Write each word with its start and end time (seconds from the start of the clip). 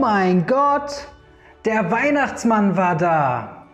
Mein 0.00 0.46
Gott, 0.46 1.08
der 1.66 1.90
Weihnachtsmann 1.90 2.74
war 2.74 2.96
da. 2.96 3.66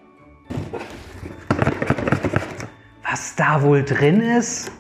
Was 3.09 3.37
da 3.37 3.63
wohl 3.63 3.85
drin 3.85 4.21
ist? 4.21 4.73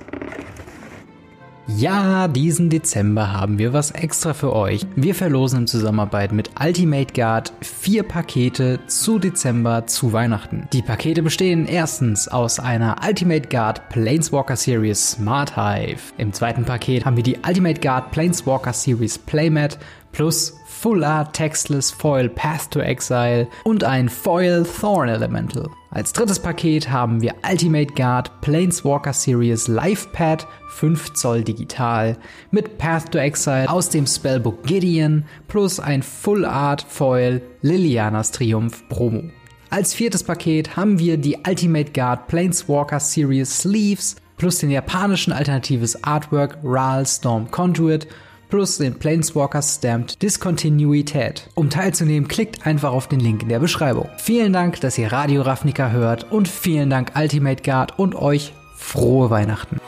Ja, 1.68 2.26
diesen 2.26 2.70
Dezember 2.70 3.32
haben 3.32 3.58
wir 3.58 3.72
was 3.72 3.92
extra 3.92 4.34
für 4.34 4.54
euch. 4.54 4.86
Wir 4.96 5.14
verlosen 5.14 5.60
in 5.60 5.66
Zusammenarbeit 5.66 6.32
mit 6.32 6.50
Ultimate 6.60 7.12
Guard 7.12 7.52
vier 7.60 8.02
Pakete 8.02 8.80
zu 8.86 9.18
Dezember 9.18 9.86
zu 9.86 10.12
Weihnachten. 10.12 10.68
Die 10.72 10.82
Pakete 10.82 11.22
bestehen 11.22 11.66
erstens 11.66 12.28
aus 12.28 12.58
einer 12.58 12.96
Ultimate 13.06 13.48
Guard 13.48 13.88
Planeswalker 13.88 14.56
Series 14.56 15.12
Smart 15.12 15.56
Hive. 15.56 16.12
Im 16.18 16.32
zweiten 16.32 16.64
Paket 16.64 17.04
haben 17.04 17.16
wir 17.16 17.24
die 17.24 17.38
Ultimate 17.46 17.80
Guard 17.80 18.10
Planeswalker 18.10 18.72
Series 18.72 19.18
Playmat 19.18 19.78
plus 20.12 20.54
Full 20.86 21.02
Art 21.02 21.34
Textless 21.34 21.90
Foil 21.90 22.28
Path 22.28 22.70
to 22.70 22.78
Exile 22.78 23.48
und 23.64 23.82
ein 23.82 24.08
Foil 24.08 24.64
Thorn 24.64 25.08
Elemental. 25.08 25.68
Als 25.90 26.12
drittes 26.12 26.38
Paket 26.38 26.88
haben 26.88 27.20
wir 27.20 27.34
Ultimate 27.44 27.92
Guard 27.94 28.40
Planeswalker 28.40 29.12
Series 29.12 29.66
Life 29.66 30.06
Pad 30.12 30.46
5 30.68 31.14
Zoll 31.14 31.42
digital 31.42 32.16
mit 32.52 32.78
Path 32.78 33.10
to 33.10 33.18
Exile 33.18 33.68
aus 33.68 33.90
dem 33.90 34.06
Spellbook 34.06 34.62
Gideon 34.62 35.24
plus 35.48 35.80
ein 35.80 36.04
Full 36.04 36.44
Art 36.44 36.86
Foil 36.88 37.42
Lilianas 37.62 38.30
Triumph 38.30 38.88
Promo. 38.88 39.24
Als 39.70 39.92
viertes 39.92 40.22
Paket 40.22 40.76
haben 40.76 41.00
wir 41.00 41.16
die 41.16 41.36
Ultimate 41.44 41.90
Guard 41.90 42.28
Planeswalker 42.28 43.00
Series 43.00 43.58
Sleeves 43.58 44.14
plus 44.36 44.58
den 44.58 44.70
japanischen 44.70 45.32
alternatives 45.32 46.04
Artwork 46.04 46.58
Ral 46.62 47.04
Storm 47.06 47.50
Conduit 47.50 48.06
plus 48.48 48.78
den 48.78 48.94
Planeswalker 48.94 49.62
Stamped 49.62 50.22
Diskontinuität. 50.22 51.48
Um 51.54 51.70
teilzunehmen, 51.70 52.28
klickt 52.28 52.66
einfach 52.66 52.92
auf 52.92 53.08
den 53.08 53.20
Link 53.20 53.42
in 53.42 53.48
der 53.48 53.58
Beschreibung. 53.58 54.08
Vielen 54.18 54.52
Dank, 54.52 54.80
dass 54.80 54.98
ihr 54.98 55.12
Radio 55.12 55.42
Ravnica 55.42 55.90
hört 55.90 56.30
und 56.30 56.48
vielen 56.48 56.90
Dank 56.90 57.12
Ultimate 57.16 57.62
Guard 57.62 57.98
und 57.98 58.14
euch 58.14 58.52
frohe 58.74 59.30
Weihnachten. 59.30 59.78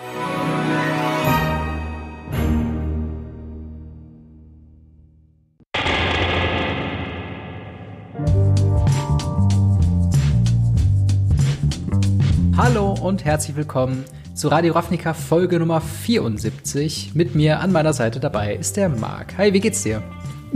Und 13.00 13.24
herzlich 13.24 13.56
willkommen 13.56 14.04
zu 14.34 14.48
Radio 14.48 14.72
Ravnica 14.72 15.14
Folge 15.14 15.58
Nummer 15.58 15.80
74. 15.80 17.12
Mit 17.14 17.34
mir 17.34 17.60
an 17.60 17.70
meiner 17.70 17.92
Seite 17.92 18.18
dabei 18.18 18.56
ist 18.56 18.76
der 18.76 18.88
Marc. 18.88 19.38
Hi, 19.38 19.52
wie 19.52 19.60
geht's 19.60 19.82
dir? 19.84 20.02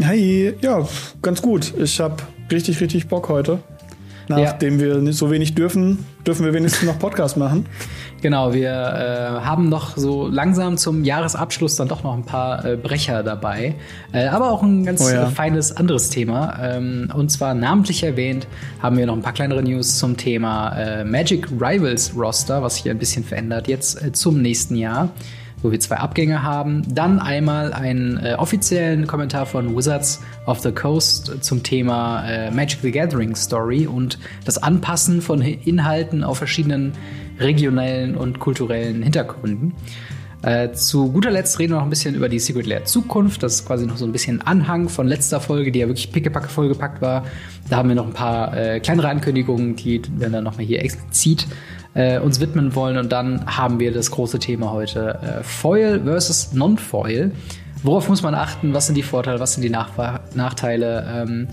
Hi, 0.03 0.55
ja, 0.61 0.87
ganz 1.21 1.41
gut. 1.41 1.73
Ich 1.79 2.01
habe 2.01 2.17
richtig, 2.51 2.81
richtig 2.81 3.09
Bock 3.09 3.29
heute. 3.29 3.61
Nachdem 4.29 4.81
ja. 4.81 5.03
wir 5.03 5.13
so 5.13 5.31
wenig 5.31 5.55
dürfen, 5.55 6.05
dürfen 6.27 6.45
wir 6.45 6.53
wenigstens 6.53 6.87
noch 6.87 6.99
Podcast 6.99 7.37
machen. 7.37 7.67
Genau, 8.23 8.55
wir 8.55 8.71
äh, 8.71 9.45
haben 9.45 9.69
noch 9.69 9.97
so 9.97 10.29
langsam 10.29 10.77
zum 10.77 11.03
Jahresabschluss 11.03 11.75
dann 11.75 11.89
doch 11.89 12.05
noch 12.05 12.15
ein 12.15 12.25
paar 12.25 12.65
äh, 12.65 12.77
Brecher 12.77 13.25
dabei. 13.25 13.75
Äh, 14.13 14.29
aber 14.29 14.53
auch 14.53 14.63
ein 14.63 14.85
ganz 14.85 15.05
oh 15.05 15.13
ja. 15.13 15.27
feines 15.27 15.77
anderes 15.77 16.09
Thema. 16.09 16.57
Ähm, 16.63 17.11
und 17.13 17.33
zwar 17.33 17.53
namentlich 17.55 18.05
erwähnt 18.05 18.47
haben 18.81 18.97
wir 18.97 19.07
noch 19.07 19.17
ein 19.17 19.23
paar 19.23 19.33
kleinere 19.33 19.65
News 19.65 19.99
zum 19.99 20.17
Thema 20.17 20.71
äh, 20.77 21.05
Magic 21.05 21.49
Rivals 21.51 22.13
Roster, 22.17 22.63
was 22.63 22.77
sich 22.77 22.89
ein 22.89 22.99
bisschen 22.99 23.25
verändert 23.25 23.67
jetzt 23.67 24.01
äh, 24.01 24.13
zum 24.13 24.41
nächsten 24.41 24.77
Jahr 24.77 25.11
wo 25.63 25.71
wir 25.71 25.79
zwei 25.79 25.97
Abgänge 25.99 26.43
haben. 26.43 26.83
Dann 26.93 27.21
einmal 27.21 27.73
einen 27.73 28.19
äh, 28.19 28.35
offiziellen 28.35 29.07
Kommentar 29.07 29.47
von 29.47 29.77
Wizards 29.77 30.21
of 30.47 30.59
the 30.59 30.73
Coast 30.73 31.33
zum 31.41 31.63
Thema 31.63 32.29
äh, 32.29 32.51
Magic 32.51 32.81
the 32.83 32.91
Gathering 32.91 33.37
Story 33.37 33.87
und 33.87 34.19
das 34.45 34.61
Anpassen 34.61 35.23
von 35.23 35.41
Inhalten 35.41 36.25
auf 36.25 36.39
verschiedenen 36.39 36.95
regionellen 37.39 38.17
und 38.17 38.39
kulturellen 38.39 39.03
Hintergründen. 39.03 39.75
Äh, 40.43 40.73
zu 40.73 41.13
guter 41.13 41.31
Letzt 41.31 41.59
reden 41.61 41.73
wir 41.73 41.77
noch 41.77 41.85
ein 41.85 41.91
bisschen 41.91 42.17
über 42.17 42.29
die 42.29 42.41
Secret 42.41 42.67
Lair 42.67 42.85
Zukunft. 42.85 43.43
Das 43.45 43.55
ist 43.55 43.67
quasi 43.67 43.87
noch 43.87 43.97
so 43.97 44.05
ein 44.05 44.11
bisschen 44.11 44.43
Anhang 44.43 44.89
von 44.89 45.07
letzter 45.07 45.41
Folge, 45.41 45.71
die 45.71 45.79
ja 45.79 45.87
wirklich 45.87 46.11
pickepacke 46.11 46.49
vollgepackt 46.49 47.01
war. 47.01 47.25
Da 47.71 47.77
haben 47.77 47.89
wir 47.89 47.95
noch 47.95 48.07
ein 48.07 48.13
paar 48.13 48.57
äh, 48.57 48.81
kleinere 48.81 49.09
Ankündigungen, 49.09 49.77
die 49.77 50.03
wir 50.17 50.29
dann 50.29 50.43
nochmal 50.43 50.67
hier 50.67 50.83
explizit 50.83 51.47
äh, 51.95 52.19
uns 52.19 52.41
widmen 52.41 52.75
wollen. 52.75 52.97
Und 52.97 53.13
dann 53.13 53.47
haben 53.47 53.79
wir 53.79 53.93
das 53.93 54.11
große 54.11 54.41
Thema 54.41 54.73
heute: 54.73 55.19
äh, 55.23 55.43
Foil 55.45 56.01
versus 56.03 56.53
Non-Foil. 56.53 57.31
Worauf 57.85 58.09
muss 58.09 58.23
man 58.23 58.35
achten? 58.35 58.75
Was 58.75 58.87
sind 58.87 58.97
die 58.97 59.03
Vorteile? 59.03 59.39
Was 59.39 59.55
sind 59.55 59.63
die 59.63 59.71
Nach 59.71 59.91
Nachteile? 60.35 61.25
Ähm, 61.29 61.49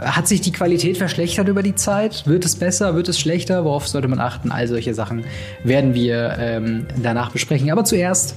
hat 0.00 0.28
sich 0.28 0.40
die 0.40 0.52
Qualität 0.52 0.96
verschlechtert 0.96 1.48
über 1.48 1.62
die 1.62 1.74
Zeit? 1.74 2.26
Wird 2.26 2.44
es 2.44 2.56
besser? 2.56 2.94
Wird 2.94 3.08
es 3.08 3.18
schlechter? 3.18 3.64
Worauf 3.64 3.86
sollte 3.86 4.08
man 4.08 4.20
achten? 4.20 4.50
All 4.50 4.66
solche 4.68 4.94
Sachen 4.94 5.24
werden 5.62 5.94
wir 5.94 6.36
ähm, 6.38 6.86
danach 7.02 7.30
besprechen. 7.30 7.70
Aber 7.70 7.84
zuerst 7.84 8.36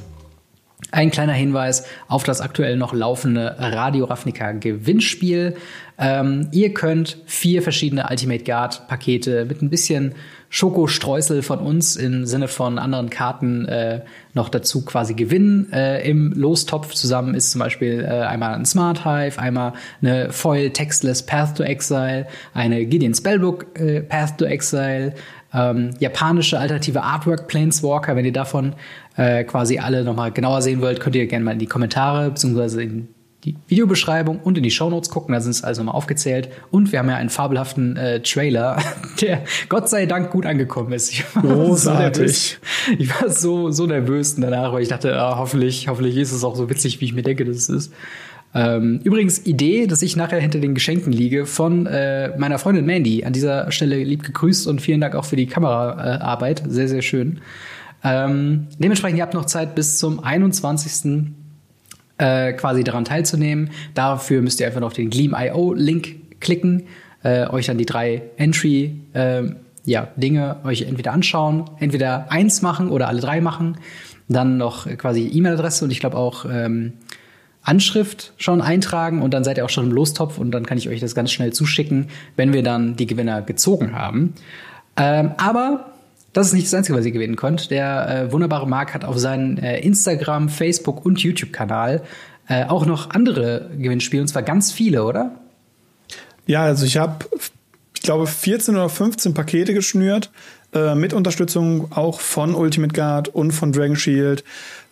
ein 0.91 1.11
kleiner 1.11 1.33
Hinweis 1.33 1.85
auf 2.07 2.23
das 2.23 2.39
aktuell 2.39 2.77
noch 2.77 2.93
laufende 2.93 3.55
Radio 3.57 4.05
Ravnica 4.05 4.51
Gewinnspiel. 4.53 5.55
Ähm, 5.97 6.49
ihr 6.51 6.73
könnt 6.73 7.17
vier 7.25 7.61
verschiedene 7.61 8.07
Ultimate 8.09 8.43
Guard 8.43 8.87
Pakete 8.87 9.45
mit 9.45 9.61
ein 9.61 9.69
bisschen 9.69 10.15
Schokostreusel 10.49 11.41
von 11.41 11.59
uns 11.59 11.95
im 11.95 12.25
Sinne 12.25 12.47
von 12.47 12.79
anderen 12.79 13.09
Karten 13.09 13.65
äh, 13.65 14.01
noch 14.33 14.49
dazu 14.49 14.85
quasi 14.85 15.13
gewinnen. 15.13 15.71
Äh, 15.73 16.09
Im 16.09 16.31
Lostopf 16.33 16.93
zusammen 16.93 17.35
ist 17.35 17.51
zum 17.51 17.59
Beispiel 17.59 18.03
äh, 18.03 18.23
einmal 18.23 18.53
ein 18.53 18.65
Smart 18.65 19.03
Hive, 19.03 19.39
einmal 19.39 19.73
eine 20.01 20.31
Foil 20.31 20.69
Textless 20.69 21.23
Path 21.23 21.57
to 21.57 21.63
Exile, 21.63 22.27
eine 22.53 22.85
Gideon 22.85 23.13
Spellbook 23.13 23.79
äh, 23.79 24.01
Path 24.01 24.37
to 24.37 24.45
Exile, 24.45 25.13
ähm, 25.53 25.91
japanische 25.99 26.59
alternative 26.59 27.03
Artwork 27.03 27.47
Planeswalker. 27.47 28.15
Wenn 28.15 28.25
ihr 28.25 28.33
davon 28.33 28.75
äh, 29.17 29.43
quasi 29.43 29.79
alle 29.79 30.03
nochmal 30.03 30.31
genauer 30.31 30.61
sehen 30.61 30.81
wollt, 30.81 30.99
könnt 30.99 31.15
ihr 31.15 31.27
gerne 31.27 31.43
mal 31.43 31.51
in 31.51 31.59
die 31.59 31.67
Kommentare 31.67 32.29
bzw. 32.29 32.83
in 32.83 33.07
die 33.47 33.55
Videobeschreibung 33.67 34.39
und 34.39 34.57
in 34.57 34.63
die 34.63 34.71
Shownotes 34.71 35.09
gucken, 35.09 35.33
da 35.33 35.39
sind 35.39 35.51
es 35.51 35.63
also 35.63 35.83
mal 35.83 35.91
aufgezählt. 35.91 36.49
Und 36.71 36.91
wir 36.91 36.99
haben 36.99 37.09
ja 37.09 37.15
einen 37.15 37.29
fabelhaften 37.29 37.95
äh, 37.97 38.21
Trailer, 38.21 38.77
der 39.21 39.43
Gott 39.69 39.89
sei 39.89 40.05
Dank 40.05 40.31
gut 40.31 40.45
angekommen 40.45 40.91
ist. 40.93 41.11
Ich 41.11 41.23
war 41.35 41.43
Großartig. 41.43 42.57
So 42.85 42.91
ich 42.97 43.21
war 43.21 43.29
so, 43.29 43.71
so 43.71 43.85
nervös 43.85 44.35
danach, 44.35 44.73
weil 44.73 44.81
ich 44.81 44.89
dachte, 44.89 45.19
ah, 45.19 45.37
hoffentlich, 45.37 45.87
hoffentlich 45.87 46.17
ist 46.17 46.31
es 46.31 46.43
auch 46.43 46.55
so 46.55 46.69
witzig, 46.69 46.99
wie 47.01 47.05
ich 47.05 47.13
mir 47.13 47.23
denke, 47.23 47.45
dass 47.45 47.55
es 47.55 47.69
ist. 47.69 47.93
Ähm, 48.53 49.01
übrigens, 49.03 49.45
Idee, 49.45 49.87
dass 49.87 50.01
ich 50.01 50.15
nachher 50.15 50.39
hinter 50.39 50.59
den 50.59 50.73
Geschenken 50.73 51.13
liege 51.13 51.45
von 51.45 51.85
äh, 51.85 52.37
meiner 52.37 52.59
Freundin 52.59 52.85
Mandy. 52.85 53.23
An 53.23 53.33
dieser 53.33 53.71
Stelle 53.71 54.03
lieb 54.03 54.23
gegrüßt 54.23 54.67
und 54.67 54.81
vielen 54.81 55.01
Dank 55.01 55.15
auch 55.15 55.25
für 55.25 55.35
die 55.35 55.47
Kameraarbeit. 55.47 56.63
Sehr, 56.67 56.87
sehr 56.87 57.01
schön. 57.01 57.39
Ähm, 58.03 58.67
dementsprechend, 58.79 59.17
ihr 59.17 59.23
habt 59.23 59.33
noch 59.33 59.45
Zeit 59.45 59.75
bis 59.75 59.97
zum 59.97 60.23
21 60.23 61.35
äh, 62.17 62.53
quasi 62.53 62.83
daran 62.83 63.05
teilzunehmen. 63.05 63.71
Dafür 63.93 64.41
müsst 64.41 64.59
ihr 64.59 64.67
einfach 64.67 64.79
noch 64.79 64.87
auf 64.87 64.93
den 64.93 65.09
Gleam.io-Link 65.09 66.39
klicken, 66.39 66.83
äh, 67.23 67.47
euch 67.47 67.67
dann 67.67 67.77
die 67.77 67.85
drei 67.85 68.23
Entry 68.37 68.99
äh, 69.13 69.43
ja, 69.85 70.09
Dinge 70.17 70.57
euch 70.65 70.81
entweder 70.81 71.13
anschauen, 71.13 71.65
entweder 71.79 72.31
eins 72.31 72.61
machen 72.61 72.89
oder 72.89 73.07
alle 73.07 73.21
drei 73.21 73.39
machen, 73.39 73.77
dann 74.27 74.57
noch 74.57 74.85
quasi 74.97 75.29
E-Mail-Adresse 75.33 75.85
und 75.85 75.91
ich 75.91 76.01
glaube 76.01 76.17
auch 76.17 76.45
ähm, 76.49 76.93
Anschrift 77.61 78.33
schon 78.37 78.61
eintragen 78.61 79.21
und 79.21 79.33
dann 79.33 79.43
seid 79.43 79.57
ihr 79.57 79.65
auch 79.65 79.69
schon 79.69 79.85
im 79.85 79.91
Lostopf 79.91 80.37
und 80.37 80.51
dann 80.51 80.65
kann 80.65 80.77
ich 80.77 80.89
euch 80.89 80.99
das 80.99 81.15
ganz 81.15 81.31
schnell 81.31 81.53
zuschicken, 81.53 82.07
wenn 82.35 82.53
wir 82.53 82.63
dann 82.63 82.95
die 82.95 83.07
Gewinner 83.07 83.41
gezogen 83.41 83.93
haben. 83.93 84.33
Ähm, 84.97 85.31
aber 85.37 85.93
das 86.37 86.47
ist 86.47 86.53
nicht 86.53 86.67
das 86.67 86.73
Einzige, 86.75 86.95
was 86.95 87.05
ihr 87.05 87.11
gewinnen 87.11 87.35
könnt. 87.35 87.71
Der 87.71 88.27
äh, 88.27 88.31
wunderbare 88.31 88.67
Marc 88.67 88.93
hat 88.93 89.03
auf 89.03 89.17
seinen 89.17 89.57
äh, 89.57 89.79
Instagram, 89.79 90.49
Facebook 90.49 91.03
und 91.03 91.19
YouTube-Kanal 91.19 92.03
äh, 92.47 92.65
auch 92.65 92.85
noch 92.85 93.09
andere 93.09 93.71
Gewinnspiele, 93.75 94.21
und 94.21 94.27
zwar 94.27 94.43
ganz 94.43 94.71
viele, 94.71 95.03
oder? 95.03 95.31
Ja, 96.45 96.61
also 96.61 96.85
ich 96.85 96.97
habe, 96.97 97.25
ich 97.95 98.03
glaube, 98.03 98.27
14 98.27 98.75
oder 98.75 98.87
15 98.87 99.33
Pakete 99.33 99.73
geschnürt, 99.73 100.29
äh, 100.73 100.93
mit 100.93 101.11
Unterstützung 101.13 101.91
auch 101.91 102.19
von 102.19 102.53
Ultimate 102.53 102.93
Guard 102.93 103.29
und 103.29 103.51
von 103.51 103.71
Dragon 103.71 103.95
Shield, 103.95 104.43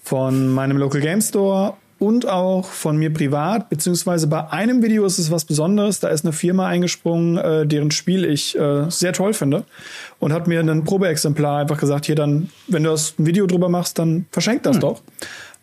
von 0.03 0.49
meinem 0.49 0.77
Local 0.77 0.99
Game 0.99 1.21
Store 1.21 1.75
und 1.97 2.27
auch 2.27 2.65
von 2.65 2.97
mir 2.97 3.13
privat, 3.13 3.69
beziehungsweise 3.69 4.27
bei 4.27 4.51
einem 4.51 4.83
Video 4.83 5.05
ist 5.05 5.17
es 5.17 5.31
was 5.31 5.45
Besonderes. 5.45 6.01
Da 6.01 6.09
ist 6.09 6.25
eine 6.25 6.33
Firma 6.33 6.67
eingesprungen, 6.67 7.37
äh, 7.37 7.65
deren 7.65 7.91
Spiel 7.91 8.25
ich 8.25 8.57
äh, 8.57 8.89
sehr 8.89 9.13
toll 9.13 9.33
finde 9.33 9.63
und 10.19 10.33
hat 10.33 10.47
mir 10.47 10.59
ein 10.59 10.83
Probeexemplar 10.83 11.61
einfach 11.61 11.79
gesagt, 11.79 12.05
hier 12.05 12.15
dann, 12.15 12.49
wenn 12.67 12.83
du 12.83 12.89
das 12.89 13.17
ein 13.17 13.25
Video 13.25 13.47
drüber 13.47 13.69
machst, 13.69 13.97
dann 13.97 14.25
verschenk 14.31 14.63
das 14.63 14.75
hm. 14.75 14.81
doch. 14.81 15.01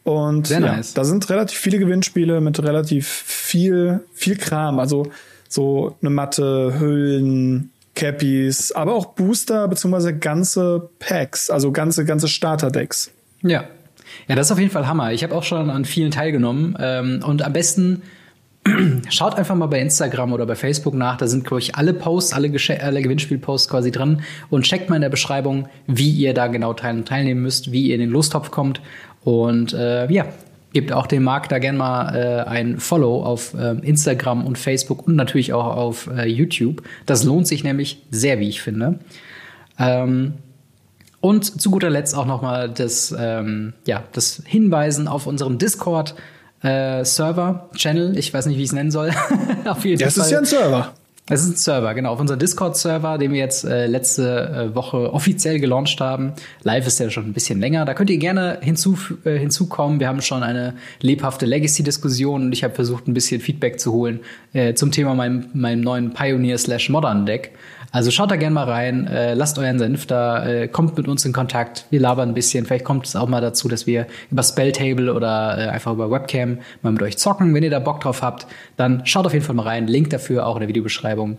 Und 0.05 0.49
sehr 0.49 0.61
ja, 0.61 0.77
nice. 0.77 0.95
da 0.95 1.05
sind 1.05 1.29
relativ 1.31 1.59
viele 1.59 1.79
Gewinnspiele 1.79 2.41
mit 2.41 2.61
relativ 2.63 3.07
viel, 3.07 4.01
viel 4.15 4.37
Kram. 4.37 4.81
Also 4.81 5.07
so 5.49 5.97
eine 6.01 6.11
Matte, 6.11 6.75
Hüllen, 6.81 7.71
Cappies, 7.95 8.73
aber 8.73 8.95
auch 8.95 9.07
Booster 9.07 9.69
beziehungsweise 9.69 10.17
ganze 10.17 10.89
Packs, 10.99 11.51
also 11.51 11.73
ganze, 11.73 12.05
ganze 12.05 12.27
Starter-Decks. 12.27 13.11
Ja, 13.43 13.65
ja, 14.29 14.37
das 14.37 14.47
ist 14.47 14.53
auf 14.53 14.59
jeden 14.59 14.71
Fall 14.71 14.87
Hammer. 14.87 15.13
Ich 15.13 15.23
habe 15.23 15.35
auch 15.35 15.43
schon 15.43 15.71
an 15.71 15.85
vielen 15.85 16.11
teilgenommen. 16.11 16.77
Ähm, 16.81 17.23
und 17.27 17.43
am 17.43 17.53
besten 17.53 18.03
schaut 19.11 19.35
einfach 19.35 19.55
mal 19.55 19.67
bei 19.67 19.81
Instagram 19.81 20.33
oder 20.33 20.47
bei 20.47 20.55
Facebook 20.55 20.95
nach. 20.95 21.17
Da 21.17 21.27
sind, 21.27 21.45
glaube 21.45 21.61
ich, 21.61 21.75
alle 21.75 21.93
Posts, 21.95 22.33
alle, 22.33 22.53
alle 22.81 23.03
Gewinnspielposts 23.03 23.69
quasi 23.69 23.91
drin. 23.91 24.23
Und 24.51 24.63
checkt 24.63 24.89
mal 24.89 24.97
in 24.97 25.03
der 25.03 25.09
Beschreibung, 25.09 25.69
wie 25.87 26.11
ihr 26.11 26.35
da 26.35 26.47
genau 26.47 26.73
teil 26.75 27.03
teilnehmen 27.03 27.43
müsst, 27.43 27.73
wie 27.73 27.89
ihr 27.89 27.95
in 27.95 28.01
den 28.01 28.11
Lostopf 28.11 28.51
kommt. 28.51 28.81
Und 29.25 29.73
äh, 29.73 30.11
ja, 30.11 30.27
gebt 30.73 30.93
auch 30.93 31.07
dem 31.07 31.25
Marc 31.25 31.49
da 31.49 31.59
gerne 31.59 31.79
mal 31.79 32.15
äh, 32.15 32.49
ein 32.49 32.79
Follow 32.79 33.25
auf 33.25 33.55
äh, 33.55 33.77
Instagram 33.83 34.47
und 34.47 34.59
Facebook 34.59 35.07
und 35.07 35.17
natürlich 35.17 35.53
auch 35.53 35.77
auf 35.77 36.09
äh, 36.17 36.27
YouTube. 36.27 36.83
Das 37.07 37.25
lohnt 37.25 37.47
sich 37.47 37.65
nämlich 37.65 37.99
sehr, 38.11 38.39
wie 38.41 38.49
ich 38.49 38.63
finde. 38.63 38.99
Ähm, 39.79 40.35
und 41.23 41.63
zu 41.63 41.71
guter 41.71 41.89
Letzt 41.89 42.15
auch 42.15 42.27
noch 42.27 42.43
mal 42.43 42.69
das, 42.69 43.15
ähm, 43.19 43.73
ja, 43.87 44.03
das 44.13 44.43
Hinweisen 44.45 45.09
auf 45.09 45.27
unseren 45.27 45.57
Discord 45.57 46.15
äh, 46.63 47.05
Server, 47.05 47.71
Channel, 47.75 48.19
ich 48.19 48.35
weiß 48.35 48.47
nicht, 48.47 48.59
wie 48.59 48.63
ich 48.63 48.69
es 48.69 48.75
nennen 48.75 48.91
soll. 48.91 49.11
auf 49.65 49.85
jeden 49.85 50.03
das 50.03 50.15
Fall. 50.15 50.25
ist 50.25 50.31
ja 50.31 50.39
ein 50.39 50.45
Server. 50.45 50.93
Es 51.29 51.43
ist 51.45 51.49
ein 51.49 51.57
Server, 51.57 51.95
genau, 51.95 52.13
auf 52.13 52.21
unser 52.21 52.37
Discord-Server, 52.37 53.17
den 53.17 53.33
wir 53.33 53.39
jetzt 53.39 53.65
äh, 53.65 53.87
letzte 53.87 54.71
äh, 54.73 54.75
Woche 54.75 55.15
offiziell 55.15 55.61
gelauncht 55.61 56.01
haben. 56.01 56.33
Live 56.65 56.89
ist 56.89 56.99
ja 56.99 57.09
schon 57.11 57.27
ein 57.27 57.33
bisschen 57.33 57.61
länger. 57.61 57.85
Da 57.85 57.95
könnt 57.95 58.11
ihr 58.11 58.19
gerne 58.19 58.59
hinzu, 58.61 58.99
äh, 59.25 59.39
hinzukommen. 59.39 60.01
Wir 60.01 60.09
haben 60.09 60.21
schon 60.21 60.43
eine 60.43 60.75
lebhafte 61.01 61.47
Legacy-Diskussion 61.47 62.47
und 62.47 62.53
ich 62.53 62.65
habe 62.65 62.75
versucht, 62.75 63.07
ein 63.07 63.15
bisschen 63.15 63.41
Feedback 63.41 63.79
zu 63.79 63.93
holen 63.93 64.21
äh, 64.53 64.75
zum 64.75 64.91
Thema 64.91 65.15
meinem, 65.15 65.47
meinem 65.55 65.81
neuen 65.83 66.13
Pioneer 66.13 66.59
slash 66.59 66.91
Modern 66.91 67.25
Deck. 67.25 67.53
Also 67.93 68.11
schaut 68.11 68.31
da 68.31 68.37
gerne 68.37 68.55
mal 68.55 68.65
rein, 68.65 69.07
äh, 69.07 69.35
lasst 69.35 69.59
euren 69.59 69.79
Senf 69.79 70.07
da, 70.07 70.47
äh, 70.47 70.67
kommt 70.67 70.97
mit 70.97 71.09
uns 71.09 71.27
in 71.27 71.35
Kontakt, 71.35 71.85
wir 71.91 72.01
labern 72.01 72.31
ein 72.31 72.35
bisschen. 72.35 72.65
Vielleicht 72.65 72.87
kommt 72.87 73.07
es 73.07 73.15
auch 73.15 73.29
mal 73.29 73.43
dazu, 73.43 73.69
dass 73.69 73.87
wir 73.87 74.07
über 74.31 74.43
Spelltable 74.43 75.13
oder 75.13 75.59
äh, 75.59 75.69
einfach 75.69 75.93
über 75.93 76.11
Webcam 76.11 76.59
mal 76.81 76.93
mit 76.93 77.03
euch 77.03 77.19
zocken. 77.19 77.55
Wenn 77.55 77.63
ihr 77.63 77.71
da 77.71 77.81
Bock 77.81 78.01
drauf 78.01 78.23
habt, 78.23 78.47
dann 78.79 79.05
schaut 79.05 79.27
auf 79.27 79.35
jeden 79.35 79.45
Fall 79.45 79.55
mal 79.55 79.65
rein. 79.65 79.87
Link 79.87 80.09
dafür 80.09 80.47
auch 80.47 80.57
in 80.57 80.61
der 80.61 80.69
Videobeschreibung 80.69 81.37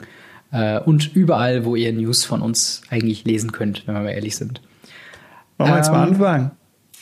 äh, 0.52 0.80
und 0.80 1.16
überall, 1.16 1.66
wo 1.66 1.76
ihr 1.76 1.92
News 1.92 2.24
von 2.24 2.42
uns 2.42 2.84
eigentlich 2.92 3.26
lesen 3.26 3.52
könnt, 3.52 3.88
wenn 3.88 3.96
wir 3.96 4.02
mal 4.02 4.12
ehrlich 4.12 4.36
sind. 4.36 4.62
Wollen 5.58 5.72
wir 5.72 5.78
jetzt 5.78 5.92
mal 5.92 6.08
ähm, 6.08 6.14
anfangen? 6.14 6.52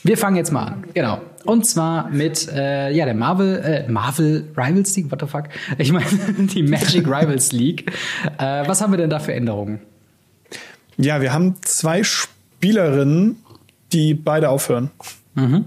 Wir 0.04 0.18
fangen 0.18 0.36
jetzt 0.36 0.52
mal 0.52 0.66
an, 0.66 0.84
genau. 0.94 1.22
Und 1.46 1.66
zwar 1.66 2.10
mit 2.10 2.48
äh, 2.50 2.92
ja 2.92 3.06
der 3.06 3.14
Marvel 3.14 3.60
äh, 3.60 3.92
Marvel 3.92 4.48
Rivals 4.56 4.96
League, 4.96 5.12
what 5.12 5.22
the 5.22 5.28
fuck? 5.28 5.46
Ich 5.78 5.92
meine 5.92 6.06
die 6.38 6.64
Magic 6.64 7.06
Rivals 7.08 7.52
League. 7.52 7.92
Äh, 8.38 8.68
was 8.68 8.82
haben 8.82 8.92
wir 8.92 8.98
denn 8.98 9.10
da 9.10 9.20
für 9.20 9.34
Änderungen? 9.34 9.82
Ja, 10.98 11.22
wir 11.22 11.34
haben 11.34 11.56
zwei 11.62 12.04
Spielerinnen, 12.04 13.38
die 13.92 14.14
beide 14.14 14.50
aufhören. 14.50 14.92
Mhm. 15.36 15.66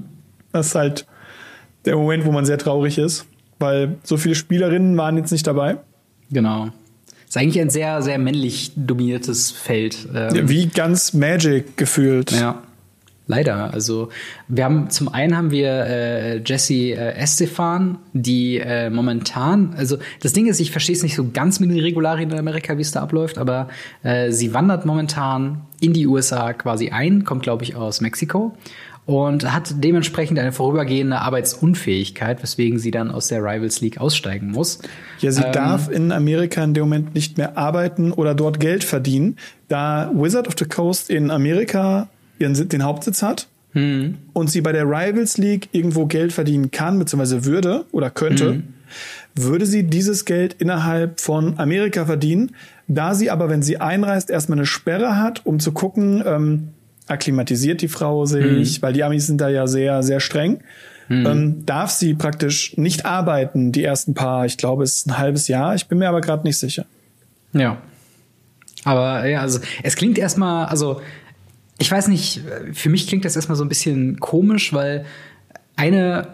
Das 0.52 0.68
ist 0.68 0.74
halt 0.74 1.06
der 1.84 1.96
Moment, 1.96 2.24
wo 2.24 2.32
man 2.32 2.44
sehr 2.44 2.58
traurig 2.58 2.98
ist, 2.98 3.26
weil 3.58 3.96
so 4.04 4.16
viele 4.16 4.34
Spielerinnen 4.34 4.96
waren 4.96 5.16
jetzt 5.16 5.32
nicht 5.32 5.46
dabei. 5.46 5.78
Genau. 6.30 6.68
Ist 7.28 7.36
eigentlich 7.36 7.60
ein 7.60 7.70
sehr, 7.70 8.00
sehr 8.02 8.18
männlich 8.18 8.72
dominiertes 8.76 9.50
Feld. 9.50 10.08
Ähm, 10.14 10.48
Wie 10.48 10.66
ganz 10.66 11.14
Magic 11.14 11.76
gefühlt. 11.76 12.30
Ja. 12.30 12.62
Leider. 13.26 13.72
Also 13.72 14.10
wir 14.48 14.64
haben 14.64 14.90
zum 14.90 15.08
einen 15.08 15.34
haben 15.34 15.50
wir 15.50 15.70
äh, 15.70 16.42
Jessie 16.44 16.92
äh, 16.92 17.14
Estefan, 17.14 17.98
die 18.12 18.58
äh, 18.58 18.90
momentan, 18.90 19.74
also 19.78 19.96
das 20.20 20.34
Ding 20.34 20.46
ist, 20.46 20.60
ich 20.60 20.70
verstehe 20.70 20.94
es 20.94 21.02
nicht 21.02 21.14
so 21.14 21.30
ganz 21.32 21.58
mit 21.58 21.70
den 21.70 21.80
Regularien 21.80 22.30
in 22.30 22.38
Amerika, 22.38 22.76
wie 22.76 22.82
es 22.82 22.92
da 22.92 23.00
abläuft, 23.00 23.38
aber 23.38 23.68
äh, 24.02 24.30
sie 24.30 24.52
wandert 24.52 24.84
momentan 24.84 25.62
in 25.80 25.94
die 25.94 26.06
USA 26.06 26.52
quasi 26.52 26.90
ein, 26.90 27.24
kommt 27.24 27.42
glaube 27.42 27.64
ich 27.64 27.76
aus 27.76 28.02
Mexiko 28.02 28.54
und 29.06 29.52
hat 29.52 29.74
dementsprechend 29.82 30.38
eine 30.38 30.52
vorübergehende 30.52 31.18
Arbeitsunfähigkeit, 31.18 32.42
weswegen 32.42 32.78
sie 32.78 32.90
dann 32.90 33.10
aus 33.10 33.28
der 33.28 33.40
Rivals 33.40 33.80
League 33.80 33.98
aussteigen 33.98 34.50
muss. 34.50 34.80
Ja, 35.20 35.30
sie 35.30 35.42
ähm, 35.42 35.52
darf 35.52 35.90
in 35.90 36.12
Amerika 36.12 36.64
in 36.64 36.74
dem 36.74 36.84
Moment 36.84 37.14
nicht 37.14 37.36
mehr 37.36 37.56
arbeiten 37.56 38.12
oder 38.12 38.34
dort 38.34 38.60
Geld 38.60 38.82
verdienen, 38.84 39.36
da 39.68 40.10
Wizard 40.14 40.48
of 40.48 40.54
the 40.58 40.64
Coast 40.64 41.10
in 41.10 41.30
Amerika 41.30 42.08
ihren, 42.38 42.68
den 42.68 42.82
Hauptsitz 42.82 43.22
hat 43.22 43.48
hm. 43.72 44.16
und 44.32 44.50
sie 44.50 44.60
bei 44.60 44.72
der 44.72 44.84
Rivals 44.84 45.38
League 45.38 45.68
irgendwo 45.72 46.06
Geld 46.06 46.32
verdienen 46.32 46.70
kann, 46.70 46.98
beziehungsweise 46.98 47.44
würde 47.44 47.84
oder 47.92 48.10
könnte, 48.10 48.52
hm. 48.52 48.62
würde 49.34 49.66
sie 49.66 49.84
dieses 49.84 50.24
Geld 50.24 50.54
innerhalb 50.58 51.20
von 51.20 51.58
Amerika 51.58 52.06
verdienen. 52.06 52.52
Da 52.86 53.14
sie 53.14 53.30
aber, 53.30 53.48
wenn 53.48 53.62
sie 53.62 53.78
einreist, 53.78 54.30
erstmal 54.30 54.58
eine 54.58 54.66
Sperre 54.66 55.16
hat, 55.16 55.44
um 55.44 55.58
zu 55.58 55.72
gucken, 55.72 56.22
ähm, 56.26 56.68
akklimatisiert 57.06 57.82
die 57.82 57.88
Frau 57.88 58.26
sich, 58.26 58.76
hm. 58.76 58.82
weil 58.82 58.92
die 58.92 59.04
Amis 59.04 59.26
sind 59.26 59.40
da 59.40 59.48
ja 59.48 59.66
sehr, 59.66 60.02
sehr 60.02 60.20
streng. 60.20 60.60
Hm. 61.08 61.26
Ähm, 61.26 61.66
darf 61.66 61.90
sie 61.90 62.14
praktisch 62.14 62.76
nicht 62.76 63.04
arbeiten, 63.04 63.72
die 63.72 63.84
ersten 63.84 64.14
paar, 64.14 64.46
ich 64.46 64.56
glaube, 64.56 64.84
es 64.84 64.98
ist 64.98 65.08
ein 65.08 65.18
halbes 65.18 65.48
Jahr, 65.48 65.74
ich 65.74 65.86
bin 65.86 65.98
mir 65.98 66.08
aber 66.08 66.20
gerade 66.20 66.44
nicht 66.44 66.56
sicher. 66.56 66.86
Ja. 67.52 67.78
Aber 68.84 69.26
ja, 69.26 69.40
also 69.40 69.60
es 69.82 69.96
klingt 69.96 70.18
erstmal, 70.18 70.66
also 70.66 71.00
ich 71.78 71.90
weiß 71.90 72.08
nicht, 72.08 72.42
für 72.72 72.88
mich 72.88 73.06
klingt 73.06 73.24
das 73.24 73.36
erstmal 73.36 73.56
so 73.56 73.64
ein 73.64 73.68
bisschen 73.68 74.20
komisch, 74.20 74.72
weil 74.72 75.04
eine, 75.76 76.28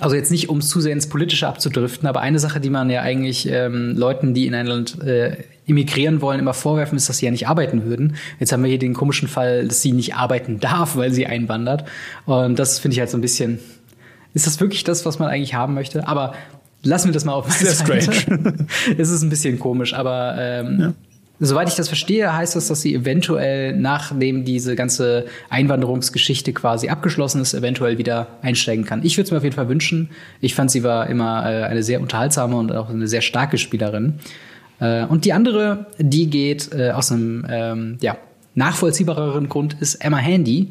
also 0.00 0.16
jetzt 0.16 0.30
nicht, 0.30 0.48
um 0.48 0.58
es 0.58 0.68
zu 0.68 0.80
sehr 0.80 0.92
ins 0.92 1.08
Politische 1.08 1.46
abzudriften, 1.46 2.08
aber 2.08 2.20
eine 2.20 2.38
Sache, 2.38 2.60
die 2.60 2.70
man 2.70 2.88
ja 2.88 3.02
eigentlich 3.02 3.48
ähm, 3.50 3.94
Leuten, 3.96 4.32
die 4.32 4.46
in 4.46 4.54
ein 4.54 4.66
Land 4.66 5.00
äh, 5.02 5.36
immigrieren 5.66 6.20
wollen, 6.22 6.40
immer 6.40 6.54
vorwerfen, 6.54 6.96
ist, 6.96 7.08
dass 7.08 7.18
sie 7.18 7.26
ja 7.26 7.30
nicht 7.30 7.48
arbeiten 7.48 7.84
würden. 7.84 8.16
Jetzt 8.40 8.52
haben 8.52 8.62
wir 8.62 8.70
hier 8.70 8.78
den 8.78 8.94
komischen 8.94 9.28
Fall, 9.28 9.68
dass 9.68 9.82
sie 9.82 9.92
nicht 9.92 10.14
arbeiten 10.14 10.58
darf, 10.58 10.96
weil 10.96 11.12
sie 11.12 11.26
einwandert. 11.26 11.84
Und 12.24 12.58
das 12.58 12.78
finde 12.78 12.94
ich 12.94 13.00
halt 13.00 13.10
so 13.10 13.18
ein 13.18 13.20
bisschen, 13.20 13.58
ist 14.34 14.46
das 14.46 14.58
wirklich 14.58 14.84
das, 14.84 15.04
was 15.04 15.18
man 15.18 15.28
eigentlich 15.28 15.54
haben 15.54 15.74
möchte? 15.74 16.08
Aber 16.08 16.34
lassen 16.82 17.08
wir 17.08 17.12
das 17.12 17.24
mal 17.24 17.34
auf. 17.34 17.50
Sehr 17.52 17.74
strange. 17.74 18.66
es 18.98 19.10
ist 19.10 19.22
ein 19.22 19.30
bisschen 19.30 19.58
komisch, 19.58 19.94
aber 19.94 20.36
ähm, 20.38 20.78
ja. 20.80 20.92
Soweit 21.44 21.68
ich 21.68 21.74
das 21.74 21.88
verstehe, 21.88 22.32
heißt 22.32 22.54
das, 22.54 22.68
dass 22.68 22.82
sie 22.82 22.94
eventuell, 22.94 23.76
nachdem 23.76 24.44
diese 24.44 24.76
ganze 24.76 25.26
Einwanderungsgeschichte 25.50 26.52
quasi 26.52 26.88
abgeschlossen 26.88 27.42
ist, 27.42 27.52
eventuell 27.52 27.98
wieder 27.98 28.28
einsteigen 28.42 28.84
kann. 28.84 29.04
Ich 29.04 29.16
würde 29.16 29.24
es 29.24 29.30
mir 29.32 29.38
auf 29.38 29.42
jeden 29.42 29.56
Fall 29.56 29.68
wünschen. 29.68 30.10
Ich 30.40 30.54
fand, 30.54 30.70
sie 30.70 30.84
war 30.84 31.08
immer 31.08 31.44
äh, 31.44 31.64
eine 31.64 31.82
sehr 31.82 32.00
unterhaltsame 32.00 32.54
und 32.54 32.70
auch 32.70 32.90
eine 32.90 33.08
sehr 33.08 33.22
starke 33.22 33.58
Spielerin. 33.58 34.20
Äh, 34.78 35.04
und 35.06 35.24
die 35.24 35.32
andere, 35.32 35.86
die 35.98 36.30
geht 36.30 36.72
äh, 36.72 36.92
aus 36.92 37.10
einem 37.10 37.44
ähm, 37.50 37.98
ja, 38.00 38.18
nachvollziehbareren 38.54 39.48
Grund, 39.48 39.76
ist 39.80 39.96
Emma 39.96 40.18
Handy, 40.18 40.70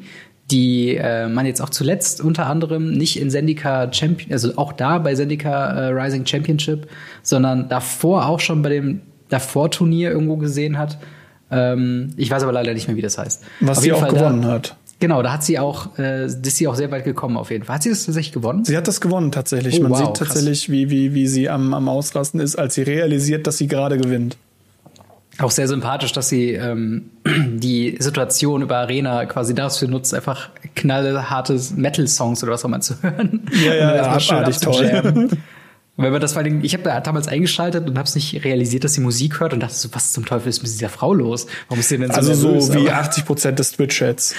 die 0.51 0.96
äh, 0.96 1.27
man 1.27 1.46
jetzt 1.46 1.62
auch 1.62 1.69
zuletzt 1.69 2.22
unter 2.22 2.46
anderem 2.46 2.93
nicht 2.93 3.19
in 3.19 3.29
Sendika 3.29 3.91
Champion, 3.91 4.31
also 4.31 4.55
auch 4.55 4.72
da 4.72 5.00
bei 5.00 5.15
Sendika 5.15 5.65
äh, 5.72 5.88
Rising 5.88 6.25
Championship, 6.25 6.88
sondern 7.24 7.67
davor 7.67 8.27
auch 8.27 8.39
schon 8.39 8.62
bei 8.62 8.69
dem 8.69 9.01
davor 9.31 9.71
Turnier 9.71 10.11
irgendwo 10.11 10.38
gesehen 10.38 10.77
hat. 10.77 11.00
Ähm, 11.50 12.13
ich 12.17 12.29
weiß 12.29 12.43
aber 12.43 12.51
leider 12.51 12.73
nicht 12.73 12.88
mehr, 12.88 12.97
wie 12.97 13.01
das 13.01 13.17
heißt. 13.17 13.43
Was 13.61 13.79
auf 13.79 13.83
sie 13.83 13.93
auch 13.93 14.00
Fall 14.00 14.11
gewonnen 14.11 14.43
da, 14.43 14.50
hat. 14.50 14.75
Genau, 15.00 15.23
da 15.23 15.33
hat 15.33 15.43
sie 15.43 15.57
auch, 15.57 15.97
äh, 15.97 16.25
ist 16.25 16.57
sie 16.57 16.67
auch 16.67 16.75
sehr 16.75 16.91
weit 16.91 17.03
gekommen 17.03 17.38
auf 17.38 17.50
jeden 17.50 17.63
Fall. 17.63 17.75
Hat 17.75 17.83
sie 17.83 17.89
das 17.89 18.05
tatsächlich 18.05 18.33
gewonnen? 18.33 18.65
Sie 18.65 18.77
hat 18.77 18.88
das 18.88 19.01
gewonnen 19.01 19.31
tatsächlich. 19.31 19.79
Oh, 19.79 19.83
Man 19.83 19.91
wow, 19.93 19.97
sieht 19.97 20.17
tatsächlich, 20.17 20.69
wie, 20.69 20.89
wie, 20.91 21.13
wie 21.13 21.27
sie 21.27 21.50
am, 21.50 21.73
am 21.73 21.89
Ausrasten 21.89 22.39
ist, 22.39 22.55
als 22.55 22.75
sie 22.75 22.83
realisiert, 22.83 23.47
dass 23.47 23.57
sie 23.57 23.67
gerade 23.67 23.97
gewinnt. 23.97 24.38
Auch 25.39 25.50
sehr 25.50 25.67
sympathisch, 25.67 26.11
dass 26.11 26.29
sie 26.29 26.51
ähm, 26.51 27.09
die 27.25 27.97
Situation 28.00 28.61
über 28.61 28.77
Arena 28.77 29.25
quasi 29.25 29.55
dafür 29.55 29.88
nutzt, 29.88 30.13
einfach 30.13 30.50
knallharte 30.75 31.59
Metal-Songs 31.75 32.43
oder 32.43 32.51
was 32.51 32.63
auch 32.63 32.69
immer 32.69 32.81
zu 32.81 33.01
hören. 33.01 33.50
Ja, 33.65 33.73
ja, 33.73 33.95
ja 33.95 34.03
abartig 34.03 34.57
toll. 34.57 35.29
Wenn 35.98 36.12
man 36.12 36.21
das 36.21 36.33
vor 36.33 36.41
allem, 36.41 36.63
ich 36.63 36.74
habe 36.74 36.83
da 36.83 37.00
damals 37.01 37.27
eingeschaltet 37.27 37.88
und 37.88 37.98
habe 37.98 38.07
es 38.07 38.15
nicht 38.15 38.43
realisiert, 38.45 38.83
dass 38.86 38.93
sie 38.93 39.01
Musik 39.01 39.39
hört 39.39 39.53
und 39.53 39.60
dachte 39.62 39.75
so, 39.75 39.89
was 39.91 40.13
zum 40.13 40.25
Teufel 40.25 40.50
ist 40.50 40.63
mit 40.63 40.71
dieser 40.71 40.89
Frau 40.89 41.13
los? 41.13 41.48
Warum 41.67 41.79
ist 41.81 41.89
sie 41.89 41.98
denn 41.98 42.10
so 42.10 42.15
Also 42.15 42.48
nervös? 42.50 42.67
so 42.67 42.74
wie 42.75 42.89
80 42.89 43.25
Prozent 43.25 43.60
des 43.60 43.74
Twitch-Chats. 43.74 44.33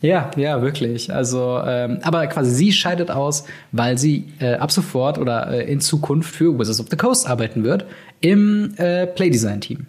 Ja, 0.00 0.30
ja, 0.36 0.62
wirklich. 0.62 1.12
Also, 1.12 1.60
ähm, 1.66 1.98
aber 2.02 2.26
quasi 2.28 2.52
sie 2.52 2.72
scheidet 2.72 3.10
aus, 3.10 3.44
weil 3.72 3.98
sie 3.98 4.32
äh, 4.40 4.54
ab 4.54 4.72
sofort 4.72 5.18
oder 5.18 5.48
äh, 5.50 5.70
in 5.70 5.80
Zukunft 5.80 6.34
für 6.34 6.58
Wizards 6.58 6.80
of 6.80 6.86
the 6.90 6.96
Coast 6.96 7.28
arbeiten 7.28 7.62
wird 7.64 7.84
im 8.20 8.74
äh, 8.78 9.06
Playdesign-Team. 9.06 9.86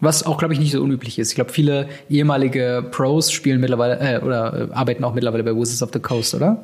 Was 0.00 0.26
auch, 0.26 0.38
glaube 0.38 0.54
ich, 0.54 0.60
nicht 0.60 0.72
so 0.72 0.82
unüblich 0.82 1.18
ist. 1.18 1.30
Ich 1.30 1.34
glaube, 1.34 1.52
viele 1.52 1.88
ehemalige 2.10 2.84
Pros 2.90 3.30
spielen 3.30 3.60
mittlerweile 3.60 3.98
äh, 4.00 4.18
oder 4.22 4.68
äh, 4.70 4.74
arbeiten 4.74 5.04
auch 5.04 5.14
mittlerweile 5.14 5.44
bei 5.44 5.54
Wizards 5.54 5.82
of 5.82 5.90
the 5.92 6.00
Coast, 6.00 6.34
oder? 6.34 6.62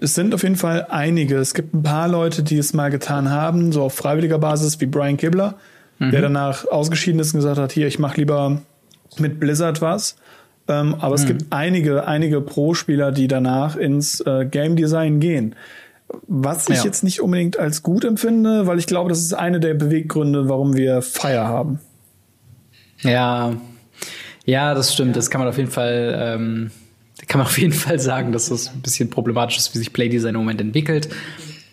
Es 0.00 0.14
sind 0.14 0.34
auf 0.34 0.42
jeden 0.42 0.56
Fall 0.56 0.86
einige. 0.90 1.36
Es 1.36 1.54
gibt 1.54 1.74
ein 1.74 1.82
paar 1.82 2.08
Leute, 2.08 2.42
die 2.42 2.56
es 2.56 2.72
mal 2.72 2.90
getan 2.90 3.30
haben, 3.30 3.72
so 3.72 3.82
auf 3.82 3.94
freiwilliger 3.94 4.38
Basis 4.38 4.80
wie 4.80 4.86
Brian 4.86 5.16
Kibler, 5.16 5.54
mhm. 5.98 6.12
der 6.12 6.22
danach 6.22 6.66
ausgeschieden 6.66 7.20
ist 7.20 7.34
und 7.34 7.40
gesagt 7.40 7.58
hat, 7.58 7.72
hier, 7.72 7.88
ich 7.88 7.98
mache 7.98 8.18
lieber 8.18 8.62
mit 9.18 9.40
Blizzard 9.40 9.80
was. 9.80 10.16
Ähm, 10.68 10.94
aber 10.94 11.08
mhm. 11.08 11.14
es 11.14 11.26
gibt 11.26 11.44
einige, 11.50 12.06
einige 12.06 12.40
Pro-Spieler, 12.40 13.10
die 13.10 13.26
danach 13.26 13.76
ins 13.76 14.20
äh, 14.20 14.44
Game 14.44 14.76
Design 14.76 15.18
gehen. 15.18 15.56
Was 16.26 16.68
ich 16.68 16.78
ja. 16.78 16.84
jetzt 16.84 17.02
nicht 17.02 17.20
unbedingt 17.20 17.58
als 17.58 17.82
gut 17.82 18.04
empfinde, 18.04 18.66
weil 18.66 18.78
ich 18.78 18.86
glaube, 18.86 19.08
das 19.08 19.18
ist 19.20 19.34
eine 19.34 19.60
der 19.60 19.74
Beweggründe, 19.74 20.48
warum 20.48 20.76
wir 20.76 21.02
Fire 21.02 21.46
haben. 21.46 21.80
Ja, 23.02 23.52
ja, 24.44 24.74
das 24.74 24.94
stimmt. 24.94 25.16
Das 25.16 25.28
kann 25.28 25.40
man 25.40 25.48
auf 25.48 25.58
jeden 25.58 25.70
Fall 25.70 26.16
ähm, 26.18 26.70
kann 27.26 27.38
man 27.38 27.46
auf 27.46 27.58
jeden 27.58 27.72
Fall 27.72 27.98
sagen, 27.98 28.32
dass 28.32 28.48
das 28.48 28.68
ein 28.68 28.80
bisschen 28.80 29.10
problematisch 29.10 29.56
ist, 29.58 29.74
wie 29.74 29.78
sich 29.78 29.92
Playdesign 29.92 30.34
im 30.34 30.40
Moment 30.40 30.60
entwickelt. 30.60 31.08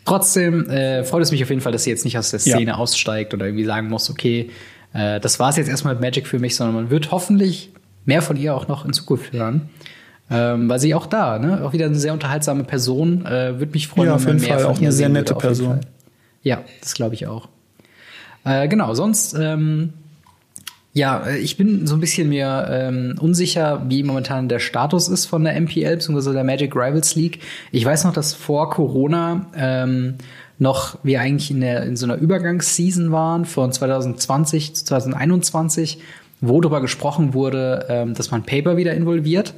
Trotzdem 0.05 0.69
äh, 0.69 1.03
freut 1.03 1.23
es 1.23 1.31
mich 1.31 1.43
auf 1.43 1.49
jeden 1.49 1.61
Fall, 1.61 1.71
dass 1.71 1.83
sie 1.83 1.89
jetzt 1.89 2.05
nicht 2.05 2.17
aus 2.17 2.31
der 2.31 2.39
Szene 2.39 2.71
ja. 2.71 2.75
aussteigt 2.75 3.33
oder 3.33 3.45
irgendwie 3.45 3.65
sagen 3.65 3.87
muss, 3.87 4.09
okay, 4.09 4.51
äh, 4.93 5.19
das 5.19 5.39
war 5.39 5.49
es 5.49 5.57
jetzt 5.57 5.67
erstmal 5.67 5.95
mit 5.95 6.01
Magic 6.01 6.27
für 6.27 6.39
mich, 6.39 6.55
sondern 6.55 6.75
man 6.75 6.89
wird 6.89 7.11
hoffentlich 7.11 7.71
mehr 8.05 8.21
von 8.21 8.37
ihr 8.37 8.55
auch 8.55 8.67
noch 8.67 8.85
in 8.85 8.93
Zukunft 8.93 9.33
hören. 9.33 9.69
Ähm, 10.29 10.69
weil 10.69 10.79
sie 10.79 10.95
auch 10.95 11.05
da, 11.05 11.37
ne, 11.37 11.63
auch 11.63 11.73
wieder 11.73 11.85
eine 11.85 11.95
sehr 11.95 12.11
unterhaltsame 12.11 12.63
Person, 12.63 13.25
äh, 13.27 13.59
würde 13.59 13.73
mich 13.73 13.87
freuen, 13.87 14.07
ja, 14.07 14.15
auf 14.15 14.25
jeden 14.25 14.39
mehr 14.39 14.55
Fall 14.55 14.63
von 14.63 14.71
auch 14.71 14.79
eine 14.79 14.91
sehr 14.91 15.09
nette 15.09 15.35
Person. 15.35 15.81
Ja, 16.41 16.63
das 16.81 16.95
glaube 16.95 17.13
ich 17.13 17.27
auch. 17.27 17.47
Äh, 18.43 18.67
genau, 18.67 18.95
sonst 18.95 19.35
ähm, 19.39 19.93
ja, 20.95 21.27
äh, 21.27 21.37
ich 21.37 21.57
bin 21.57 21.85
so 21.85 21.95
ein 21.95 21.99
bisschen 21.99 22.29
mir 22.29 22.67
ähm, 22.71 23.15
unsicher, 23.19 23.83
wie 23.87 24.01
momentan 24.01 24.49
der 24.49 24.59
Status 24.59 25.09
ist 25.09 25.25
von 25.25 25.43
der 25.43 25.59
MPL 25.59 25.97
bzw. 25.97 26.31
der 26.33 26.43
Magic 26.43 26.73
Rivals 26.73 27.15
League. 27.15 27.39
Ich 27.71 27.85
weiß 27.85 28.05
noch, 28.05 28.13
dass 28.13 28.33
vor 28.33 28.69
Corona 28.69 29.45
ähm, 29.55 30.15
noch 30.57 30.97
wir 31.03 31.19
eigentlich 31.19 31.51
in, 31.51 31.59
der, 31.59 31.83
in 31.83 31.97
so 31.97 32.05
einer 32.05 32.15
Übergangsseason 32.15 33.11
waren 33.11 33.43
von 33.43 33.73
2020 33.73 34.73
zu 34.73 34.85
2021, 34.85 35.99
wo 36.39 36.61
darüber 36.61 36.79
gesprochen 36.79 37.33
wurde, 37.33 37.85
ähm, 37.89 38.13
dass 38.13 38.31
man 38.31 38.43
Paper 38.43 38.77
wieder 38.77 38.93
involviert. 38.93 39.53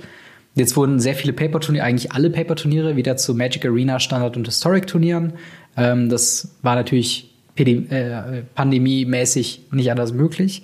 Jetzt 0.56 0.75
wurden 0.75 1.00
sehr 1.00 1.13
viele 1.13 1.34
Paper-Turniere, 1.34 1.86
eigentlich 1.86 2.13
alle 2.13 2.32
Paper-Turniere 2.32 2.96
wieder 2.96 3.15
zu 3.15 3.36
Magic 3.36 3.63
Arena 3.63 4.00
Standard 4.00 4.38
und 4.38 4.48
Historic-Turnieren. 4.48 5.34
Ähm, 5.77 6.10
das 6.10 6.56
war 6.63 6.74
natürlich 6.74 7.32
äh, 7.58 8.41
pandemiemäßig 8.56 9.67
nicht 9.72 9.91
anders 9.91 10.13
möglich. 10.13 10.63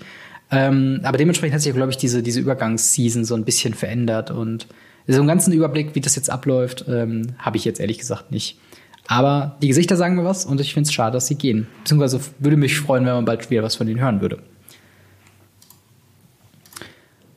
Ähm, 0.53 0.99
aber 1.03 1.17
dementsprechend 1.17 1.55
hat 1.55 1.61
sich, 1.61 1.73
glaube 1.73 1.91
ich, 1.91 1.97
diese, 1.97 2.21
diese 2.21 2.39
Übergangsseason 2.39 3.25
so 3.25 3.35
ein 3.35 3.43
bisschen 3.43 3.73
verändert. 3.73 4.31
Und 4.31 4.67
so 5.07 5.19
einen 5.19 5.27
ganzen 5.27 5.51
Überblick, 5.51 5.95
wie 5.95 6.01
das 6.01 6.15
jetzt 6.15 6.29
abläuft, 6.29 6.85
ähm, 6.87 7.35
habe 7.39 7.57
ich 7.57 7.65
jetzt 7.65 7.79
ehrlich 7.79 7.97
gesagt 7.97 8.31
nicht. 8.31 8.57
Aber 9.07 9.57
die 9.61 9.67
Gesichter 9.67 9.97
sagen 9.97 10.15
mir 10.15 10.23
was 10.23 10.45
und 10.45 10.61
ich 10.61 10.73
finde 10.73 10.87
es 10.87 10.93
schade, 10.93 11.13
dass 11.13 11.27
sie 11.27 11.35
gehen. 11.35 11.67
Beziehungsweise 11.79 12.21
würde 12.39 12.55
mich 12.55 12.77
freuen, 12.77 13.05
wenn 13.05 13.13
man 13.13 13.25
bald 13.25 13.49
wieder 13.49 13.63
was 13.63 13.75
von 13.75 13.87
denen 13.87 13.99
hören 13.99 14.21
würde. 14.21 14.39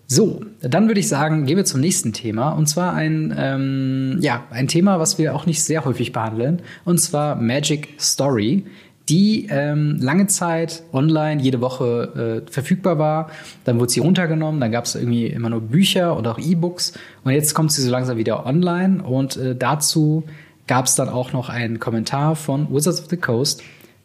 So, 0.08 0.40
dann 0.60 0.86
würde 0.86 1.00
ich 1.00 1.08
sagen, 1.08 1.46
gehen 1.46 1.56
wir 1.56 1.64
zum 1.64 1.80
nächsten 1.80 2.12
Thema. 2.12 2.50
Und 2.50 2.68
zwar 2.68 2.94
ein, 2.94 3.34
ähm, 3.36 4.18
ja, 4.20 4.44
ein 4.50 4.68
Thema, 4.68 5.00
was 5.00 5.18
wir 5.18 5.34
auch 5.34 5.46
nicht 5.46 5.64
sehr 5.64 5.84
häufig 5.84 6.12
behandeln. 6.12 6.62
Und 6.84 7.00
zwar 7.00 7.34
Magic 7.34 7.88
Story 7.98 8.66
die 9.08 9.46
ähm, 9.50 9.98
lange 10.00 10.26
Zeit 10.26 10.82
online 10.92 11.40
jede 11.40 11.60
Woche 11.60 12.42
äh, 12.46 12.50
verfügbar 12.50 12.98
war. 12.98 13.30
Dann 13.64 13.78
wurde 13.78 13.92
sie 13.92 14.00
runtergenommen, 14.00 14.60
dann 14.60 14.72
gab 14.72 14.84
es 14.84 14.96
irgendwie 14.96 15.26
immer 15.26 15.48
nur 15.48 15.60
Bücher 15.60 16.16
und 16.16 16.26
auch 16.26 16.38
E-Books. 16.38 16.92
Und 17.22 17.32
jetzt 17.32 17.54
kommt 17.54 17.70
sie 17.70 17.82
so 17.82 17.90
langsam 17.90 18.16
wieder 18.16 18.46
online. 18.46 19.02
Und 19.02 19.36
äh, 19.36 19.54
dazu 19.54 20.24
gab 20.66 20.86
es 20.86 20.96
dann 20.96 21.08
auch 21.08 21.32
noch 21.32 21.48
einen 21.48 21.78
Kommentar 21.78 22.34
von 22.34 22.72
Wizards 22.72 23.00
of 23.00 23.08
the 23.08 23.16
Coast, 23.16 23.62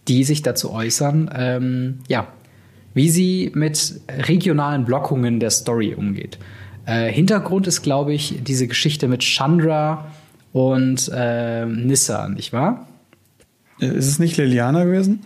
die 0.08 0.24
sich 0.24 0.44
dazu 0.44 0.72
äußern, 0.72 1.32
ähm, 1.36 2.00
ja, 2.08 2.28
wie 2.94 3.10
sie 3.10 3.52
mit 3.56 4.02
regionalen 4.10 4.86
Blockungen 4.86 5.40
der 5.40 5.50
Story 5.50 5.96
umgeht. 5.96 6.38
Äh, 6.86 7.12
Hintergrund 7.12 7.66
ist, 7.66 7.82
glaube 7.82 8.14
ich, 8.14 8.44
diese 8.44 8.68
Geschichte 8.68 9.08
mit 9.08 9.22
Chandra 9.22 10.12
und 10.54 11.10
äh, 11.14 11.66
Nissa, 11.66 12.28
nicht 12.28 12.54
wahr? 12.54 12.88
Ist 13.82 14.08
es 14.08 14.20
nicht 14.20 14.38
Liliana 14.38 14.84
gewesen? 14.84 15.26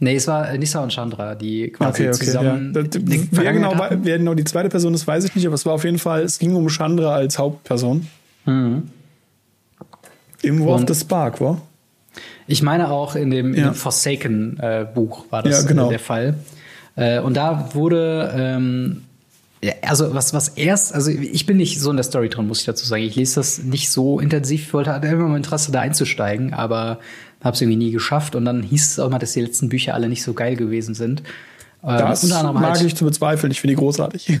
Nee, 0.00 0.16
es 0.16 0.26
war 0.26 0.56
Nissa 0.56 0.82
und 0.82 0.92
Chandra, 0.92 1.34
die 1.34 1.70
quasi 1.70 2.08
okay, 2.08 2.14
okay, 2.14 2.24
zusammen. 2.24 2.72
Ja. 2.74 2.82
wer, 3.32 3.52
genau, 3.52 3.74
wer 4.02 4.18
genau 4.18 4.34
die 4.34 4.44
zweite 4.44 4.70
Person 4.70 4.94
ist, 4.94 5.06
weiß 5.06 5.24
ich 5.24 5.34
nicht, 5.34 5.46
aber 5.46 5.54
es 5.54 5.66
war 5.66 5.74
auf 5.74 5.84
jeden 5.84 5.98
Fall, 5.98 6.22
es 6.22 6.38
ging 6.38 6.54
um 6.54 6.68
Chandra 6.68 7.14
als 7.14 7.38
Hauptperson. 7.38 8.08
Mhm. 8.46 8.90
Im 10.42 10.64
War 10.64 10.76
of 10.76 10.84
the 10.88 10.94
Spark, 10.94 11.40
war? 11.40 11.60
Ich 12.46 12.62
meine 12.62 12.90
auch 12.90 13.14
in 13.14 13.30
dem, 13.30 13.54
ja. 13.54 13.68
dem 13.68 13.74
Forsaken-Buch 13.74 15.26
äh, 15.26 15.32
war 15.32 15.42
das 15.42 15.62
ja, 15.62 15.68
genau. 15.68 15.90
der 15.90 15.98
Fall. 15.98 16.34
Äh, 16.96 17.20
und 17.20 17.36
da 17.36 17.68
wurde 17.74 18.32
ähm, 18.34 19.02
ja, 19.62 19.74
also 19.82 20.14
was, 20.14 20.32
was 20.32 20.48
erst, 20.48 20.94
also 20.94 21.10
ich 21.10 21.44
bin 21.44 21.58
nicht 21.58 21.80
so 21.80 21.90
in 21.90 21.96
der 21.96 22.04
Story 22.04 22.30
drin, 22.30 22.46
muss 22.46 22.60
ich 22.60 22.66
dazu 22.66 22.86
sagen. 22.86 23.02
Ich 23.02 23.16
lese 23.16 23.36
das 23.36 23.62
nicht 23.62 23.90
so 23.90 24.18
intensiv. 24.18 24.62
Ich 24.62 24.72
wollte 24.72 24.92
hatte 24.92 25.06
immer 25.08 25.28
mal 25.28 25.36
Interesse, 25.36 25.70
da 25.70 25.80
einzusteigen, 25.80 26.54
aber 26.54 26.98
habe 27.42 27.54
es 27.54 27.60
irgendwie 27.60 27.76
nie 27.76 27.90
geschafft. 27.90 28.34
Und 28.34 28.46
dann 28.46 28.62
hieß 28.62 28.92
es 28.92 28.98
auch 28.98 29.10
mal, 29.10 29.18
dass 29.18 29.32
die 29.32 29.42
letzten 29.42 29.68
Bücher 29.68 29.94
alle 29.94 30.08
nicht 30.08 30.22
so 30.22 30.32
geil 30.32 30.56
gewesen 30.56 30.94
sind. 30.94 31.22
Ähm, 31.82 31.98
das 31.98 32.24
ähm, 32.24 32.54
mag 32.54 32.78
halt 32.78 32.82
ich 32.82 32.96
zu 32.96 33.04
bezweifeln. 33.04 33.50
Ich 33.52 33.60
finde 33.60 33.74
die 33.74 33.80
großartig. 33.80 34.40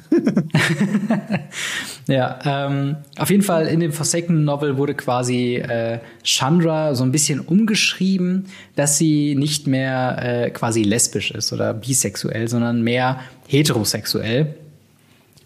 ja, 2.06 2.38
ähm, 2.44 2.96
auf 3.18 3.30
jeden 3.30 3.42
Fall 3.42 3.66
in 3.66 3.80
dem 3.80 3.92
Forsaken 3.92 4.44
Novel 4.44 4.76
wurde 4.76 4.94
quasi 4.94 5.56
äh, 5.56 6.00
Chandra 6.22 6.94
so 6.94 7.04
ein 7.04 7.12
bisschen 7.12 7.40
umgeschrieben, 7.40 8.46
dass 8.76 8.96
sie 8.96 9.34
nicht 9.34 9.66
mehr 9.66 10.18
äh, 10.22 10.50
quasi 10.50 10.82
lesbisch 10.82 11.30
ist 11.30 11.52
oder 11.52 11.74
bisexuell, 11.74 12.48
sondern 12.48 12.82
mehr 12.82 13.20
heterosexuell. 13.48 14.54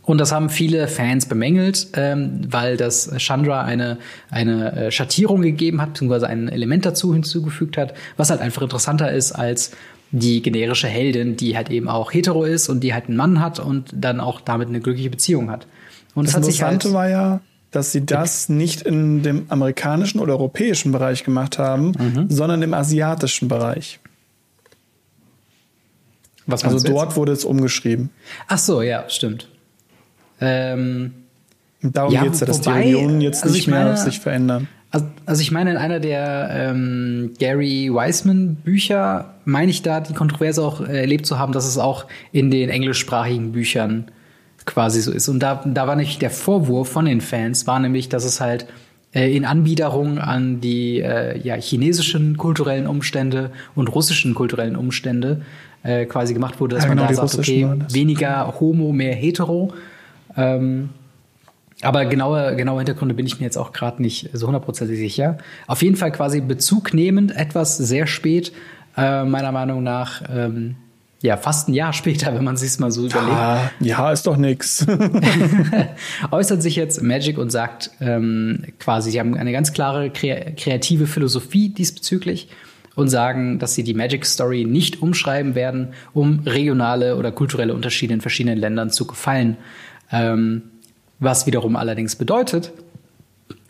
Und 0.05 0.19
das 0.19 0.33
haben 0.33 0.51
viele 0.51 0.87
Fans 0.87 1.27
bemängelt, 1.27 1.89
ähm, 1.95 2.41
weil 2.49 2.77
das 2.77 3.11
Chandra 3.17 3.63
eine, 3.63 3.99
eine 4.31 4.73
äh, 4.73 4.91
Schattierung 4.91 5.43
gegeben 5.43 5.81
hat, 5.81 5.95
beziehungsweise 5.95 6.27
ein 6.27 6.49
Element 6.49 6.85
dazu 6.85 7.15
hinzugefügt 7.15 7.79
hat, 7.79 7.95
was 8.17 8.31
halt 8.31 8.41
einfach 8.41 8.63
interessanter 8.63 9.11
ist 9.11 9.33
als 9.33 9.73
die 10.11 10.43
generische 10.43 10.89
Heldin, 10.89 11.37
die 11.37 11.57
halt 11.57 11.71
eben 11.71 11.89
auch 11.89 12.13
hetero 12.13 12.45
ist 12.45 12.69
und 12.69 12.81
die 12.81 12.95
halt 12.95 13.09
einen 13.09 13.17
Mann 13.17 13.41
hat 13.41 13.59
und 13.59 13.91
dann 13.93 14.21
auch 14.21 14.41
damit 14.41 14.69
eine 14.69 14.81
glückliche 14.81 15.11
Beziehung 15.11 15.51
hat. 15.51 15.67
Und 16.15 16.27
das, 16.29 16.35
das 16.35 16.47
Interessante 16.47 16.89
halt 16.89 16.95
war 16.95 17.09
ja, 17.09 17.41
dass 17.71 17.91
sie 17.91 18.05
das 18.05 18.49
nicht 18.49 18.83
in 18.83 19.23
dem 19.23 19.47
amerikanischen 19.49 20.21
oder 20.21 20.35
europäischen 20.35 20.93
Bereich 20.93 21.25
gemacht 21.25 21.59
haben, 21.59 21.93
mhm. 21.99 22.27
sondern 22.29 22.63
im 22.63 22.75
asiatischen 22.75 23.49
Bereich. 23.49 23.99
Was 26.47 26.63
also 26.63 26.87
dort 26.87 27.09
jetzt? 27.09 27.17
wurde 27.17 27.33
es 27.33 27.45
umgeschrieben. 27.45 28.11
Ach 28.47 28.59
so, 28.59 28.83
ja, 28.83 29.09
stimmt. 29.09 29.49
Ähm, 30.41 31.13
Darum 31.93 32.13
ja, 32.13 32.23
geht 32.23 32.33
es 32.33 32.41
ja, 32.41 32.47
dass 32.47 32.65
wobei, 32.65 32.85
die 32.85 32.95
Unionen 32.95 33.21
jetzt 33.21 33.43
also 33.43 33.55
nicht 33.55 33.69
meine, 33.69 33.85
mehr 33.85 33.97
sich 33.97 34.21
verändern. 34.21 34.69
Also, 34.91 35.07
also 35.27 35.43
ich 35.43 35.51
meine, 35.51 35.73
in 35.73 35.77
einer 35.77 36.01
der 36.01 36.49
ähm, 36.51 37.33
Gary 37.39 37.91
Wiseman 37.93 38.55
Bücher 38.55 39.35
meine 39.45 39.71
ich 39.71 39.83
da 39.83 40.01
die 40.01 40.15
Kontroverse 40.15 40.63
auch 40.63 40.81
äh, 40.81 41.01
erlebt 41.01 41.27
zu 41.27 41.39
haben, 41.39 41.53
dass 41.53 41.67
es 41.67 41.77
auch 41.77 42.07
in 42.33 42.51
den 42.51 42.71
englischsprachigen 42.71 43.53
Büchern 43.53 44.07
quasi 44.65 45.03
so 45.03 45.13
ist. 45.13 45.29
Und 45.29 45.41
da, 45.41 45.63
da 45.67 45.87
war 45.87 45.97
nämlich 45.97 46.19
der 46.19 46.31
Vorwurf 46.31 46.89
von 46.89 47.05
den 47.05 47.21
Fans, 47.21 47.67
war 47.67 47.81
nämlich, 47.81 48.09
dass 48.09 48.25
es 48.25 48.41
halt 48.41 48.67
äh, 49.13 49.37
in 49.37 49.45
Anbiederung 49.45 50.19
an 50.19 50.61
die 50.61 51.01
äh, 51.01 51.39
ja, 51.39 51.57
chinesischen 51.57 52.39
kulturellen 52.39 52.87
Umstände 52.87 53.51
und 53.75 53.89
russischen 53.89 54.35
kulturellen 54.35 54.77
Umstände 54.77 55.43
äh, 55.83 56.07
quasi 56.07 56.33
gemacht 56.33 56.61
wurde, 56.61 56.77
dass 56.77 56.85
ja, 56.85 56.91
genau, 56.91 57.03
man 57.03 57.15
da 57.15 57.27
sagt, 57.27 57.39
okay, 57.39 57.69
weniger 57.91 58.55
Homo, 58.59 58.93
mehr 58.93 59.15
Hetero. 59.15 59.75
Ähm, 60.37 60.91
aber 61.83 62.07
genaue, 62.07 62.57
genaue 62.57 62.79
Hintergründe 62.79 63.15
bin 63.15 63.27
ich 63.27 63.41
mir 63.41 63.47
jetzt 63.47 63.59
auch 63.59 63.73
gerade 63.73 64.01
nicht 64.01 64.31
so 64.33 64.47
hundertprozentig 64.47 64.99
sicher. 64.99 65.39
Auf 65.67 65.83
jeden 65.83 65.97
Fall 65.97 66.13
quasi 66.13 66.41
bezugnehmend 66.41 67.37
etwas 67.37 67.77
sehr 67.77 68.07
spät, 68.07 68.53
äh, 68.97 69.25
meiner 69.25 69.53
Meinung 69.53 69.83
nach, 69.83 70.23
ähm, 70.33 70.77
ja, 71.21 71.37
fast 71.37 71.69
ein 71.69 71.75
Jahr 71.75 71.93
später, 71.95 72.35
wenn 72.35 72.45
man 72.45 72.57
sich 72.57 72.79
mal 72.79 72.91
so 72.91 73.07
überlegt. 73.07 73.33
Ja, 73.33 73.71
ja, 73.81 74.13
ist 74.13 74.27
doch 74.27 74.37
nix. 74.37 74.87
äußert 76.31 76.63
sich 76.63 76.77
jetzt 76.77 77.03
Magic 77.03 77.39
und 77.39 77.51
sagt 77.51 77.91
ähm, 78.01 78.65
quasi, 78.79 79.11
sie 79.11 79.21
haben 79.21 79.35
eine 79.37 79.53
ganz 79.53 79.73
klare 79.73 80.11
kreative 80.11 81.07
Philosophie 81.07 81.71
diesbezüglich 81.71 82.49
und 82.95 83.09
sagen, 83.09 83.59
dass 83.59 83.75
sie 83.75 83.83
die 83.83 83.95
Magic 83.95 84.25
Story 84.25 84.65
nicht 84.65 85.03
umschreiben 85.03 85.55
werden, 85.55 85.89
um 86.13 86.41
regionale 86.47 87.17
oder 87.17 87.33
kulturelle 87.33 87.75
Unterschiede 87.75 88.15
in 88.15 88.21
verschiedenen 88.21 88.59
Ländern 88.59 88.91
zu 88.91 89.07
gefallen. 89.07 89.57
Ähm, 90.13 90.63
was 91.21 91.47
wiederum 91.47 91.77
allerdings 91.77 92.17
bedeutet, 92.17 92.73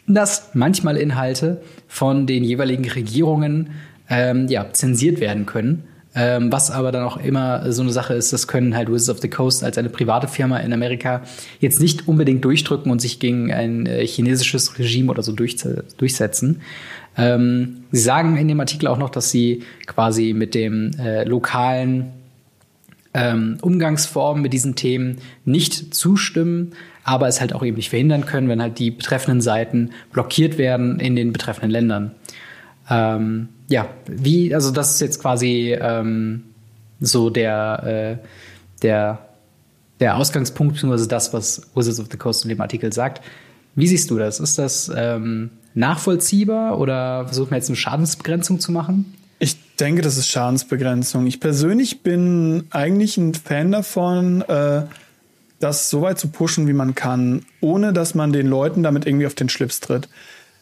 dass 0.06 0.50
manchmal 0.54 0.96
Inhalte 0.96 1.62
von 1.88 2.26
den 2.26 2.44
jeweiligen 2.44 2.88
Regierungen 2.88 3.70
ähm, 4.10 4.48
ja, 4.48 4.72
zensiert 4.72 5.20
werden 5.20 5.46
können. 5.46 5.84
Ähm, 6.16 6.52
was 6.52 6.70
aber 6.70 6.92
dann 6.92 7.02
auch 7.02 7.16
immer 7.16 7.72
so 7.72 7.82
eine 7.82 7.90
Sache 7.90 8.14
ist, 8.14 8.32
das 8.32 8.46
können 8.46 8.76
halt 8.76 8.88
Wizards 8.88 9.10
of 9.10 9.18
the 9.20 9.28
Coast 9.28 9.64
als 9.64 9.78
eine 9.78 9.88
private 9.88 10.28
Firma 10.28 10.58
in 10.58 10.72
Amerika 10.72 11.22
jetzt 11.58 11.80
nicht 11.80 12.06
unbedingt 12.06 12.44
durchdrücken 12.44 12.92
und 12.92 13.00
sich 13.00 13.18
gegen 13.18 13.52
ein 13.52 13.86
äh, 13.86 14.06
chinesisches 14.06 14.78
Regime 14.78 15.10
oder 15.10 15.24
so 15.24 15.32
durch, 15.32 15.56
durchsetzen. 15.96 16.60
Ähm, 17.16 17.84
sie 17.90 18.00
sagen 18.00 18.36
in 18.36 18.46
dem 18.46 18.60
Artikel 18.60 18.86
auch 18.86 18.98
noch, 18.98 19.10
dass 19.10 19.30
sie 19.30 19.64
quasi 19.86 20.34
mit 20.34 20.54
dem 20.54 20.92
äh, 21.00 21.24
lokalen 21.24 22.12
ähm, 23.14 23.58
Umgangsformen 23.62 24.42
mit 24.42 24.52
diesen 24.52 24.74
Themen 24.74 25.18
nicht 25.44 25.94
zustimmen, 25.94 26.72
aber 27.04 27.28
es 27.28 27.40
halt 27.40 27.54
auch 27.54 27.64
eben 27.64 27.76
nicht 27.76 27.90
verhindern 27.90 28.26
können, 28.26 28.48
wenn 28.48 28.60
halt 28.60 28.78
die 28.78 28.90
betreffenden 28.90 29.40
Seiten 29.40 29.90
blockiert 30.12 30.58
werden 30.58 31.00
in 31.00 31.16
den 31.16 31.32
betreffenden 31.32 31.70
Ländern. 31.70 32.12
Ähm, 32.90 33.48
ja, 33.68 33.88
wie, 34.06 34.54
also 34.54 34.70
das 34.70 34.92
ist 34.92 35.00
jetzt 35.00 35.20
quasi 35.20 35.76
ähm, 35.80 36.44
so 37.00 37.30
der, 37.30 38.20
äh, 38.20 38.26
der, 38.82 39.20
der 40.00 40.16
Ausgangspunkt, 40.16 40.74
beziehungsweise 40.74 41.08
das, 41.08 41.32
was 41.32 41.70
Wizards 41.74 42.00
of 42.00 42.08
the 42.10 42.18
Coast 42.18 42.44
in 42.44 42.50
dem 42.50 42.60
Artikel 42.60 42.92
sagt. 42.92 43.24
Wie 43.74 43.86
siehst 43.86 44.10
du 44.10 44.18
das? 44.18 44.40
Ist 44.40 44.58
das, 44.58 44.90
ähm, 44.94 45.50
nachvollziehbar 45.74 46.78
oder 46.78 47.26
versucht 47.26 47.50
man 47.50 47.58
jetzt 47.58 47.68
eine 47.68 47.76
Schadensbegrenzung 47.76 48.60
zu 48.60 48.72
machen? 48.72 49.14
Ich 49.38 49.56
denke, 49.76 50.02
das 50.02 50.16
ist 50.16 50.28
Schadensbegrenzung. 50.28 51.26
Ich 51.26 51.40
persönlich 51.40 52.02
bin 52.02 52.66
eigentlich 52.70 53.16
ein 53.16 53.34
Fan 53.34 53.72
davon, 53.72 54.42
äh, 54.42 54.82
das 55.60 55.90
so 55.90 56.02
weit 56.02 56.18
zu 56.18 56.28
pushen, 56.28 56.68
wie 56.68 56.72
man 56.72 56.94
kann, 56.94 57.44
ohne 57.60 57.92
dass 57.92 58.14
man 58.14 58.32
den 58.32 58.46
Leuten 58.46 58.82
damit 58.82 59.06
irgendwie 59.06 59.26
auf 59.26 59.34
den 59.34 59.48
Schlips 59.48 59.80
tritt. 59.80 60.08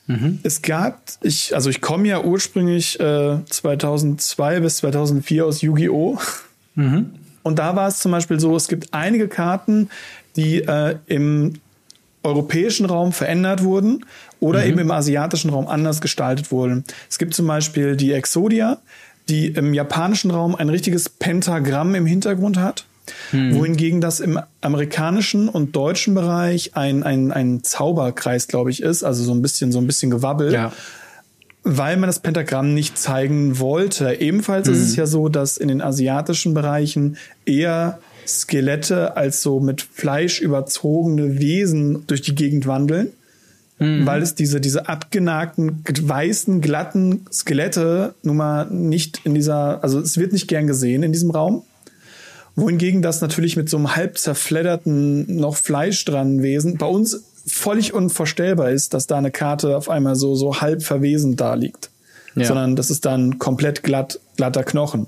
Mhm. 0.07 0.41
Es 0.43 0.63
gab, 0.63 1.01
ich, 1.23 1.55
also 1.55 1.71
ich 1.71 1.81
komme 1.81 2.09
ja 2.09 2.23
ursprünglich 2.23 2.99
äh, 3.01 3.39
2002 3.45 4.61
bis 4.61 4.77
2004 4.79 5.47
aus 5.47 5.63
Yu-Gi-Oh! 5.63 6.19
Mhm. 6.75 7.15
Und 7.43 7.59
da 7.59 7.75
war 7.77 7.89
es 7.89 7.99
zum 7.99 8.13
Beispiel 8.13 8.39
so, 8.39 8.55
es 8.57 8.69
gibt 8.69 8.95
einige 8.95 9.29
Karten, 9.29 9.91
die 10.37 10.63
äh, 10.63 10.97
im 11.07 11.55
europäischen 12.23 12.87
Raum 12.87 13.13
verändert 13.13 13.63
wurden 13.65 14.05
oder 14.41 14.61
mhm. 14.61 14.69
eben 14.69 14.79
im 14.81 14.91
asiatischen 14.91 15.51
Raum 15.51 15.67
anders 15.69 16.01
gestaltet 16.01 16.51
wurden. 16.51 16.85
Es 17.11 17.19
gibt 17.19 17.35
zum 17.35 17.47
Beispiel 17.47 17.97
die 17.97 18.13
Exodia, 18.13 18.79
die 19.29 19.49
im 19.49 19.75
japanischen 19.75 20.31
Raum 20.31 20.55
ein 20.55 20.69
richtiges 20.69 21.09
Pentagramm 21.09 21.95
im 21.95 22.07
Hintergrund 22.07 22.59
hat. 22.59 22.85
Mhm. 23.33 23.57
Wohingegen 23.57 24.01
das 24.01 24.21
im 24.21 24.39
amerikanischen 24.61 25.49
und 25.49 25.75
deutschen 25.75 26.15
Bereich 26.15 26.77
ein, 26.77 27.03
ein, 27.03 27.33
ein 27.33 27.65
Zauberkreis, 27.65 28.47
glaube 28.47 28.71
ich, 28.71 28.83
ist, 28.83 29.03
also 29.03 29.25
so 29.25 29.33
ein 29.33 29.43
bisschen, 29.43 29.73
so 29.73 29.79
ein 29.81 29.87
bisschen 29.87 30.11
gewabbelt. 30.11 30.53
Ja. 30.53 30.73
Weil 31.65 31.97
man 31.97 32.09
das 32.09 32.21
Pentagramm 32.21 32.75
nicht 32.75 32.99
zeigen 32.99 33.59
wollte. 33.59 34.21
Ebenfalls 34.21 34.69
mhm. 34.69 34.75
ist 34.75 34.81
es 34.81 34.93
mhm. 34.93 34.99
ja 34.99 35.07
so, 35.07 35.29
dass 35.29 35.57
in 35.57 35.69
den 35.69 35.81
asiatischen 35.81 36.55
Bereichen 36.55 37.17
eher 37.45 37.99
Skelette 38.27 39.17
als 39.17 39.43
so 39.43 39.61
mit 39.61 39.83
Fleisch 39.83 40.41
überzogene 40.41 41.39
Wesen 41.39 42.07
durch 42.07 42.23
die 42.23 42.35
Gegend 42.35 42.67
wandeln. 42.67 43.09
Mhm. 43.79 44.07
Weil 44.07 44.23
es 44.23 44.35
diese, 44.35 44.61
diese 44.61 44.89
abgenagten, 44.89 45.83
weißen, 45.85 46.61
glatten 46.61 47.27
Skelette 47.33 48.15
nun 48.23 48.37
mal 48.37 48.67
nicht 48.71 49.21
in 49.25 49.35
dieser, 49.35 49.83
also 49.83 50.01
es 50.01 50.19
wird 50.19 50.33
nicht 50.33 50.49
gern 50.49 50.67
gesehen 50.67 51.03
in 51.03 51.13
diesem 51.13 51.31
Raum 51.31 51.65
wohingegen 52.57 53.03
das 53.03 53.21
natürlich 53.21 53.57
mit 53.57 53.69
so 53.69 53.77
einem 53.77 53.97
halb 53.97 54.19
zerfledderten, 54.19 55.37
noch 55.37 55.57
Fleisch 55.57 56.05
dran 56.05 56.43
Wesen 56.43 56.77
bei 56.77 56.87
uns 56.87 57.25
völlig 57.47 57.93
unvorstellbar 57.93 58.71
ist, 58.71 58.95
dass 58.95 59.07
da 59.07 59.19
eine 59.19 59.31
Karte 59.31 59.77
auf 59.77 59.89
einmal 59.89 60.15
so, 60.15 60.35
so 60.35 60.61
halb 60.61 60.83
verwesend 60.83 61.41
da 61.41 61.55
liegt. 61.55 61.91
Ja. 62.35 62.47
Sondern 62.47 62.77
das 62.77 62.91
ist 62.91 63.05
dann 63.05 63.39
komplett 63.39 63.83
glatt, 63.83 64.21
glatter 64.37 64.65
Knochen. 64.65 65.07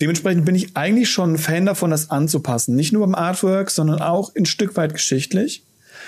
Dementsprechend 0.00 0.44
bin 0.44 0.54
ich 0.54 0.76
eigentlich 0.76 1.08
schon 1.10 1.34
ein 1.34 1.38
Fan 1.38 1.66
davon, 1.66 1.90
das 1.90 2.10
anzupassen. 2.10 2.76
Nicht 2.76 2.92
nur 2.92 3.06
beim 3.06 3.14
Artwork, 3.14 3.70
sondern 3.70 4.00
auch 4.00 4.34
ein 4.34 4.46
Stück 4.46 4.76
weit 4.76 4.92
geschichtlich. 4.92 5.62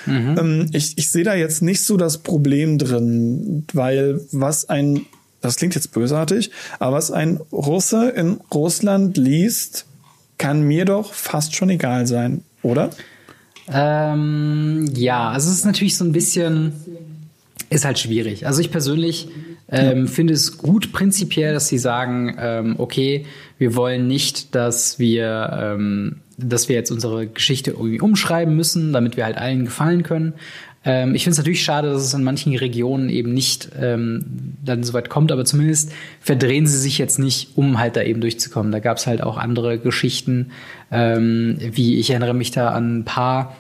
Mhm. 0.07 0.37
Ähm, 0.39 0.67
ich, 0.73 0.99
ich 0.99 1.11
sehe 1.11 1.25
da 1.25 1.35
jetzt 1.35 1.63
nicht 1.63 1.85
so 1.85 1.97
das 1.97 2.19
Problem 2.19 2.79
drin, 2.79 3.65
weil 3.73 4.21
was 4.33 4.69
ein, 4.69 5.07
das 5.41 5.57
klingt 5.57 5.75
jetzt 5.75 5.93
bösartig, 5.93 6.51
aber 6.79 6.97
was 6.97 7.11
ein 7.11 7.41
Russe 7.51 8.11
in 8.11 8.41
Russland 8.53 9.17
liest, 9.17 9.87
kann 10.37 10.63
mir 10.63 10.85
doch 10.85 11.13
fast 11.15 11.57
schon 11.57 11.71
egal 11.71 12.07
sein, 12.07 12.43
oder? 12.63 12.91
Ähm, 13.71 14.89
ja, 14.95 15.31
also 15.31 15.51
es 15.51 15.59
ist 15.59 15.65
natürlich 15.65 15.97
so 15.97 16.05
ein 16.05 16.13
bisschen, 16.13 16.73
ist 17.71 17.85
halt 17.85 17.99
schwierig. 17.99 18.47
Also 18.47 18.61
ich 18.61 18.71
persönlich 18.71 19.29
ähm, 19.71 20.07
ja. 20.07 20.07
finde 20.07 20.35
es 20.35 20.59
gut 20.59 20.93
prinzipiell, 20.93 21.53
dass 21.53 21.69
sie 21.69 21.79
sagen, 21.79 22.37
ähm, 22.39 22.75
okay, 22.79 23.27
wir 23.59 23.75
wollen 23.75 24.07
nicht, 24.07 24.55
dass 24.55 24.99
wir, 24.99 25.51
ähm, 25.61 26.17
dass 26.37 26.69
wir 26.69 26.77
jetzt 26.77 26.91
unsere 26.91 27.27
Geschichte 27.27 27.73
irgendwie 27.73 28.01
umschreiben 28.01 28.57
müssen, 28.57 28.93
damit 28.93 29.17
wir 29.17 29.25
halt 29.25 29.37
allen 29.37 29.67
gefallen 29.67 30.03
können. 30.03 30.35
Ähm, 30.85 31.15
ich 31.15 31.25
finde 31.25 31.33
es 31.33 31.39
natürlich 31.39 31.63
schade, 31.63 31.91
dass 31.91 32.03
es 32.03 32.15
in 32.15 32.25
manchen 32.25 32.55
Regionen 32.57 33.11
eben 33.11 33.35
nicht 33.35 33.71
ähm, 33.79 34.25
dann 34.65 34.85
so 34.85 34.95
weit 34.95 35.11
kommt, 35.11 35.33
aber 35.33 35.45
zumindest 35.45 35.93
verdrehen 36.21 36.67
sie 36.67 36.79
sich 36.79 36.97
jetzt 36.97 37.19
nicht, 37.19 37.57
um 37.57 37.79
halt 37.79 37.97
da 37.97 38.03
eben 38.03 38.21
durchzukommen. 38.21 38.73
Da 38.73 38.79
gab 38.79 38.97
es 38.97 39.07
halt 39.07 39.23
auch 39.23 39.37
andere 39.37 39.79
Geschichten, 39.79 40.53
ähm, 40.91 41.59
wie 41.61 41.99
ich 41.99 42.11
erinnere 42.11 42.35
mich 42.35 42.53
da 42.53 42.71
an 42.71 43.01
ein 43.01 43.05
paar 43.05 43.57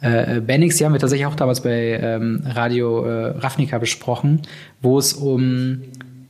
äh, 0.00 0.40
Bennings, 0.40 0.76
die 0.76 0.84
haben 0.84 0.92
wir 0.92 1.00
tatsächlich 1.00 1.26
auch 1.26 1.34
damals 1.34 1.62
bei 1.62 1.98
ähm, 2.00 2.42
Radio 2.46 3.04
äh, 3.04 3.38
Ravnica 3.38 3.78
besprochen, 3.78 4.42
wo 4.80 4.98
es 4.98 5.12
um, 5.12 5.82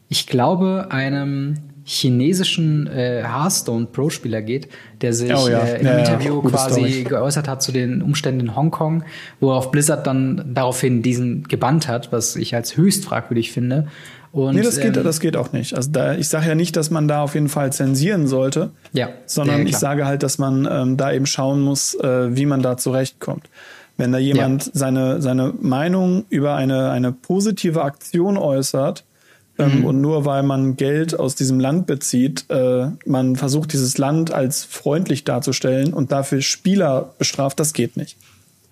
ich 0.08 0.26
glaube, 0.26 0.86
einem 0.90 1.56
chinesischen 1.84 2.86
äh, 2.86 3.22
Hearthstone 3.24 3.86
Pro-Spieler 3.86 4.42
geht, 4.42 4.68
der 5.00 5.14
sich 5.14 5.32
oh, 5.32 5.48
ja. 5.48 5.60
äh, 5.60 5.80
im 5.80 5.86
ja, 5.86 5.98
Interview 5.98 6.42
ja, 6.42 6.50
quasi 6.50 6.80
Story. 6.80 7.04
geäußert 7.04 7.48
hat 7.48 7.62
zu 7.62 7.72
den 7.72 8.02
Umständen 8.02 8.40
in 8.40 8.56
Hongkong, 8.56 9.04
worauf 9.40 9.70
Blizzard 9.70 10.06
dann 10.06 10.50
daraufhin 10.52 11.00
diesen 11.02 11.44
gebannt 11.44 11.88
hat, 11.88 12.12
was 12.12 12.36
ich 12.36 12.54
als 12.54 12.76
höchst 12.76 13.06
fragwürdig 13.06 13.52
finde. 13.52 13.88
Und, 14.32 14.54
nee, 14.54 14.62
das 14.62 14.78
geht, 14.78 14.96
ähm, 14.96 15.04
das 15.04 15.20
geht 15.20 15.36
auch 15.36 15.52
nicht. 15.52 15.74
Also 15.74 15.90
da, 15.90 16.14
ich 16.14 16.28
sage 16.28 16.48
ja 16.48 16.54
nicht, 16.54 16.76
dass 16.76 16.90
man 16.90 17.08
da 17.08 17.22
auf 17.22 17.34
jeden 17.34 17.48
Fall 17.48 17.72
zensieren 17.72 18.26
sollte, 18.26 18.70
ja, 18.92 19.08
sondern 19.26 19.66
ich 19.66 19.76
sage 19.76 20.06
halt, 20.06 20.22
dass 20.22 20.38
man 20.38 20.68
ähm, 20.70 20.96
da 20.96 21.12
eben 21.12 21.26
schauen 21.26 21.60
muss, 21.60 21.94
äh, 21.94 22.36
wie 22.36 22.46
man 22.46 22.62
da 22.62 22.76
zurechtkommt. 22.76 23.48
Wenn 23.96 24.12
da 24.12 24.18
jemand 24.18 24.66
ja. 24.66 24.72
seine, 24.74 25.22
seine 25.22 25.54
Meinung 25.60 26.24
über 26.28 26.54
eine, 26.54 26.90
eine 26.90 27.10
positive 27.10 27.82
Aktion 27.82 28.36
äußert, 28.36 29.04
ähm, 29.58 29.80
mhm. 29.80 29.84
Und 29.84 30.00
nur 30.00 30.24
weil 30.24 30.44
man 30.44 30.76
Geld 30.76 31.18
aus 31.18 31.34
diesem 31.34 31.58
Land 31.58 31.86
bezieht, 31.86 32.44
äh, 32.48 32.90
man 33.04 33.36
versucht, 33.36 33.72
dieses 33.72 33.98
Land 33.98 34.32
als 34.32 34.64
freundlich 34.64 35.24
darzustellen 35.24 35.92
und 35.92 36.12
dafür 36.12 36.42
Spieler 36.42 37.14
bestraft, 37.18 37.58
das 37.58 37.72
geht 37.72 37.96
nicht. 37.96 38.16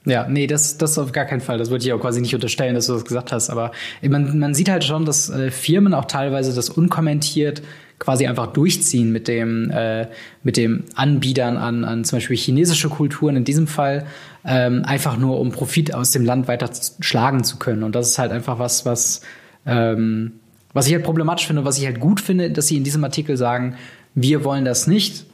Ja, 0.07 0.27
nee, 0.29 0.47
das, 0.47 0.79
das 0.79 0.99
auf 0.99 1.13
gar 1.13 1.25
keinen 1.25 1.41
Fall. 1.41 1.59
Das 1.59 1.71
würde 1.71 1.85
ich 1.85 1.93
auch 1.93 2.01
quasi 2.01 2.21
nicht 2.21 2.35
unterstellen, 2.35 2.75
dass 2.75 2.87
du 2.87 2.93
das 2.93 3.05
gesagt 3.05 3.33
hast. 3.33 3.51
Aber 3.51 3.73
man, 4.03 4.39
man 4.39 4.55
sieht 4.55 4.69
halt 4.69 4.85
schon, 4.85 5.05
dass 5.05 5.29
äh, 5.29 5.51
Firmen 5.51 5.95
auch 5.95 6.05
teilweise 6.05 6.55
das 6.55 6.71
unkommentiert 6.71 7.63
quasi 7.99 8.27
einfach 8.27 8.49
durchziehen 8.49 9.11
mit 9.11 9.27
dem, 9.27 9.71
äh, 9.71 10.07
mit 10.43 10.57
dem 10.57 10.85
Anbietern 10.95 11.57
an, 11.57 11.85
an 11.85 12.05
zum 12.05 12.19
Beispiel 12.19 12.37
chinesische 12.37 12.89
Kulturen 12.89 13.37
in 13.37 13.45
diesem 13.45 13.67
Fall, 13.67 14.07
ähm, 14.45 14.85
einfach 14.85 15.17
nur 15.17 15.41
um 15.41 15.51
Profit 15.51 15.95
aus 15.95 16.13
dem 16.13 16.25
Land 16.25 16.47
weiter 16.47 16.71
schlagen 17.01 17.43
zu 17.43 17.57
können. 17.57 17.83
Und 17.83 17.95
das 17.95 18.11
ist 18.11 18.19
halt 18.19 18.33
einfach 18.33 18.59
was, 18.59 18.87
was 18.87 19.23
ähm, 19.65 20.33
was 20.77 20.87
ich 20.87 20.93
halt 20.93 21.05
problematisch 21.05 21.47
finde, 21.47 21.65
was 21.65 21.79
ich 21.79 21.87
halt 21.87 22.01
gut 22.01 22.21
finde, 22.21 22.51
dass 22.51 22.69
sie 22.69 22.77
in 22.77 22.85
diesem 22.85 23.03
Artikel 23.03 23.39
sagen, 23.39 23.77
wir 24.15 24.45
wollen 24.45 24.67
das 24.67 24.87
nicht, 24.87 25.25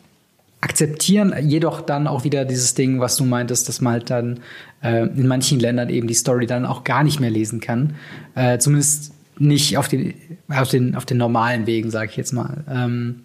akzeptieren 0.62 1.35
jedoch 1.42 1.81
dann 1.81 2.07
auch 2.07 2.25
wieder 2.25 2.44
dieses 2.44 2.75
Ding, 2.75 3.01
was 3.01 3.16
du 3.16 3.25
meintest, 3.25 3.68
dass 3.68 3.81
man 3.81 3.94
halt 3.94 4.11
dann 4.11 4.40
äh, 4.83 5.07
in 5.07 5.27
manchen 5.27 5.61
Ländern 5.61 5.90
eben 5.90 6.07
die 6.07 6.14
Story 6.14 6.46
dann 6.46 6.64
auch 6.64 6.85
gar 6.85 7.03
nicht 7.03 7.20
mehr 7.20 7.31
lesen 7.31 7.61
kann. 7.61 7.96
Äh, 8.37 8.59
zumindest 8.59 9.12
nicht 9.38 9.77
auf 9.77 9.88
den, 9.88 10.14
auf 10.48 10.68
den, 10.68 10.94
auf 10.94 11.05
den 11.05 11.18
normalen 11.18 11.66
Wegen, 11.66 11.90
sage 11.90 12.11
ich 12.11 12.16
jetzt 12.16 12.33
mal. 12.33 12.64
Ähm, 12.70 13.25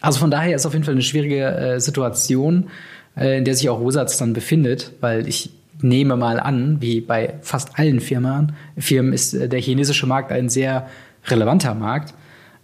also 0.00 0.18
von 0.18 0.30
daher 0.30 0.56
ist 0.56 0.64
auf 0.64 0.72
jeden 0.72 0.84
Fall 0.84 0.94
eine 0.94 1.02
schwierige 1.02 1.44
äh, 1.44 1.80
Situation, 1.80 2.70
äh, 3.14 3.36
in 3.38 3.44
der 3.44 3.54
sich 3.54 3.68
auch 3.68 3.84
Wizards 3.84 4.16
dann 4.16 4.32
befindet, 4.32 4.92
weil 5.00 5.28
ich 5.28 5.50
nehme 5.82 6.16
mal 6.16 6.40
an, 6.40 6.80
wie 6.80 7.02
bei 7.02 7.34
fast 7.42 7.78
allen 7.78 8.00
Firmen, 8.00 8.54
Firmen 8.78 9.12
ist 9.12 9.34
äh, 9.34 9.50
der 9.50 9.60
chinesische 9.60 10.06
Markt 10.06 10.32
ein 10.32 10.48
sehr 10.48 10.88
relevanter 11.26 11.74
Markt. 11.74 12.14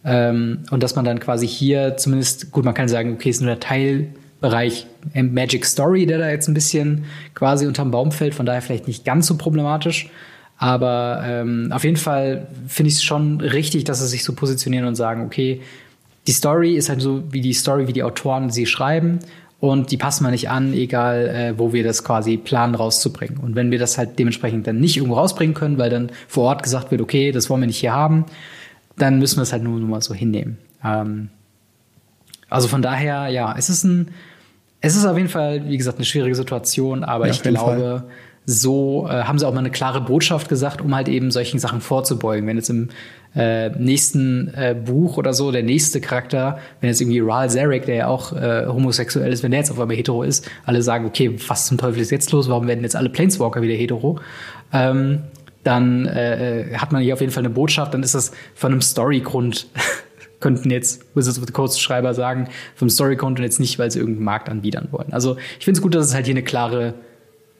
Ähm, 0.04 0.60
und 0.70 0.82
dass 0.82 0.96
man 0.96 1.04
dann 1.04 1.20
quasi 1.20 1.46
hier 1.46 1.96
zumindest, 1.96 2.50
gut, 2.52 2.64
man 2.64 2.74
kann 2.74 2.88
sagen, 2.88 3.12
okay, 3.14 3.30
ist 3.30 3.40
nur 3.40 3.50
der 3.50 3.60
Teilbereich 3.60 4.86
Magic 5.14 5.66
Story, 5.66 6.06
der 6.06 6.18
da 6.18 6.30
jetzt 6.30 6.48
ein 6.48 6.54
bisschen 6.54 7.04
quasi 7.34 7.66
unterm 7.66 7.90
Baum 7.90 8.12
fällt, 8.12 8.34
von 8.34 8.46
daher 8.46 8.62
vielleicht 8.62 8.86
nicht 8.86 9.04
ganz 9.04 9.26
so 9.26 9.36
problematisch. 9.36 10.08
Aber 10.56 11.22
ähm, 11.24 11.72
auf 11.72 11.84
jeden 11.84 11.96
Fall 11.96 12.46
finde 12.66 12.88
ich 12.88 12.96
es 12.96 13.02
schon 13.02 13.40
richtig, 13.40 13.84
dass 13.84 14.00
sie 14.00 14.06
sich 14.06 14.24
so 14.24 14.34
positionieren 14.34 14.86
und 14.86 14.94
sagen, 14.94 15.24
okay, 15.24 15.62
die 16.26 16.32
Story 16.32 16.74
ist 16.74 16.90
halt 16.90 17.00
so 17.00 17.22
wie 17.32 17.40
die 17.40 17.54
Story, 17.54 17.88
wie 17.88 17.94
die 17.94 18.02
Autoren 18.02 18.50
sie 18.50 18.66
schreiben. 18.66 19.20
Und 19.58 19.90
die 19.90 19.98
passen 19.98 20.24
wir 20.24 20.30
nicht 20.30 20.48
an, 20.48 20.72
egal 20.72 21.28
äh, 21.28 21.58
wo 21.58 21.72
wir 21.72 21.84
das 21.84 22.02
quasi 22.02 22.38
planen 22.38 22.74
rauszubringen. 22.74 23.38
Und 23.38 23.56
wenn 23.56 23.70
wir 23.70 23.78
das 23.78 23.98
halt 23.98 24.18
dementsprechend 24.18 24.66
dann 24.66 24.80
nicht 24.80 24.96
irgendwo 24.96 25.16
rausbringen 25.16 25.54
können, 25.54 25.76
weil 25.76 25.90
dann 25.90 26.10
vor 26.28 26.44
Ort 26.44 26.62
gesagt 26.62 26.90
wird, 26.90 27.02
okay, 27.02 27.30
das 27.30 27.50
wollen 27.50 27.62
wir 27.62 27.66
nicht 27.66 27.80
hier 27.80 27.92
haben, 27.92 28.24
dann 29.00 29.18
müssen 29.18 29.36
wir 29.36 29.42
es 29.42 29.52
halt 29.52 29.62
nur, 29.62 29.78
nur 29.78 29.88
mal 29.88 30.02
so 30.02 30.14
hinnehmen. 30.14 30.58
Ähm, 30.84 31.30
also 32.48 32.68
von 32.68 32.82
daher, 32.82 33.28
ja, 33.28 33.54
es 33.56 33.68
ist 33.70 33.84
ein, 33.84 34.08
es 34.80 34.96
ist 34.96 35.04
auf 35.04 35.16
jeden 35.16 35.28
Fall, 35.28 35.68
wie 35.68 35.76
gesagt, 35.76 35.98
eine 35.98 36.04
schwierige 36.04 36.34
Situation, 36.34 37.04
aber 37.04 37.26
ja, 37.26 37.32
ich 37.32 37.42
glaube, 37.42 37.58
Fall 37.58 38.04
so 38.46 39.06
äh, 39.08 39.22
haben 39.22 39.38
sie 39.38 39.46
auch 39.46 39.52
mal 39.52 39.60
eine 39.60 39.70
klare 39.70 40.00
Botschaft 40.00 40.48
gesagt, 40.48 40.80
um 40.80 40.94
halt 40.94 41.08
eben 41.08 41.30
solchen 41.30 41.58
Sachen 41.58 41.80
vorzubeugen. 41.80 42.46
Wenn 42.46 42.56
jetzt 42.56 42.70
im 42.70 42.88
äh, 43.36 43.68
nächsten 43.70 44.48
äh, 44.54 44.74
Buch 44.74 45.18
oder 45.18 45.34
so 45.34 45.52
der 45.52 45.62
nächste 45.62 46.00
Charakter, 46.00 46.58
wenn 46.80 46.88
jetzt 46.88 47.00
irgendwie 47.00 47.20
Ral 47.20 47.48
Zarek, 47.48 47.86
der 47.86 47.94
ja 47.94 48.06
auch 48.08 48.32
äh, 48.32 48.66
homosexuell 48.66 49.32
ist, 49.32 49.42
wenn 49.42 49.50
der 49.50 49.60
jetzt 49.60 49.70
auf 49.70 49.78
einmal 49.78 49.96
hetero 49.96 50.22
ist, 50.22 50.50
alle 50.64 50.82
sagen, 50.82 51.06
okay, 51.06 51.36
was 51.46 51.66
zum 51.66 51.78
Teufel 51.78 52.00
ist 52.00 52.10
jetzt 52.10 52.32
los? 52.32 52.48
Warum 52.48 52.66
werden 52.66 52.82
jetzt 52.82 52.96
alle 52.96 53.10
Planeswalker 53.10 53.62
wieder 53.62 53.74
hetero? 53.74 54.18
Ähm, 54.72 55.20
dann 55.62 56.06
äh, 56.06 56.74
hat 56.76 56.92
man 56.92 57.02
hier 57.02 57.14
auf 57.14 57.20
jeden 57.20 57.32
Fall 57.32 57.42
eine 57.42 57.50
Botschaft, 57.50 57.94
dann 57.94 58.02
ist 58.02 58.14
das 58.14 58.32
von 58.54 58.72
einem 58.72 58.82
Storygrund 58.82 59.68
könnten 60.40 60.70
jetzt 60.70 61.04
Wizards 61.14 61.38
of 61.38 61.44
the 61.46 61.52
Coast 61.52 61.80
Schreiber 61.80 62.14
sagen, 62.14 62.48
vom 62.74 62.88
Storygrund 62.88 63.38
und 63.38 63.44
jetzt 63.44 63.60
nicht, 63.60 63.78
weil 63.78 63.90
sie 63.90 63.98
irgendeinen 63.98 64.24
Markt 64.24 64.48
anbiedern 64.48 64.88
wollen. 64.90 65.12
Also 65.12 65.36
ich 65.58 65.64
finde 65.64 65.78
es 65.78 65.82
gut, 65.82 65.94
dass 65.94 66.06
es 66.06 66.14
halt 66.14 66.26
hier 66.26 66.34
eine 66.34 66.42
klare 66.42 66.94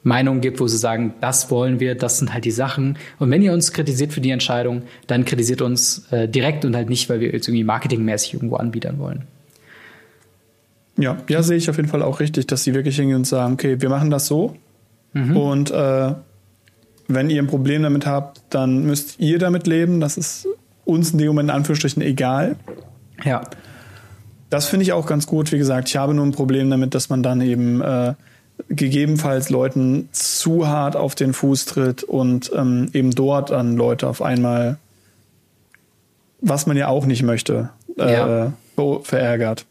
Meinungen 0.03 0.41
gibt, 0.41 0.59
wo 0.59 0.67
sie 0.67 0.77
sagen, 0.77 1.13
das 1.21 1.51
wollen 1.51 1.79
wir, 1.79 1.93
das 1.93 2.17
sind 2.17 2.33
halt 2.33 2.43
die 2.45 2.51
Sachen. 2.51 2.97
Und 3.19 3.29
wenn 3.29 3.43
ihr 3.43 3.53
uns 3.53 3.71
kritisiert 3.71 4.11
für 4.11 4.21
die 4.21 4.31
Entscheidung, 4.31 4.81
dann 5.05 5.25
kritisiert 5.25 5.61
uns 5.61 6.11
äh, 6.11 6.27
direkt 6.27 6.65
und 6.65 6.75
halt 6.75 6.89
nicht, 6.89 7.07
weil 7.07 7.19
wir 7.19 7.31
jetzt 7.31 7.47
irgendwie 7.47 7.63
marketingmäßig 7.63 8.33
irgendwo 8.33 8.55
anbietern 8.55 8.97
wollen. 8.97 9.25
Ja, 10.97 11.17
ja, 11.29 11.43
sehe 11.43 11.57
ich 11.57 11.69
auf 11.69 11.77
jeden 11.77 11.87
Fall 11.87 12.01
auch 12.01 12.19
richtig, 12.19 12.47
dass 12.47 12.63
sie 12.63 12.73
wirklich 12.73 12.95
hingehen 12.95 13.17
und 13.17 13.27
sagen, 13.27 13.53
okay, 13.53 13.79
wir 13.79 13.89
machen 13.89 14.09
das 14.09 14.25
so. 14.25 14.55
Mhm. 15.13 15.37
Und 15.37 15.71
äh, 15.71 16.13
wenn 17.13 17.29
ihr 17.29 17.41
ein 17.41 17.47
Problem 17.47 17.83
damit 17.83 18.05
habt, 18.05 18.41
dann 18.49 18.83
müsst 18.83 19.19
ihr 19.19 19.39
damit 19.39 19.67
leben. 19.67 19.99
Das 19.99 20.17
ist 20.17 20.47
uns 20.85 21.11
in 21.11 21.17
dem 21.17 21.27
Moment 21.27 21.49
in 21.49 21.55
Anführungsstrichen 21.55 22.01
egal. 22.01 22.55
Ja. 23.23 23.41
Das 24.49 24.67
finde 24.67 24.83
ich 24.83 24.93
auch 24.93 25.05
ganz 25.05 25.27
gut. 25.27 25.51
Wie 25.51 25.57
gesagt, 25.57 25.89
ich 25.89 25.95
habe 25.95 26.13
nur 26.13 26.25
ein 26.25 26.33
Problem 26.33 26.69
damit, 26.69 26.93
dass 26.93 27.09
man 27.09 27.23
dann 27.23 27.39
eben 27.41 27.81
äh, 27.81 28.13
gegebenenfalls 28.69 29.49
Leuten 29.49 30.09
zu 30.11 30.67
hart 30.67 30.95
auf 30.95 31.15
den 31.15 31.33
Fuß 31.33 31.65
tritt 31.65 32.03
und 32.03 32.51
ähm, 32.53 32.89
eben 32.93 33.11
dort 33.11 33.51
an 33.51 33.77
Leute 33.77 34.07
auf 34.07 34.21
einmal, 34.21 34.77
was 36.41 36.67
man 36.67 36.75
ja 36.75 36.87
auch 36.87 37.05
nicht 37.05 37.23
möchte, 37.23 37.69
äh, 37.97 38.13
ja. 38.13 38.53
verärgert. 39.03 39.65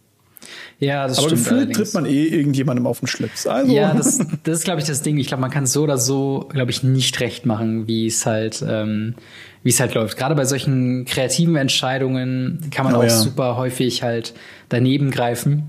Ja, 0.81 1.07
das 1.07 1.19
Aber 1.19 1.29
stimmt. 1.29 1.43
gefühlt 1.43 1.59
allerdings. 1.59 1.79
tritt 1.79 1.95
man 1.95 2.07
eh 2.07 2.25
irgendjemandem 2.25 2.87
auf 2.87 3.01
den 3.01 3.07
Schlips. 3.07 3.47
Also. 3.47 3.73
Ja, 3.73 3.93
das, 3.93 4.19
das 4.45 4.59
ist, 4.59 4.65
glaube 4.65 4.81
ich, 4.81 4.87
das 4.87 5.03
Ding. 5.03 5.19
Ich 5.19 5.29
glaube, 5.29 5.43
man 5.43 5.51
kann 5.51 5.65
es 5.65 5.73
so 5.73 5.83
oder 5.83 5.99
so, 5.99 6.49
glaube 6.51 6.71
ich, 6.71 6.83
nicht 6.83 7.21
recht 7.21 7.45
machen, 7.45 7.87
wie 7.87 8.07
es 8.07 8.25
halt, 8.25 8.65
ähm, 8.67 9.15
wie 9.63 9.69
es 9.69 9.79
halt 9.79 9.95
läuft. 9.95 10.17
Gerade 10.17 10.35
bei 10.35 10.47
solchen 10.47 11.05
kreativen 11.05 11.57
Entscheidungen 11.57 12.71
kann 12.71 12.87
man 12.87 12.95
oh, 12.95 13.01
auch 13.01 13.05
ja. 13.05 13.11
super 13.11 13.57
häufig 13.57 14.03
halt 14.03 14.33
daneben 14.71 15.11
greifen. 15.11 15.65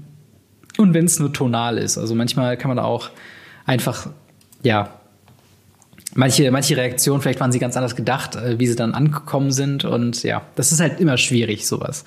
Und 0.78 0.94
wenn 0.94 1.06
es 1.06 1.20
nur 1.20 1.34
tonal 1.34 1.78
ist. 1.78 1.98
Also 1.98 2.16
manchmal 2.16 2.56
kann 2.56 2.70
man 2.70 2.80
auch 2.80 3.10
einfach, 3.66 4.10
ja, 4.64 5.02
manche, 6.16 6.50
manche 6.52 6.78
Reaktionen, 6.78 7.22
vielleicht 7.22 7.42
waren 7.42 7.52
sie 7.52 7.60
ganz 7.60 7.76
anders 7.76 7.98
gedacht, 7.98 8.38
äh, 8.38 8.60
wie 8.60 8.68
sie 8.68 8.78
dann 8.78 8.94
angekommen 8.94 9.52
sind. 9.52 9.84
Und 9.84 10.24
ja, 10.24 10.44
das 10.56 10.72
ist 10.72 10.80
halt 10.80 11.02
immer 11.02 11.18
schwierig, 11.18 11.68
sowas. 11.68 12.06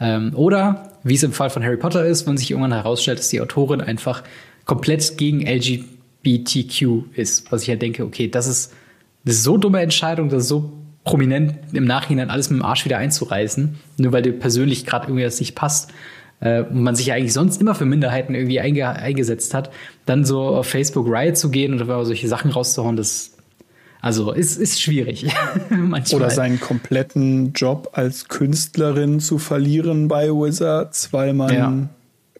Ähm, 0.00 0.32
oder, 0.34 0.92
wie 1.06 1.14
es 1.14 1.22
im 1.22 1.32
Fall 1.32 1.50
von 1.50 1.62
Harry 1.62 1.76
Potter 1.76 2.04
ist, 2.04 2.26
wenn 2.26 2.36
sich 2.36 2.50
irgendwann 2.50 2.72
herausstellt, 2.72 3.18
dass 3.18 3.28
die 3.28 3.40
Autorin 3.40 3.80
einfach 3.80 4.24
komplett 4.64 5.16
gegen 5.16 5.46
LGBTQ 5.46 7.14
ist. 7.14 7.50
Was 7.52 7.62
ich 7.62 7.68
halt 7.68 7.80
denke, 7.80 8.04
okay, 8.04 8.28
das 8.28 8.48
ist 8.48 8.74
eine 9.24 9.32
so 9.32 9.56
dumme 9.56 9.80
Entscheidung, 9.80 10.28
das 10.28 10.42
ist 10.42 10.48
so 10.48 10.72
prominent 11.04 11.54
im 11.72 11.84
Nachhinein 11.84 12.28
alles 12.30 12.50
mit 12.50 12.58
dem 12.58 12.64
Arsch 12.64 12.84
wieder 12.84 12.98
einzureißen, 12.98 13.76
nur 13.98 14.12
weil 14.12 14.22
dir 14.22 14.32
persönlich 14.32 14.84
gerade 14.84 15.06
irgendwie 15.06 15.22
das 15.22 15.38
nicht 15.38 15.54
passt 15.54 15.92
äh, 16.40 16.62
und 16.62 16.82
man 16.82 16.96
sich 16.96 17.06
ja 17.06 17.14
eigentlich 17.14 17.32
sonst 17.32 17.60
immer 17.60 17.76
für 17.76 17.84
Minderheiten 17.84 18.34
irgendwie 18.34 18.58
einge 18.58 18.88
eingesetzt 18.88 19.54
hat, 19.54 19.70
dann 20.04 20.24
so 20.24 20.40
auf 20.40 20.66
Facebook 20.66 21.06
Riot 21.06 21.36
zu 21.36 21.50
gehen 21.50 21.72
und 21.72 22.04
solche 22.04 22.26
Sachen 22.26 22.50
rauszuhauen, 22.50 22.96
das 22.96 23.35
also 24.00 24.32
ist, 24.32 24.56
ist 24.56 24.80
schwierig. 24.80 25.26
Oder 26.12 26.30
seinen 26.30 26.60
kompletten 26.60 27.52
Job 27.52 27.90
als 27.92 28.28
Künstlerin 28.28 29.20
zu 29.20 29.38
verlieren 29.38 30.08
bei 30.08 30.28
Wizards, 30.28 31.12
weil 31.12 31.32
man 31.32 31.54
ja. 31.54 31.88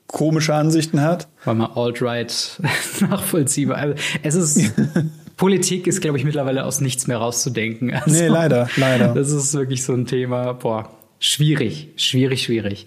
komische 0.07 0.55
Ansichten 0.55 1.01
hat. 1.01 1.29
Weil 1.45 1.57
man 1.57 1.71
alt-right 1.73 2.61
nachvollziehbar. 3.01 3.77
Also 3.77 3.95
es 4.23 4.35
ist. 4.35 4.73
Politik 5.37 5.87
ist, 5.87 6.01
glaube 6.01 6.17
ich, 6.17 6.25
mittlerweile 6.25 6.65
aus 6.65 6.81
nichts 6.81 7.07
mehr 7.09 7.19
rauszudenken. 7.19 7.93
Also, 7.93 8.11
nee, 8.11 8.27
leider, 8.27 8.71
leider. 8.77 9.13
Das 9.13 9.31
ist 9.31 9.53
wirklich 9.53 9.85
so 9.85 9.93
ein 9.93 10.07
Thema, 10.07 10.55
boah, 10.55 10.89
schwierig, 11.19 11.89
schwierig, 11.97 12.43
schwierig. 12.43 12.87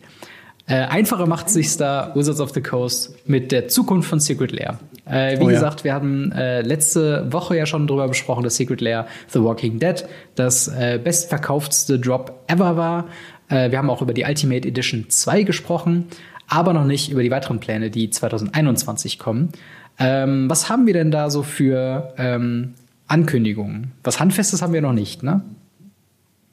Äh, 0.66 0.86
einfacher 0.86 1.26
macht 1.26 1.50
sich 1.50 1.78
da 1.78 2.12
Wizards 2.16 2.40
of 2.40 2.52
the 2.52 2.62
Coast 2.62 3.16
mit 3.28 3.52
der 3.52 3.68
Zukunft 3.68 4.10
von 4.10 4.20
Secret 4.20 4.52
Lair. 4.52 4.80
Äh, 5.10 5.40
wie 5.40 5.44
oh, 5.44 5.48
gesagt, 5.48 5.82
ja. 5.82 5.84
wir 5.86 5.94
haben 5.94 6.32
äh, 6.32 6.62
letzte 6.62 7.32
Woche 7.32 7.58
ja 7.58 7.66
schon 7.66 7.88
drüber 7.88 8.08
besprochen, 8.08 8.44
dass 8.44 8.56
Secret 8.56 8.82
Lair 8.82 9.08
The 9.28 9.42
Walking 9.42 9.80
Dead 9.80 10.06
das 10.36 10.68
äh, 10.68 11.00
bestverkauftste 11.04 12.00
Drop 12.00 12.44
ever 12.48 12.78
war. 12.78 13.08
Äh, 13.50 13.72
wir 13.72 13.78
haben 13.78 13.90
auch 13.90 14.02
über 14.02 14.14
die 14.14 14.24
Ultimate 14.24 14.68
Edition 14.68 15.06
2 15.10 15.44
gesprochen, 15.44 16.08
aber 16.48 16.74
noch 16.74 16.86
nicht 16.86 17.12
über 17.12 17.24
die 17.24 17.32
weiteren 17.32 17.60
Pläne, 17.60 17.90
die 17.90 18.10
2021 18.10 19.20
kommen. 19.20 19.50
Ähm, 19.98 20.50
was 20.50 20.70
haben 20.70 20.86
wir 20.88 20.94
denn 20.94 21.12
da 21.12 21.30
so 21.30 21.44
für 21.44 22.14
ähm, 22.18 22.74
Ankündigungen? 23.08 23.92
Was 24.04 24.20
Handfestes 24.20 24.62
haben 24.62 24.74
wir 24.74 24.82
noch 24.82 24.94
nicht, 24.94 25.24
ne? 25.24 25.42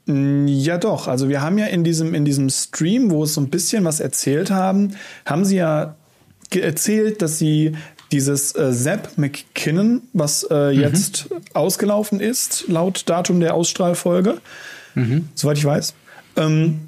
Mm, 0.07 0.47
ja, 0.49 0.79
doch. 0.79 1.07
Also 1.07 1.29
wir 1.29 1.43
haben 1.43 1.59
ja 1.59 1.67
in 1.67 1.85
diesem, 1.85 2.15
in 2.15 2.25
diesem 2.25 2.49
Stream, 2.49 3.11
wo 3.11 3.25
es 3.25 3.35
so 3.35 3.41
ein 3.41 3.51
bisschen 3.51 3.85
was 3.85 4.01
erzählt 4.01 4.51
haben, 4.51 4.93
haben 5.25 5.45
sie 5.45 5.57
ja 5.57 5.97
erzählt, 6.55 7.23
dass 7.23 7.39
sie 7.39 7.73
dieses 8.13 8.55
äh, 8.55 8.73
Zap 8.73 9.17
McKinnon, 9.17 10.03
was 10.13 10.45
äh, 10.45 10.73
mhm. 10.73 10.81
jetzt 10.81 11.29
ausgelaufen 11.55 12.21
ist, 12.21 12.65
laut 12.69 13.09
Datum 13.09 13.41
der 13.41 13.55
Ausstrahlfolge, 13.55 14.39
mhm. 14.95 15.29
soweit 15.35 15.59
ich 15.59 15.65
weiß, 15.65 15.95
ähm, 16.37 16.81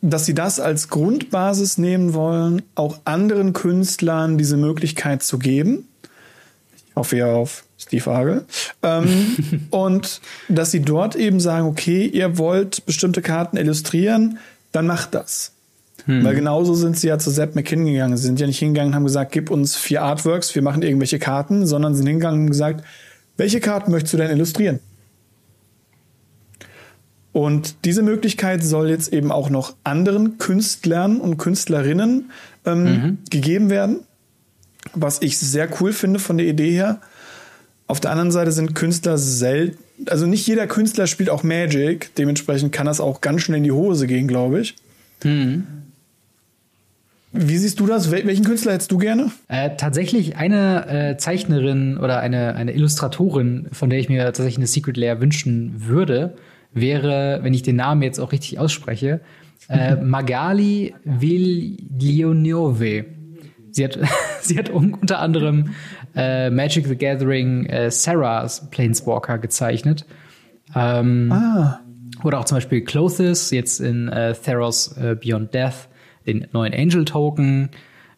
dass 0.00 0.26
sie 0.26 0.34
das 0.34 0.60
als 0.60 0.88
Grundbasis 0.88 1.78
nehmen 1.78 2.14
wollen, 2.14 2.62
auch 2.76 3.00
anderen 3.04 3.52
Künstlern 3.52 4.38
diese 4.38 4.56
Möglichkeit 4.56 5.22
zu 5.22 5.38
geben. 5.38 5.88
Ich 6.90 6.96
hoffe 6.96 7.16
ja 7.16 7.32
auf 7.32 7.64
Steve 7.78 8.10
Agel. 8.10 8.44
Ähm, 8.82 9.66
und 9.70 10.20
dass 10.48 10.70
sie 10.70 10.82
dort 10.82 11.16
eben 11.16 11.40
sagen, 11.40 11.66
okay, 11.66 12.06
ihr 12.06 12.38
wollt 12.38 12.86
bestimmte 12.86 13.22
Karten 13.22 13.56
illustrieren, 13.56 14.38
dann 14.72 14.86
macht 14.86 15.14
das. 15.14 15.52
Hm. 16.08 16.24
Weil 16.24 16.34
genauso 16.34 16.72
sind 16.72 16.98
sie 16.98 17.08
ja 17.08 17.18
zu 17.18 17.30
Sepp 17.30 17.54
McKinnon 17.54 17.84
gegangen. 17.84 18.16
Sie 18.16 18.24
sind 18.24 18.40
ja 18.40 18.46
nicht 18.46 18.58
hingegangen 18.58 18.92
und 18.92 18.96
haben 18.96 19.04
gesagt, 19.04 19.30
gib 19.30 19.50
uns 19.50 19.76
vier 19.76 20.02
Artworks, 20.02 20.54
wir 20.54 20.62
machen 20.62 20.80
irgendwelche 20.80 21.18
Karten, 21.18 21.66
sondern 21.66 21.94
sind 21.94 22.06
hingegangen 22.06 22.40
und 22.40 22.46
gesagt, 22.50 22.82
welche 23.36 23.60
Karten 23.60 23.90
möchtest 23.90 24.14
du 24.14 24.16
denn 24.16 24.30
illustrieren? 24.30 24.80
Und 27.32 27.84
diese 27.84 28.02
Möglichkeit 28.02 28.64
soll 28.64 28.88
jetzt 28.88 29.12
eben 29.12 29.30
auch 29.30 29.50
noch 29.50 29.76
anderen 29.84 30.38
Künstlern 30.38 31.20
und 31.20 31.36
Künstlerinnen 31.36 32.30
ähm, 32.64 32.84
mhm. 32.84 33.18
gegeben 33.28 33.68
werden, 33.68 34.00
was 34.94 35.20
ich 35.20 35.38
sehr 35.38 35.68
cool 35.78 35.92
finde 35.92 36.20
von 36.20 36.38
der 36.38 36.46
Idee 36.46 36.72
her. 36.72 37.02
Auf 37.86 38.00
der 38.00 38.12
anderen 38.12 38.32
Seite 38.32 38.50
sind 38.50 38.74
Künstler 38.74 39.18
selten, 39.18 39.78
also 40.06 40.26
nicht 40.26 40.46
jeder 40.46 40.66
Künstler 40.66 41.06
spielt 41.06 41.28
auch 41.28 41.42
Magic, 41.42 42.14
dementsprechend 42.16 42.72
kann 42.72 42.86
das 42.86 42.98
auch 42.98 43.20
ganz 43.20 43.42
schnell 43.42 43.58
in 43.58 43.64
die 43.64 43.72
Hose 43.72 44.06
gehen, 44.06 44.26
glaube 44.26 44.60
ich. 44.60 44.74
Hm. 45.22 45.66
Wie 47.32 47.58
siehst 47.58 47.78
du 47.78 47.86
das? 47.86 48.10
welchen 48.10 48.44
Künstler 48.44 48.72
hättest 48.72 48.90
du 48.90 48.98
gerne? 48.98 49.30
Äh, 49.48 49.76
tatsächlich 49.76 50.36
eine 50.36 50.88
äh, 50.88 51.16
Zeichnerin 51.18 51.98
oder 51.98 52.20
eine, 52.20 52.54
eine 52.54 52.72
Illustratorin, 52.72 53.68
von 53.70 53.90
der 53.90 53.98
ich 53.98 54.08
mir 54.08 54.24
tatsächlich 54.24 54.56
eine 54.56 54.66
Secret 54.66 54.96
Lair 54.96 55.20
wünschen 55.20 55.74
würde, 55.86 56.36
wäre, 56.72 57.40
wenn 57.42 57.52
ich 57.52 57.62
den 57.62 57.76
Namen 57.76 58.02
jetzt 58.02 58.18
auch 58.18 58.32
richtig 58.32 58.58
ausspreche, 58.58 59.20
äh, 59.68 59.96
Magali 59.96 60.94
Viglionove. 61.04 63.04
Sie 63.72 63.84
hat, 63.84 63.98
sie 64.40 64.58
hat 64.58 64.70
unter 64.70 65.18
anderem 65.18 65.74
äh, 66.16 66.48
Magic 66.48 66.86
the 66.86 66.96
Gathering 66.96 67.66
äh, 67.66 67.90
Sarah's 67.90 68.70
Planeswalker 68.70 69.38
gezeichnet. 69.38 70.06
Ähm, 70.74 71.30
ah. 71.30 71.80
Oder 72.24 72.40
auch 72.40 72.46
zum 72.46 72.56
Beispiel 72.56 72.80
Clothes, 72.80 73.50
jetzt 73.50 73.80
in 73.80 74.08
äh, 74.08 74.34
Theros 74.34 74.96
Beyond 75.20 75.54
Death, 75.54 75.87
den 76.28 76.46
neuen 76.52 76.74
Angel 76.74 77.04
Token 77.04 77.70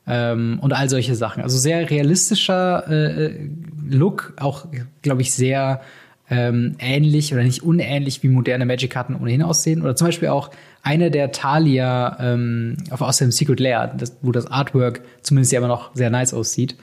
ähm, 0.06 0.58
und 0.60 0.72
all 0.72 0.88
solche 0.88 1.14
Sachen. 1.14 1.42
Also 1.42 1.58
sehr 1.58 1.90
realistischer 1.90 2.84
äh, 2.88 3.24
äh 3.24 3.50
Look, 3.88 4.34
auch, 4.38 4.66
glaube 5.02 5.22
ich, 5.22 5.32
sehr 5.32 5.80
ähm, 6.28 6.76
ähnlich 6.78 7.32
oder 7.32 7.42
nicht 7.42 7.64
unähnlich 7.64 8.22
wie 8.22 8.28
moderne 8.28 8.64
Magic-Karten 8.64 9.16
ohnehin 9.16 9.42
aussehen. 9.42 9.82
Oder 9.82 9.96
zum 9.96 10.06
Beispiel 10.06 10.28
auch 10.28 10.50
eine 10.82 11.10
der 11.10 11.32
Talia 11.32 12.16
ähm, 12.20 12.76
aus 12.90 13.16
dem 13.16 13.32
Secret 13.32 13.58
Lair, 13.58 13.92
das, 13.96 14.16
wo 14.22 14.30
das 14.30 14.46
Artwork 14.46 15.02
zumindest 15.22 15.52
ja 15.52 15.58
immer 15.58 15.66
noch 15.66 15.94
sehr 15.94 16.10
nice 16.10 16.32
aussieht 16.32 16.76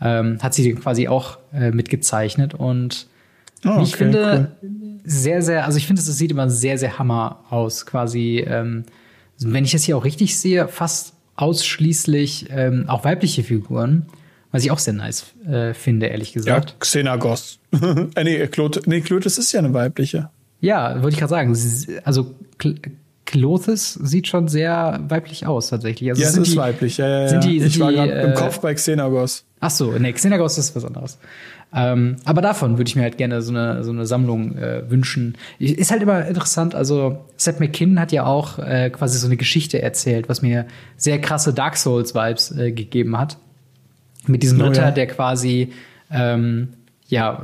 ähm, 0.00 0.38
hat 0.42 0.54
sie 0.54 0.74
quasi 0.74 1.08
auch 1.08 1.38
äh, 1.52 1.70
mitgezeichnet. 1.70 2.54
Und 2.54 3.06
oh, 3.64 3.70
okay, 3.70 3.82
ich 3.82 3.96
finde 3.96 4.50
cool. 4.62 5.00
sehr, 5.04 5.42
sehr, 5.42 5.64
also 5.64 5.78
ich 5.78 5.86
finde, 5.86 6.00
es 6.00 6.06
sieht 6.06 6.30
immer 6.30 6.48
sehr, 6.48 6.78
sehr 6.78 6.98
hammer 6.98 7.44
aus. 7.50 7.86
Quasi, 7.86 8.44
ähm, 8.46 8.84
wenn 9.40 9.64
ich 9.64 9.74
es 9.74 9.84
hier 9.84 9.96
auch 9.96 10.04
richtig 10.04 10.38
sehe, 10.38 10.68
fast 10.68 11.14
ausschließlich 11.36 12.46
ähm, 12.50 12.84
auch 12.88 13.04
weibliche 13.04 13.44
Figuren. 13.44 14.06
Was 14.50 14.64
ich 14.64 14.70
auch 14.70 14.78
sehr 14.78 14.94
nice 14.94 15.26
äh, 15.46 15.74
finde, 15.74 16.06
ehrlich 16.06 16.32
gesagt. 16.32 16.70
Ja, 16.70 16.76
Xenagos. 16.78 17.58
äh, 18.14 18.24
nee, 18.24 18.46
Klot 18.46 18.86
nee, 18.86 19.02
Klotis 19.02 19.36
ist 19.36 19.52
ja 19.52 19.58
eine 19.58 19.74
weibliche. 19.74 20.30
Ja, 20.60 21.02
wollte 21.02 21.14
ich 21.14 21.18
gerade 21.18 21.30
sagen. 21.30 22.02
Also 22.04 22.34
Clothes 23.26 23.92
sieht 23.92 24.26
schon 24.26 24.48
sehr 24.48 25.00
weiblich 25.06 25.46
aus, 25.46 25.68
tatsächlich. 25.68 26.08
Also 26.08 26.22
ja, 26.22 26.28
es 26.28 26.36
ist 26.36 26.52
die, 26.52 26.56
weiblich. 26.56 26.96
Ja, 26.96 27.08
ja, 27.08 27.20
ja. 27.20 27.28
Sind 27.28 27.44
die, 27.44 27.60
sind 27.60 27.68
ich 27.68 27.78
war 27.78 27.92
gerade 27.92 28.12
äh, 28.12 28.26
im 28.26 28.34
Kopf 28.34 28.60
bei 28.60 28.72
Xenagos. 28.72 29.44
Ach 29.60 29.70
so, 29.70 29.92
nee, 29.92 30.12
Xenagos 30.12 30.56
ist 30.58 30.76
was 30.76 30.84
anderes. 30.84 31.18
Ähm, 31.74 32.16
aber 32.24 32.40
davon 32.40 32.78
würde 32.78 32.88
ich 32.88 32.96
mir 32.96 33.02
halt 33.02 33.18
gerne 33.18 33.42
so 33.42 33.52
eine, 33.52 33.84
so 33.84 33.90
eine 33.90 34.06
Sammlung 34.06 34.56
äh, 34.56 34.90
wünschen. 34.90 35.36
Ist 35.58 35.90
halt 35.90 36.02
immer 36.02 36.26
interessant, 36.26 36.74
also 36.74 37.24
Seth 37.36 37.60
McKinnon 37.60 38.00
hat 38.00 38.12
ja 38.12 38.24
auch 38.24 38.58
äh, 38.58 38.90
quasi 38.90 39.18
so 39.18 39.26
eine 39.26 39.36
Geschichte 39.36 39.82
erzählt, 39.82 40.28
was 40.28 40.40
mir 40.40 40.66
sehr 40.96 41.20
krasse 41.20 41.52
Dark 41.52 41.76
Souls-Vibes 41.76 42.56
äh, 42.56 42.72
gegeben 42.72 43.18
hat. 43.18 43.36
Mit 44.26 44.42
diesem 44.42 44.60
oh, 44.60 44.64
Ritter, 44.64 44.86
ja. 44.86 44.90
der 44.90 45.06
quasi 45.08 45.72
ähm, 46.10 46.68
ja, 47.08 47.42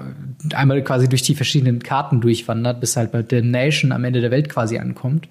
einmal 0.53 0.83
quasi 0.85 1.09
durch 1.09 1.22
die 1.22 1.35
verschiedenen 1.35 1.83
Karten 1.83 2.20
durchwandert, 2.20 2.81
bis 2.81 2.96
halt 2.96 3.12
bei 3.12 3.22
der 3.22 3.42
Nation 3.42 3.92
am 3.92 4.05
Ende 4.05 4.20
der 4.20 4.31
Welt 4.31 4.50
quasi 4.50 4.79
ankommt. 4.79 5.27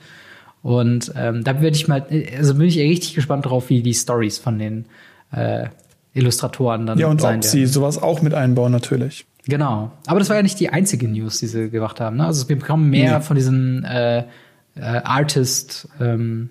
Und 0.63 1.11
ähm, 1.15 1.43
da 1.43 1.61
werde 1.61 1.75
ich 1.75 1.87
mal, 1.87 2.05
also 2.37 2.55
bin 2.55 2.67
ich 2.67 2.79
richtig 2.79 3.13
gespannt 3.13 3.45
drauf, 3.45 3.69
wie 3.69 3.83
die 3.83 3.93
Stories 3.93 4.39
von 4.39 4.57
den 4.57 4.85
äh, 5.31 5.67
Illustratoren 6.13 6.85
dann 6.85 6.99
Ja, 6.99 7.07
und 7.07 7.23
ob 7.23 7.43
sie 7.43 7.65
sowas 7.65 8.01
auch 8.01 8.21
mit 8.21 8.33
einbauen, 8.33 8.71
natürlich. 8.71 9.25
Genau. 9.45 9.91
Aber 10.05 10.19
das 10.19 10.29
war 10.29 10.37
ja 10.37 10.43
nicht 10.43 10.59
die 10.59 10.69
einzige 10.69 11.07
News, 11.07 11.39
die 11.39 11.47
sie 11.47 11.69
gemacht 11.69 11.99
haben. 11.99 12.17
Ne? 12.17 12.25
Also 12.25 12.47
wir 12.47 12.57
bekommen 12.57 12.89
mehr 12.89 13.19
nee. 13.19 13.23
von 13.23 13.35
diesen 13.35 13.83
äh, 13.83 14.19
äh, 14.75 14.81
Artist, 14.81 15.87
ähm, 15.99 16.49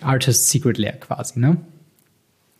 Artist 0.00 0.48
Secret 0.48 0.78
Lair 0.78 0.92
quasi, 0.92 1.38
ne? 1.38 1.58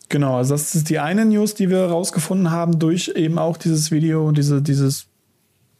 Genau, 0.09 0.37
also 0.37 0.53
das 0.53 0.75
ist 0.75 0.89
die 0.89 0.99
eine 0.99 1.25
News, 1.25 1.55
die 1.55 1.71
wir 1.71 1.85
rausgefunden 1.85 2.51
haben 2.51 2.77
durch 2.77 3.13
eben 3.15 3.39
auch 3.39 3.57
dieses 3.57 3.89
Video, 3.89 4.31
diese, 4.31 4.61
dieses 4.61 5.07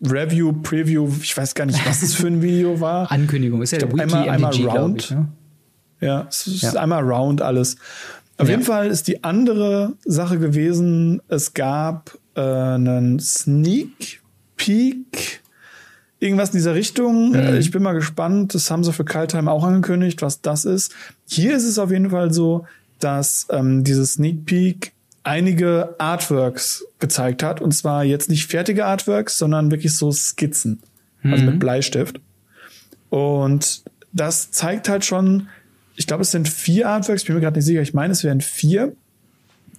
Review, 0.01 0.53
Preview, 0.53 1.07
ich 1.21 1.37
weiß 1.37 1.53
gar 1.53 1.65
nicht, 1.65 1.85
was 1.85 2.01
es 2.01 2.15
für 2.15 2.27
ein 2.27 2.41
Video 2.41 2.79
war. 2.79 3.11
Ankündigung, 3.11 3.61
ist 3.61 3.71
ja 3.71 3.77
der 3.77 3.91
Wiki 3.91 4.01
einmal, 4.01 4.29
einmal 4.29 4.55
round. 4.65 5.03
Ich, 5.03 5.11
ne? 5.11 5.27
Ja, 6.01 6.25
es 6.27 6.47
ist 6.47 6.63
ja. 6.63 6.73
einmal 6.73 7.03
round 7.03 7.41
alles. 7.41 7.77
Auf 8.37 8.47
ja. 8.47 8.55
jeden 8.55 8.63
Fall 8.63 8.87
ist 8.87 9.07
die 9.07 9.23
andere 9.23 9.93
Sache 10.05 10.39
gewesen, 10.39 11.21
es 11.27 11.53
gab 11.53 12.17
äh, 12.35 12.41
einen 12.41 13.19
Sneak 13.19 14.21
Peek, 14.57 15.41
irgendwas 16.19 16.49
in 16.49 16.57
dieser 16.57 16.73
Richtung. 16.73 17.31
Mhm. 17.31 17.57
Ich 17.59 17.71
bin 17.71 17.83
mal 17.83 17.93
gespannt, 17.93 18.53
das 18.55 18.71
haben 18.71 18.83
sie 18.83 18.93
für 18.93 19.05
Kaltheim 19.05 19.47
auch 19.47 19.63
angekündigt, 19.63 20.21
was 20.21 20.41
das 20.41 20.65
ist. 20.65 20.93
Hier 21.27 21.55
ist 21.55 21.65
es 21.65 21.77
auf 21.77 21.91
jeden 21.91 22.09
Fall 22.09 22.33
so, 22.33 22.65
dass 22.99 23.47
ähm, 23.49 23.83
dieses 23.83 24.13
Sneak 24.13 24.45
Peek 24.45 24.93
einige 25.23 25.95
Artworks 25.99 26.85
gezeigt 26.99 27.43
hat. 27.43 27.61
Und 27.61 27.73
zwar 27.73 28.03
jetzt 28.03 28.29
nicht 28.29 28.47
fertige 28.47 28.85
Artworks, 28.85 29.37
sondern 29.37 29.71
wirklich 29.71 29.95
so 29.95 30.11
Skizzen. 30.11 30.81
Mhm. 31.21 31.33
Also 31.33 31.45
mit 31.45 31.55
mhm. 31.55 31.59
Bleistift. 31.59 32.19
Und 33.09 33.83
das 34.11 34.51
zeigt 34.51 34.89
halt 34.89 35.05
schon, 35.05 35.47
ich 35.95 36.07
glaube, 36.07 36.23
es 36.23 36.31
sind 36.31 36.47
vier 36.47 36.89
Artworks, 36.89 37.21
ich 37.21 37.27
bin 37.27 37.35
mir 37.35 37.41
gerade 37.41 37.57
nicht 37.57 37.65
sicher, 37.65 37.81
ich 37.81 37.93
meine, 37.93 38.13
es 38.13 38.23
wären 38.23 38.41
vier. 38.41 38.95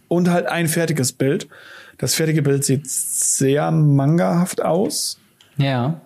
Und 0.08 0.28
halt 0.30 0.46
ein 0.46 0.68
fertiges 0.68 1.12
Bild. 1.12 1.48
Das 1.98 2.14
fertige 2.14 2.42
Bild 2.42 2.64
sieht 2.64 2.88
sehr 2.88 3.70
mangahaft 3.70 4.62
aus. 4.62 5.18
Ja. 5.56 6.00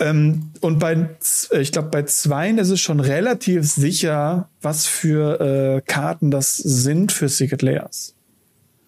Ähm, 0.00 0.50
und 0.60 0.78
bei, 0.78 1.10
ich 1.58 1.72
glaube, 1.72 1.88
bei 1.88 2.02
zweien 2.02 2.58
ist 2.58 2.70
es 2.70 2.80
schon 2.80 3.00
relativ 3.00 3.64
sicher, 3.64 4.48
was 4.60 4.86
für 4.86 5.40
äh, 5.40 5.80
Karten 5.82 6.30
das 6.30 6.56
sind 6.56 7.12
für 7.12 7.28
Secret 7.28 7.62
Layers. 7.62 8.14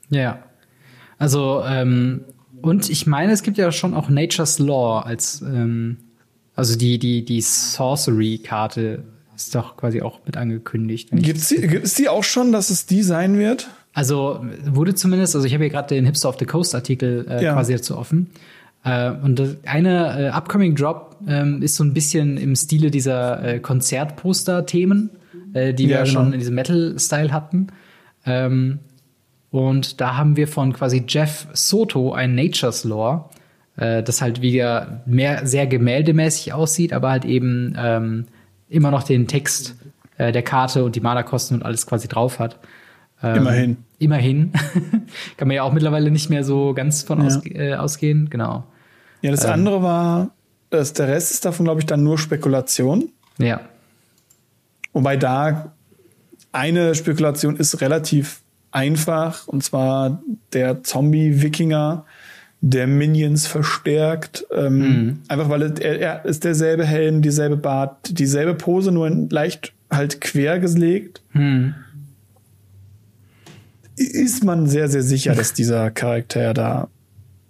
Ja. 0.09 0.42
Also, 1.18 1.62
ähm, 1.66 2.24
und 2.62 2.90
ich 2.90 3.06
meine, 3.06 3.33
es 3.33 3.42
gibt 3.42 3.59
ja 3.59 3.72
schon 3.72 3.94
auch 3.94 4.09
Nature's 4.09 4.59
Law 4.59 5.00
als, 5.00 5.40
ähm, 5.42 5.98
also 6.54 6.76
die, 6.76 6.98
die, 6.98 7.24
die 7.24 7.40
Sorcery-Karte 7.40 9.04
ist 9.44 9.55
doch 9.55 9.76
quasi 9.76 10.03
auch 10.03 10.20
mit 10.26 10.37
angekündigt. 10.37 11.11
Gibt 11.12 11.40
sie, 11.40 11.57
ist 11.57 11.98
die 11.98 12.09
auch 12.09 12.24
schon, 12.24 12.53
dass 12.53 12.70
es 12.70 12.87
die 12.87 13.03
sein 13.03 13.38
wird? 13.38 13.68
Also 13.92 14.44
wurde 14.64 14.94
zumindest, 14.94 15.35
also 15.35 15.46
ich 15.46 15.53
habe 15.53 15.64
hier 15.64 15.70
gerade 15.70 15.94
den 15.94 16.05
Hipster 16.05 16.29
of 16.29 16.37
the 16.38 16.46
Coast 16.46 16.74
Artikel 16.74 17.26
äh, 17.29 17.44
ja. 17.44 17.55
quasi 17.55 17.72
dazu 17.72 17.96
offen. 17.96 18.31
Äh, 18.85 19.11
und 19.11 19.38
das 19.38 19.57
eine 19.64 20.29
äh, 20.29 20.29
upcoming 20.29 20.74
Drop 20.74 21.16
ähm, 21.26 21.61
ist 21.62 21.76
so 21.76 21.85
ein 21.85 21.92
bisschen 21.92 22.37
im 22.37 22.55
Stile 22.55 22.90
dieser 22.90 23.42
äh, 23.42 23.59
Konzertposter-Themen, 23.59 25.11
äh, 25.53 25.74
die 25.74 25.87
ja, 25.87 25.98
wir 25.98 26.07
schon 26.07 26.33
in 26.33 26.38
diesem 26.38 26.55
Metal-Style 26.55 27.33
hatten. 27.33 27.68
Ähm, 28.24 28.79
und 29.50 30.00
da 30.00 30.16
haben 30.16 30.37
wir 30.37 30.46
von 30.46 30.72
quasi 30.72 31.05
Jeff 31.07 31.48
Soto 31.53 32.12
ein 32.12 32.35
Nature's 32.35 32.85
Lore, 32.85 33.24
äh, 33.76 34.03
das 34.03 34.22
halt 34.22 34.40
wieder 34.40 35.03
mehr 35.07 35.46
sehr 35.46 35.66
gemäldemäßig 35.66 36.53
aussieht, 36.53 36.92
aber 36.92 37.11
halt 37.11 37.24
eben 37.24 37.74
ähm, 37.76 38.26
immer 38.70 38.90
noch 38.90 39.02
den 39.02 39.26
Text 39.26 39.76
äh, 40.16 40.33
der 40.33 40.42
Karte 40.42 40.85
und 40.85 40.96
die 40.96 41.00
Malerkosten 41.00 41.59
und 41.59 41.62
alles 41.64 41.87
quasi 41.87 42.09
drauf 42.09 42.38
hat. 42.38 42.59
Ähm, 43.22 43.37
immerhin. 43.37 43.76
Immerhin. 43.98 44.52
Kann 45.37 45.48
man 45.48 45.54
ja 45.54 45.62
auch 45.62 45.72
mittlerweile 45.72 46.11
nicht 46.11 46.30
mehr 46.30 46.44
so 46.44 46.72
ganz 46.72 47.02
von 47.02 47.20
ja. 47.20 47.26
aus, 47.26 47.40
äh, 47.44 47.74
ausgehen, 47.74 48.30
genau. 48.30 48.64
Ja, 49.20 49.30
das 49.30 49.44
ähm, 49.44 49.52
andere 49.52 49.83
war, 49.83 50.30
das, 50.70 50.92
der 50.94 51.09
Rest 51.09 51.33
ist 51.33 51.44
davon, 51.44 51.64
glaube 51.64 51.80
ich, 51.80 51.87
dann 51.87 52.02
nur 52.02 52.16
Spekulation. 52.16 53.11
Ja. 53.38 53.61
Wobei 54.92 55.16
da 55.16 55.72
eine 56.52 56.94
Spekulation 56.94 57.56
ist 57.56 57.80
relativ 57.80 58.40
einfach, 58.72 59.46
und 59.48 59.62
zwar 59.62 60.22
der 60.52 60.83
Zombie-Wikinger, 60.83 62.04
der 62.61 62.87
Minions 62.87 63.46
verstärkt. 63.46 64.46
Ähm, 64.55 64.79
mhm. 64.79 65.18
Einfach 65.29 65.49
weil 65.49 65.62
er, 65.81 66.01
er 66.01 66.25
ist 66.25 66.44
derselbe 66.44 66.85
Helm, 66.85 67.23
dieselbe 67.23 67.57
Bart, 67.57 68.18
dieselbe 68.18 68.55
Pose, 68.55 68.92
nur 68.92 69.09
leicht 69.31 69.73
halt 69.90 70.20
quer 70.20 70.59
gelegt. 70.59 71.23
Mhm. 71.33 71.75
Ist 73.96 74.44
man 74.44 74.66
sehr, 74.66 74.88
sehr 74.88 75.03
sicher, 75.03 75.35
dass 75.35 75.53
dieser 75.53 75.90
Charakter 75.90 76.55
da 76.55 76.88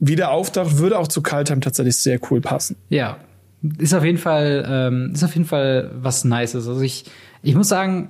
wieder 0.00 0.30
auftaucht, 0.30 0.78
würde 0.78 0.98
auch 0.98 1.08
zu 1.08 1.22
Kaltheim 1.22 1.60
tatsächlich 1.60 1.96
sehr 1.96 2.18
cool 2.30 2.40
passen. 2.40 2.76
Ja, 2.88 3.18
ist 3.78 3.94
auf 3.94 4.04
jeden 4.04 4.18
Fall, 4.18 4.64
ähm, 4.66 5.10
ist 5.12 5.22
auf 5.22 5.34
jeden 5.34 5.46
Fall 5.46 5.90
was 6.00 6.24
Nices. 6.24 6.66
Also 6.66 6.80
ich, 6.80 7.04
ich 7.42 7.54
muss 7.54 7.68
sagen, 7.68 8.08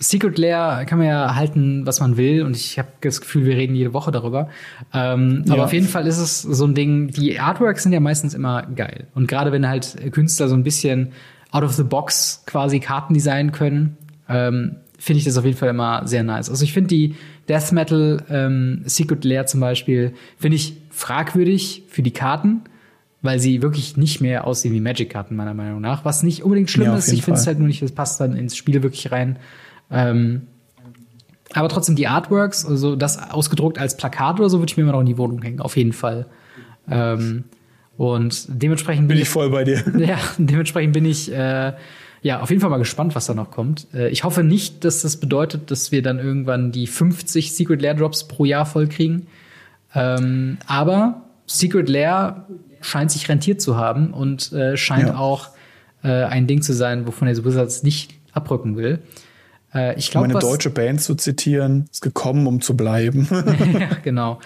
Secret 0.00 0.38
Lair 0.38 0.84
kann 0.86 0.98
man 0.98 1.08
ja 1.08 1.34
halten, 1.34 1.84
was 1.84 2.00
man 2.00 2.16
will, 2.16 2.42
und 2.42 2.56
ich 2.56 2.78
habe 2.78 2.88
das 3.00 3.20
Gefühl, 3.20 3.44
wir 3.44 3.56
reden 3.56 3.74
jede 3.74 3.92
Woche 3.92 4.12
darüber. 4.12 4.48
Ähm, 4.94 5.42
ja. 5.46 5.54
Aber 5.54 5.64
auf 5.64 5.72
jeden 5.72 5.88
Fall 5.88 6.06
ist 6.06 6.18
es 6.18 6.42
so 6.42 6.64
ein 6.64 6.74
Ding. 6.74 7.08
Die 7.08 7.40
Artworks 7.40 7.82
sind 7.82 7.92
ja 7.92 8.00
meistens 8.00 8.34
immer 8.34 8.62
geil. 8.62 9.08
Und 9.14 9.26
gerade 9.26 9.50
wenn 9.50 9.66
halt 9.68 9.96
Künstler 10.12 10.48
so 10.48 10.54
ein 10.54 10.62
bisschen 10.62 11.12
out 11.50 11.64
of 11.64 11.72
the 11.72 11.82
box 11.82 12.44
quasi 12.46 12.78
Karten 12.78 13.14
designen 13.14 13.52
können, 13.52 13.96
ähm, 14.28 14.76
finde 14.98 15.18
ich 15.18 15.24
das 15.24 15.36
auf 15.36 15.44
jeden 15.44 15.56
Fall 15.56 15.70
immer 15.70 16.06
sehr 16.06 16.22
nice. 16.22 16.50
Also 16.50 16.64
ich 16.64 16.72
finde 16.72 16.88
die 16.88 17.14
Death 17.48 17.72
Metal 17.72 18.22
ähm, 18.28 18.82
Secret 18.84 19.24
Lair 19.24 19.46
zum 19.46 19.60
Beispiel 19.60 20.12
finde 20.38 20.56
ich 20.56 20.76
fragwürdig 20.90 21.84
für 21.88 22.02
die 22.02 22.10
Karten, 22.10 22.62
weil 23.22 23.38
sie 23.38 23.62
wirklich 23.62 23.96
nicht 23.96 24.20
mehr 24.20 24.46
aussehen 24.46 24.74
wie 24.74 24.80
Magic-Karten, 24.80 25.34
meiner 25.34 25.54
Meinung 25.54 25.80
nach. 25.80 26.04
Was 26.04 26.22
nicht 26.22 26.42
unbedingt 26.42 26.70
schlimm 26.70 26.88
ja, 26.88 26.96
ist. 26.96 27.12
Ich 27.12 27.22
finde 27.22 27.40
es 27.40 27.46
halt 27.46 27.58
nur 27.58 27.68
nicht, 27.68 27.82
das 27.82 27.92
passt 27.92 28.20
dann 28.20 28.36
ins 28.36 28.56
Spiel 28.56 28.82
wirklich 28.82 29.10
rein. 29.10 29.38
Ähm, 29.90 30.42
aber 31.54 31.68
trotzdem 31.68 31.96
die 31.96 32.06
Artworks, 32.06 32.66
also 32.66 32.94
das 32.94 33.30
ausgedruckt 33.30 33.78
als 33.78 33.96
Plakat 33.96 34.38
oder 34.38 34.50
so, 34.50 34.58
würde 34.58 34.70
ich 34.70 34.76
mir 34.76 34.82
immer 34.82 34.92
noch 34.92 35.00
in 35.00 35.06
die 35.06 35.18
Wohnung 35.18 35.40
hängen, 35.42 35.60
auf 35.60 35.76
jeden 35.76 35.92
Fall. 35.92 36.26
Ähm, 36.90 37.44
und 37.96 38.46
dementsprechend 38.48 39.08
bin, 39.08 39.16
bin 39.16 39.22
ich 39.22 39.28
voll 39.28 39.50
bei 39.50 39.64
dir. 39.64 39.82
Ja, 39.98 40.18
dementsprechend 40.36 40.92
bin 40.92 41.04
ich 41.04 41.32
äh, 41.32 41.72
ja 42.22 42.40
auf 42.40 42.50
jeden 42.50 42.60
Fall 42.60 42.70
mal 42.70 42.78
gespannt, 42.78 43.14
was 43.14 43.26
da 43.26 43.34
noch 43.34 43.50
kommt. 43.50 43.88
Äh, 43.94 44.08
ich 44.10 44.24
hoffe 44.24 44.44
nicht, 44.44 44.84
dass 44.84 45.02
das 45.02 45.16
bedeutet, 45.18 45.70
dass 45.70 45.90
wir 45.90 46.02
dann 46.02 46.18
irgendwann 46.18 46.70
die 46.70 46.86
50 46.86 47.54
Secret 47.54 47.82
Lair 47.82 47.94
Drops 47.94 48.28
pro 48.28 48.44
Jahr 48.44 48.66
voll 48.66 48.86
kriegen. 48.88 49.26
Ähm, 49.94 50.58
aber 50.66 51.22
Secret 51.46 51.88
Lair 51.88 52.46
scheint 52.80 53.10
sich 53.10 53.28
rentiert 53.28 53.60
zu 53.60 53.76
haben 53.76 54.12
und 54.12 54.52
äh, 54.52 54.76
scheint 54.76 55.08
ja. 55.08 55.16
auch 55.16 55.48
äh, 56.04 56.08
ein 56.08 56.46
Ding 56.46 56.62
zu 56.62 56.74
sein, 56.74 57.06
wovon 57.06 57.26
der 57.26 57.44
Wizards 57.44 57.82
nicht 57.82 58.14
abrücken 58.32 58.76
will. 58.76 59.00
Äh, 59.78 59.98
ich 59.98 60.10
glaube, 60.10 60.26
um 60.26 60.30
eine 60.32 60.40
deutsche 60.40 60.70
Band 60.70 61.00
zu 61.00 61.14
zitieren, 61.14 61.88
ist 61.90 62.02
gekommen, 62.02 62.46
um 62.46 62.60
zu 62.60 62.76
bleiben. 62.76 63.28
ja, 63.78 63.88
genau. 64.02 64.40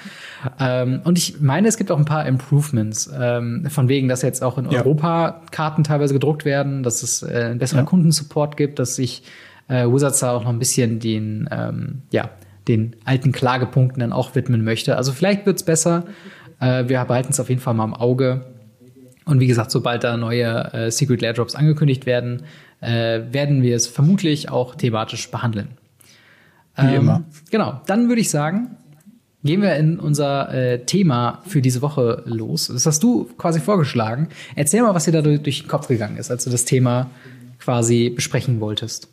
Ähm, 0.59 1.01
und 1.05 1.19
ich 1.19 1.41
meine, 1.41 1.69
es 1.69 1.77
gibt 1.77 1.91
auch 1.91 1.99
ein 1.99 2.05
paar 2.05 2.27
Improvements, 2.27 3.11
ähm, 3.19 3.67
von 3.69 3.89
wegen, 3.89 4.09
dass 4.09 4.23
jetzt 4.23 4.43
auch 4.43 4.59
in 4.59 4.71
ja. 4.71 4.81
Europa 4.81 5.43
Karten 5.51 5.85
teilweise 5.85 6.15
gedruckt 6.15 6.45
werden, 6.45 6.83
dass 6.83 7.03
es 7.03 7.23
äh, 7.23 7.49
einen 7.51 7.59
besseren 7.59 7.85
ja. 7.85 7.89
Kundensupport 7.89 8.57
gibt, 8.57 8.79
dass 8.79 8.97
sich 8.97 9.23
äh, 9.69 9.87
Wizards 9.87 10.21
da 10.21 10.33
auch 10.33 10.45
noch 10.45 10.51
ein 10.51 10.59
bisschen 10.59 11.01
den, 11.01 11.49
ähm, 11.51 12.03
ja, 12.11 12.31
den 12.69 12.97
alten 13.05 13.33
Klagepunkten 13.33 14.01
dann 14.01 14.13
auch 14.13 14.35
widmen 14.35 14.65
möchte. 14.65 14.97
Also 14.97 15.13
vielleicht 15.13 15.47
wird's 15.47 15.63
besser. 15.63 16.05
Äh, 16.61 16.89
wir 16.89 17.05
behalten 17.05 17.31
es 17.31 17.41
auf 17.41 17.49
jeden 17.49 17.61
Fall 17.61 17.75
mal 17.75 17.85
im 17.85 17.95
Auge. 17.95 18.47
Und 19.25 19.39
wie 19.41 19.47
gesagt, 19.47 19.71
sobald 19.71 20.03
da 20.03 20.17
neue 20.17 20.73
äh, 20.73 20.91
Secret 20.91 21.21
Lair 21.21 21.33
Drops 21.33 21.55
angekündigt 21.55 22.07
werden, 22.07 22.43
äh, 22.83 23.33
werden 23.33 23.63
wir 23.63 23.77
es 23.77 23.87
vermutlich 23.87 24.51
auch 24.51 24.75
thematisch 24.75 25.31
behandeln. 25.31 25.69
Wie 26.77 26.87
ähm, 26.87 27.03
immer. 27.03 27.25
Genau, 27.51 27.81
dann 27.87 28.09
würde 28.09 28.21
ich 28.21 28.31
sagen, 28.31 28.77
gehen 29.45 29.63
wir 29.63 29.77
in 29.77 29.99
unser 29.99 30.53
äh, 30.53 30.85
Thema 30.85 31.43
für 31.47 31.63
diese 31.63 31.83
Woche 31.83 32.23
los. 32.27 32.69
Das 32.69 32.87
hast 32.87 33.03
du 33.03 33.25
quasi 33.39 33.61
vorgeschlagen. 33.61 34.29
Erzähl 34.57 34.83
mal, 34.83 34.95
was 34.95 35.05
dir 35.05 35.13
da 35.13 35.23
durch 35.23 35.43
den 35.43 35.69
Kopf 35.69 35.89
gegangen 35.89 36.17
ist, 36.17 36.31
als 36.31 36.45
du 36.45 36.51
das 36.51 36.65
Thema 36.65 37.11
quasi 37.59 38.11
besprechen 38.11 38.61
wolltest. 38.61 39.09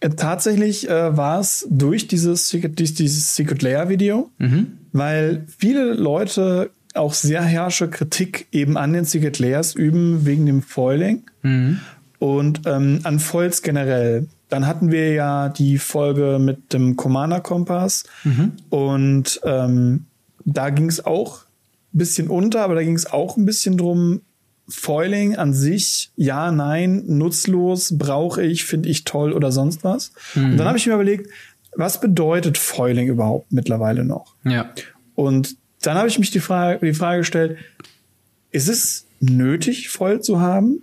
Äh, 0.00 0.10
tatsächlich 0.10 0.88
äh, 0.88 1.16
war 1.16 1.40
es 1.40 1.66
durch 1.70 2.06
dieses 2.06 2.48
Secret, 2.48 2.78
dieses 2.78 3.34
Secret 3.34 3.62
Layer 3.62 3.88
Video, 3.88 4.30
mhm. 4.38 4.78
weil 4.92 5.44
viele 5.58 5.94
Leute 5.94 6.70
auch 6.94 7.14
sehr 7.14 7.42
herrsche 7.42 7.88
Kritik 7.88 8.46
eben 8.52 8.76
an 8.76 8.92
den 8.92 9.04
Secret 9.04 9.38
Layers 9.38 9.74
üben 9.74 10.24
wegen 10.24 10.46
dem 10.46 10.62
Foiling. 10.62 11.22
Mhm 11.42 11.80
und 12.18 12.62
ähm, 12.66 13.00
an 13.04 13.18
Foils 13.18 13.62
generell. 13.62 14.28
Dann 14.48 14.66
hatten 14.66 14.90
wir 14.90 15.12
ja 15.12 15.48
die 15.48 15.78
Folge 15.78 16.38
mit 16.40 16.72
dem 16.72 16.96
Commander 16.96 17.40
Kompass 17.40 18.04
mhm. 18.24 18.52
und 18.70 19.40
ähm, 19.44 20.06
da 20.44 20.70
ging 20.70 20.88
es 20.88 21.04
auch 21.04 21.42
ein 21.92 21.98
bisschen 21.98 22.28
unter, 22.28 22.62
aber 22.62 22.74
da 22.74 22.82
ging 22.82 22.94
es 22.94 23.10
auch 23.10 23.36
ein 23.36 23.44
bisschen 23.44 23.76
drum, 23.76 24.22
Foiling 24.70 25.36
an 25.36 25.54
sich, 25.54 26.10
ja, 26.16 26.52
nein, 26.52 27.04
nutzlos, 27.06 27.96
brauche 27.96 28.42
ich, 28.42 28.66
finde 28.66 28.90
ich 28.90 29.04
toll 29.04 29.32
oder 29.32 29.50
sonst 29.50 29.82
was. 29.82 30.12
Mhm. 30.34 30.52
Und 30.52 30.56
dann 30.58 30.66
habe 30.66 30.76
ich 30.76 30.86
mir 30.86 30.92
überlegt, 30.94 31.30
was 31.74 32.00
bedeutet 32.00 32.58
Foiling 32.58 33.08
überhaupt 33.08 33.50
mittlerweile 33.50 34.04
noch? 34.04 34.34
Ja. 34.44 34.70
Und 35.14 35.56
dann 35.80 35.96
habe 35.96 36.08
ich 36.08 36.18
mich 36.18 36.30
die 36.30 36.40
Frage, 36.40 36.84
die 36.84 36.92
Frage 36.92 37.20
gestellt, 37.20 37.56
ist 38.50 38.68
es 38.68 39.06
nötig, 39.20 39.88
Foil 39.88 40.20
zu 40.20 40.40
haben? 40.40 40.82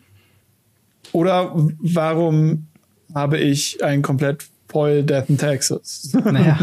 Oder 1.16 1.54
warum 1.80 2.68
habe 3.14 3.38
ich 3.38 3.82
ein 3.82 4.02
komplett 4.02 4.48
Foil 4.68 5.02
Death 5.02 5.30
in 5.30 5.38
Texas? 5.38 6.12
Naja. 6.26 6.60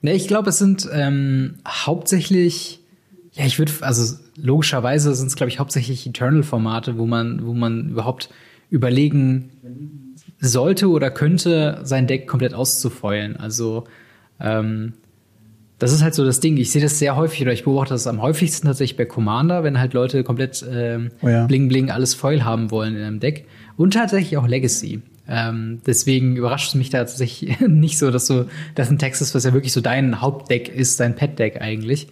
nee, 0.00 0.12
ich 0.12 0.28
glaube, 0.28 0.50
es 0.50 0.58
sind 0.58 0.88
ähm, 0.92 1.56
hauptsächlich, 1.66 2.78
ja, 3.32 3.44
ich 3.44 3.58
würde, 3.58 3.72
also 3.80 4.16
logischerweise 4.36 5.12
sind 5.16 5.26
es, 5.26 5.34
glaube 5.34 5.50
ich, 5.50 5.58
hauptsächlich 5.58 6.06
Eternal-Formate, 6.06 6.98
wo 6.98 7.06
man, 7.06 7.44
wo 7.44 7.52
man 7.52 7.88
überhaupt 7.88 8.30
überlegen 8.70 9.50
sollte 10.38 10.88
oder 10.88 11.10
könnte, 11.10 11.80
sein 11.82 12.06
Deck 12.06 12.28
komplett 12.28 12.54
auszufeulen. 12.54 13.36
Also 13.36 13.88
ähm, 14.38 14.92
das 15.78 15.92
ist 15.92 16.02
halt 16.02 16.14
so 16.14 16.24
das 16.24 16.40
Ding. 16.40 16.56
Ich 16.56 16.70
sehe 16.70 16.82
das 16.82 16.98
sehr 16.98 17.16
häufig 17.16 17.42
oder 17.42 17.52
ich 17.52 17.64
beobachte 17.64 17.94
das 17.94 18.06
am 18.06 18.22
häufigsten 18.22 18.66
tatsächlich 18.66 18.96
bei 18.96 19.04
Commander, 19.04 19.62
wenn 19.62 19.78
halt 19.78 19.92
Leute 19.92 20.24
komplett 20.24 20.64
ähm, 20.70 21.10
oh 21.22 21.28
ja. 21.28 21.46
bling 21.46 21.68
bling 21.68 21.90
alles 21.90 22.14
Foil 22.14 22.44
haben 22.44 22.70
wollen 22.70 22.96
in 22.96 23.02
einem 23.02 23.20
Deck. 23.20 23.46
Und 23.76 23.92
tatsächlich 23.92 24.38
auch 24.38 24.46
Legacy. 24.46 25.02
Ähm, 25.28 25.80
deswegen 25.86 26.36
überrascht 26.36 26.68
es 26.68 26.74
mich 26.76 26.90
da 26.90 26.98
tatsächlich 26.98 27.60
nicht 27.68 27.98
so, 27.98 28.10
dass 28.10 28.26
du 28.26 28.46
das 28.74 28.90
in 28.90 28.98
Texas, 28.98 29.34
was 29.34 29.44
ja 29.44 29.52
wirklich 29.52 29.72
so 29.72 29.80
dein 29.80 30.20
Hauptdeck 30.20 30.68
ist, 30.68 31.00
dein 31.00 31.14
Pet-Deck 31.14 31.60
eigentlich, 31.60 32.08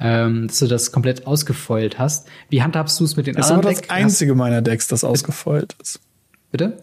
ähm, 0.00 0.46
dass 0.46 0.60
du 0.60 0.66
das 0.66 0.90
komplett 0.92 1.26
ausgefoilt 1.26 1.98
hast. 1.98 2.28
Wie 2.48 2.62
handhabst 2.62 2.98
du 3.00 3.04
es 3.04 3.16
mit 3.16 3.26
den 3.26 3.36
ist 3.36 3.50
anderen 3.50 3.62
Decks? 3.62 3.80
Das 3.80 3.84
ist 3.84 3.90
aber 3.90 3.98
das 3.98 4.04
einzige 4.04 4.34
meiner 4.34 4.62
Decks, 4.62 4.88
das 4.88 5.04
ausgefoilt 5.04 5.76
ist. 5.82 6.00
Bitte? 6.50 6.78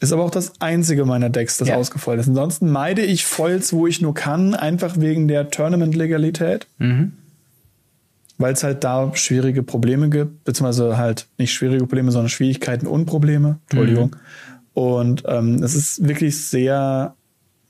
Ist 0.00 0.12
aber 0.12 0.24
auch 0.24 0.30
das 0.30 0.60
einzige 0.60 1.04
meiner 1.06 1.30
Decks, 1.30 1.56
das 1.56 1.68
ja. 1.68 1.76
ausgefoilt 1.76 2.20
ist. 2.20 2.28
Ansonsten 2.28 2.70
meide 2.70 3.02
ich 3.02 3.24
Foils, 3.24 3.72
wo 3.72 3.86
ich 3.86 4.02
nur 4.02 4.14
kann, 4.14 4.54
einfach 4.54 4.98
wegen 4.98 5.26
der 5.26 5.50
Tournament-Legalität. 5.50 6.66
Mhm. 6.78 7.12
Weil 8.38 8.52
es 8.52 8.62
halt 8.62 8.84
da 8.84 9.14
schwierige 9.14 9.62
Probleme 9.62 10.10
gibt, 10.10 10.44
beziehungsweise 10.44 10.98
halt 10.98 11.26
nicht 11.38 11.54
schwierige 11.54 11.86
Probleme, 11.86 12.12
sondern 12.12 12.28
Schwierigkeiten 12.28 12.86
und 12.86 13.06
Probleme. 13.06 13.58
Entschuldigung. 13.70 14.10
Mhm. 14.10 14.82
Und 14.82 15.22
ähm, 15.26 15.62
es 15.62 15.74
ist 15.74 16.06
wirklich 16.06 16.36
sehr, 16.36 17.14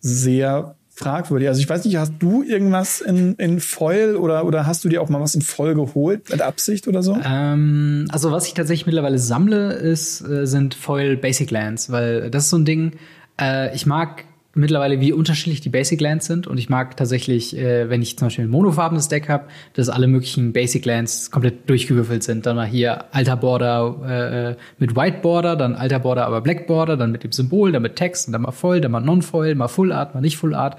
sehr 0.00 0.75
fragwürdig. 0.96 1.48
Also 1.48 1.60
ich 1.60 1.68
weiß 1.68 1.84
nicht, 1.84 1.96
hast 1.98 2.14
du 2.18 2.42
irgendwas 2.42 3.02
in, 3.02 3.34
in 3.34 3.60
Foil 3.60 4.16
oder, 4.16 4.46
oder 4.46 4.66
hast 4.66 4.82
du 4.84 4.88
dir 4.88 5.02
auch 5.02 5.10
mal 5.10 5.20
was 5.20 5.34
in 5.34 5.42
Foil 5.42 5.74
geholt 5.74 6.30
mit 6.30 6.40
Absicht 6.40 6.88
oder 6.88 7.02
so? 7.02 7.18
Ähm, 7.22 8.06
also 8.10 8.32
was 8.32 8.46
ich 8.46 8.54
tatsächlich 8.54 8.86
mittlerweile 8.86 9.18
sammle, 9.18 9.74
ist, 9.74 10.26
äh, 10.26 10.46
sind 10.46 10.74
Foil 10.74 11.16
Basic 11.16 11.50
Lands, 11.50 11.90
weil 11.90 12.30
das 12.30 12.44
ist 12.44 12.50
so 12.50 12.56
ein 12.56 12.64
Ding, 12.64 12.92
äh, 13.38 13.74
ich 13.74 13.84
mag 13.84 14.24
mittlerweile, 14.56 15.00
wie 15.00 15.12
unterschiedlich 15.12 15.60
die 15.60 15.68
Basic 15.68 16.00
Lands 16.00 16.26
sind. 16.26 16.46
Und 16.46 16.58
ich 16.58 16.68
mag 16.68 16.96
tatsächlich, 16.96 17.56
äh, 17.56 17.88
wenn 17.88 18.02
ich 18.02 18.18
zum 18.18 18.26
Beispiel 18.26 18.44
ein 18.44 18.50
monofarbenes 18.50 19.08
Deck 19.08 19.28
habe, 19.28 19.44
dass 19.74 19.88
alle 19.88 20.06
möglichen 20.06 20.52
Basic 20.52 20.84
Lands 20.84 21.30
komplett 21.30 21.68
durchgewürfelt 21.68 22.22
sind. 22.22 22.46
Dann 22.46 22.56
mal 22.56 22.66
hier 22.66 23.04
alter 23.14 23.36
Border 23.36 24.56
äh, 24.56 24.62
mit 24.78 24.96
White 24.96 25.18
Border, 25.22 25.56
dann 25.56 25.74
alter 25.74 25.98
Border 25.98 26.26
aber 26.26 26.40
Black 26.40 26.66
Border, 26.66 26.96
dann 26.96 27.12
mit 27.12 27.24
dem 27.24 27.32
Symbol, 27.32 27.72
dann 27.72 27.82
mit 27.82 27.96
Text 27.96 28.26
und 28.28 28.32
dann 28.32 28.42
mal 28.42 28.52
Voll, 28.52 28.80
dann 28.80 28.92
mal 28.92 29.00
Non-Foil, 29.00 29.54
mal 29.54 29.68
Full 29.68 29.92
Art, 29.92 30.14
mal 30.14 30.20
nicht 30.20 30.36
Full 30.36 30.54
Art. 30.54 30.76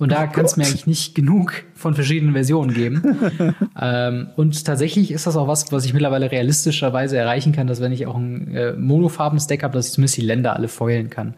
Und 0.00 0.12
da 0.12 0.24
oh 0.24 0.32
kann 0.32 0.46
es 0.46 0.56
mir 0.56 0.64
eigentlich 0.64 0.86
nicht 0.86 1.14
genug 1.14 1.52
von 1.74 1.94
verschiedenen 1.94 2.32
Versionen 2.32 2.72
geben. 2.72 3.54
ähm, 3.80 4.28
und 4.34 4.64
tatsächlich 4.64 5.10
ist 5.10 5.26
das 5.26 5.36
auch 5.36 5.46
was, 5.46 5.70
was 5.72 5.84
ich 5.84 5.92
mittlerweile 5.92 6.32
realistischerweise 6.32 7.18
erreichen 7.18 7.52
kann, 7.52 7.66
dass 7.66 7.82
wenn 7.82 7.92
ich 7.92 8.06
auch 8.06 8.16
ein 8.16 8.54
äh, 8.54 8.72
monofarbenes 8.72 9.46
Deck 9.46 9.62
habe, 9.62 9.74
dass 9.74 9.88
ich 9.88 9.92
zumindest 9.92 10.16
die 10.16 10.22
Länder 10.22 10.56
alle 10.56 10.68
foilen 10.68 11.10
kann. 11.10 11.34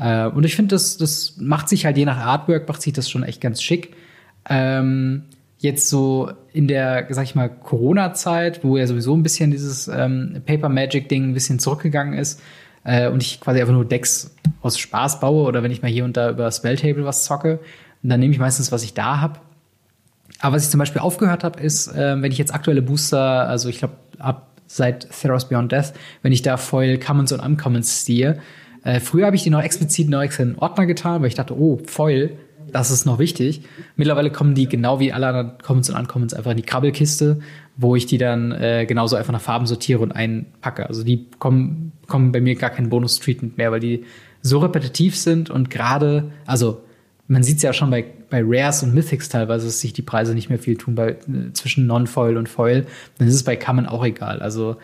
Äh, 0.00 0.26
und 0.26 0.44
ich 0.44 0.56
finde, 0.56 0.74
das, 0.74 0.96
das 0.96 1.34
macht 1.38 1.68
sich 1.68 1.84
halt 1.84 1.96
je 1.96 2.06
nach 2.06 2.16
Artwork, 2.16 2.66
macht 2.66 2.82
sich 2.82 2.92
das 2.92 3.10
schon 3.10 3.22
echt 3.22 3.40
ganz 3.40 3.62
schick. 3.62 3.94
Ähm, 4.48 5.24
jetzt 5.58 5.90
so 5.90 6.32
in 6.52 6.66
der, 6.66 7.06
sag 7.10 7.24
ich 7.24 7.34
mal, 7.34 7.50
Corona-Zeit, 7.50 8.64
wo 8.64 8.78
ja 8.78 8.86
sowieso 8.86 9.14
ein 9.14 9.22
bisschen 9.22 9.50
dieses 9.50 9.88
ähm, 9.88 10.40
Paper 10.46 10.70
Magic-Ding 10.70 11.30
ein 11.30 11.34
bisschen 11.34 11.58
zurückgegangen 11.58 12.18
ist 12.18 12.40
äh, 12.84 13.08
und 13.08 13.22
ich 13.22 13.40
quasi 13.40 13.60
einfach 13.60 13.74
nur 13.74 13.84
Decks 13.84 14.34
aus 14.62 14.78
Spaß 14.78 15.20
baue 15.20 15.46
oder 15.46 15.62
wenn 15.62 15.70
ich 15.70 15.82
mal 15.82 15.90
hier 15.90 16.06
und 16.06 16.16
da 16.16 16.30
über 16.30 16.50
Spelltable 16.50 17.04
was 17.04 17.24
zocke, 17.24 17.60
dann 18.02 18.20
nehme 18.20 18.32
ich 18.32 18.40
meistens, 18.40 18.72
was 18.72 18.82
ich 18.82 18.94
da 18.94 19.20
habe. 19.20 19.40
Aber 20.40 20.56
was 20.56 20.64
ich 20.64 20.70
zum 20.70 20.78
Beispiel 20.78 21.02
aufgehört 21.02 21.44
habe, 21.44 21.60
ist, 21.60 21.88
äh, 21.88 22.20
wenn 22.22 22.32
ich 22.32 22.38
jetzt 22.38 22.54
aktuelle 22.54 22.80
Booster, 22.80 23.46
also 23.46 23.68
ich 23.68 23.78
glaube 23.78 23.94
ab 24.18 24.46
seit 24.66 25.10
Theros 25.10 25.48
Beyond 25.48 25.72
Death, 25.72 25.92
wenn 26.22 26.32
ich 26.32 26.40
da 26.40 26.56
Foil 26.56 26.96
Commons 26.98 27.32
und 27.32 27.40
Uncommons 27.40 28.04
ziehe, 28.04 28.40
äh, 28.84 29.00
früher 29.00 29.26
habe 29.26 29.36
ich 29.36 29.42
die 29.42 29.50
noch 29.50 29.62
explizit 29.62 30.06
in 30.06 30.12
den 30.12 30.58
Ordner 30.58 30.86
getan, 30.86 31.20
weil 31.20 31.28
ich 31.28 31.34
dachte, 31.34 31.58
oh, 31.58 31.80
Foil, 31.86 32.36
das 32.72 32.90
ist 32.90 33.04
noch 33.04 33.18
wichtig. 33.18 33.62
Mittlerweile 33.96 34.30
kommen 34.30 34.54
die 34.54 34.68
genau 34.68 35.00
wie 35.00 35.12
alle 35.12 35.28
anderen 35.28 35.58
Commons 35.58 35.90
und 35.90 35.96
Uncommons 35.96 36.34
einfach 36.34 36.52
in 36.52 36.56
die 36.56 36.62
Krabbelkiste, 36.62 37.40
wo 37.76 37.96
ich 37.96 38.06
die 38.06 38.18
dann 38.18 38.52
äh, 38.52 38.86
genauso 38.86 39.16
einfach 39.16 39.32
nach 39.32 39.40
Farben 39.40 39.66
sortiere 39.66 40.00
und 40.00 40.12
einpacke. 40.12 40.86
Also 40.86 41.02
die 41.02 41.26
kommen, 41.38 41.92
kommen 42.06 42.32
bei 42.32 42.40
mir 42.40 42.54
gar 42.54 42.70
kein 42.70 42.88
Bonus-Treatment 42.88 43.58
mehr, 43.58 43.72
weil 43.72 43.80
die 43.80 44.04
so 44.42 44.58
repetitiv 44.58 45.16
sind 45.16 45.50
und 45.50 45.70
gerade, 45.70 46.30
also 46.46 46.82
man 47.28 47.42
sieht 47.42 47.58
es 47.58 47.62
ja 47.62 47.72
schon 47.72 47.90
bei, 47.90 48.04
bei 48.30 48.42
Rares 48.44 48.82
und 48.82 48.94
Mythics 48.94 49.28
teilweise, 49.28 49.66
dass 49.66 49.80
sich 49.80 49.92
die 49.92 50.02
Preise 50.02 50.34
nicht 50.34 50.48
mehr 50.48 50.58
viel 50.58 50.76
tun 50.76 50.94
bei, 50.94 51.10
äh, 51.10 51.52
zwischen 51.52 51.86
Non-Foil 51.86 52.36
und 52.36 52.48
Foil. 52.48 52.86
Dann 53.18 53.28
ist 53.28 53.34
es 53.34 53.44
bei 53.44 53.56
Common 53.56 53.86
auch 53.86 54.04
egal. 54.04 54.40
Also 54.40 54.76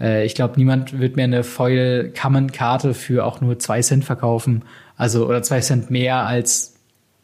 äh, 0.00 0.24
ich 0.24 0.34
glaube, 0.34 0.54
niemand 0.56 0.98
wird 0.98 1.16
mir 1.16 1.24
eine 1.24 1.44
Foil-Common-Karte 1.44 2.94
für 2.94 3.24
auch 3.24 3.40
nur 3.40 3.58
zwei 3.58 3.82
Cent 3.82 4.04
verkaufen. 4.04 4.62
Also, 4.96 5.26
oder 5.26 5.42
zwei 5.42 5.60
Cent 5.60 5.90
mehr 5.90 6.26
als 6.26 6.74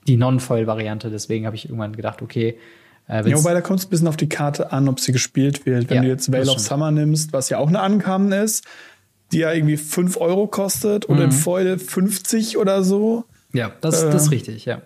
die 0.07 0.17
Non-Foil-Variante. 0.17 1.11
Deswegen 1.11 1.47
habe 1.47 1.57
ich 1.57 1.67
irgendwann 1.67 1.95
gedacht, 1.95 2.23
okay. 2.23 2.59
Äh, 3.09 3.29
ja, 3.29 3.37
wobei 3.37 3.55
da 3.55 3.61
kommt 3.61 3.81
es 3.81 3.87
ein 3.87 3.91
bisschen 3.91 4.09
auf 4.09 4.17
die 4.17 4.29
Karte 4.29 4.73
an, 4.73 4.89
ob 4.89 5.01
sie 5.01 5.13
gespielt 5.13 5.67
wird. 5.67 5.91
Wenn 5.91 5.97
ja, 5.97 6.03
du 6.03 6.09
jetzt 6.09 6.31
Veil 6.31 6.49
of 6.49 6.59
Summer 6.59 6.91
nimmst, 6.91 7.33
was 7.33 7.49
ja 7.49 7.59
auch 7.59 7.69
eine 7.69 7.81
Ankamen 7.81 8.33
ist, 8.33 8.65
die 9.33 9.39
ja 9.39 9.53
irgendwie 9.53 9.77
fünf 9.77 10.17
Euro 10.17 10.47
kostet 10.47 11.05
und 11.05 11.19
mhm. 11.19 11.25
in 11.25 11.33
Foil 11.33 11.79
50 11.79 12.57
oder 12.57 12.83
so. 12.83 13.25
Ja, 13.53 13.73
das, 13.81 14.03
äh, 14.03 14.11
das 14.11 14.25
ist 14.25 14.31
richtig, 14.31 14.65
ja. 14.65 14.83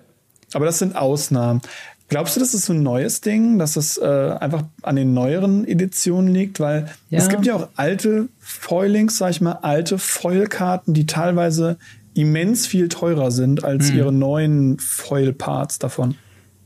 Aber 0.55 0.67
das 0.67 0.79
sind 0.79 0.97
Ausnahmen. 0.97 1.63
Glaubst 2.09 2.37
du, 2.37 2.41
das 2.41 2.55
ist 2.55 2.67
so 2.67 2.73
ein 2.75 2.83
neues 2.83 3.23
Ding, 3.23 3.59
dass 3.59 3.77
es 3.77 3.97
äh, 3.97 4.05
einfach 4.39 4.65
an 4.83 4.97
den 4.97 5.15
neueren 5.15 5.67
Editionen 5.67 6.33
liegt? 6.33 6.61
Weil 6.61 6.91
ja. 7.09 7.19
es 7.19 7.29
gibt 7.29 7.47
ja 7.47 7.55
auch 7.57 7.69
alte 7.77 8.29
Foilings, 8.39 9.19
sag 9.19 9.31
ich 9.31 9.41
mal, 9.41 9.59
alte 9.63 9.99
Foilkarten, 9.99 10.93
die 10.93 11.07
teilweise 11.07 11.79
immens 12.15 12.67
viel 12.67 12.89
teurer 12.89 13.31
sind 13.31 13.65
als 13.65 13.89
hm. 13.89 13.97
ihre 13.97 14.13
neuen 14.13 14.79
Foil-Parts 14.79 15.79
davon. 15.79 16.15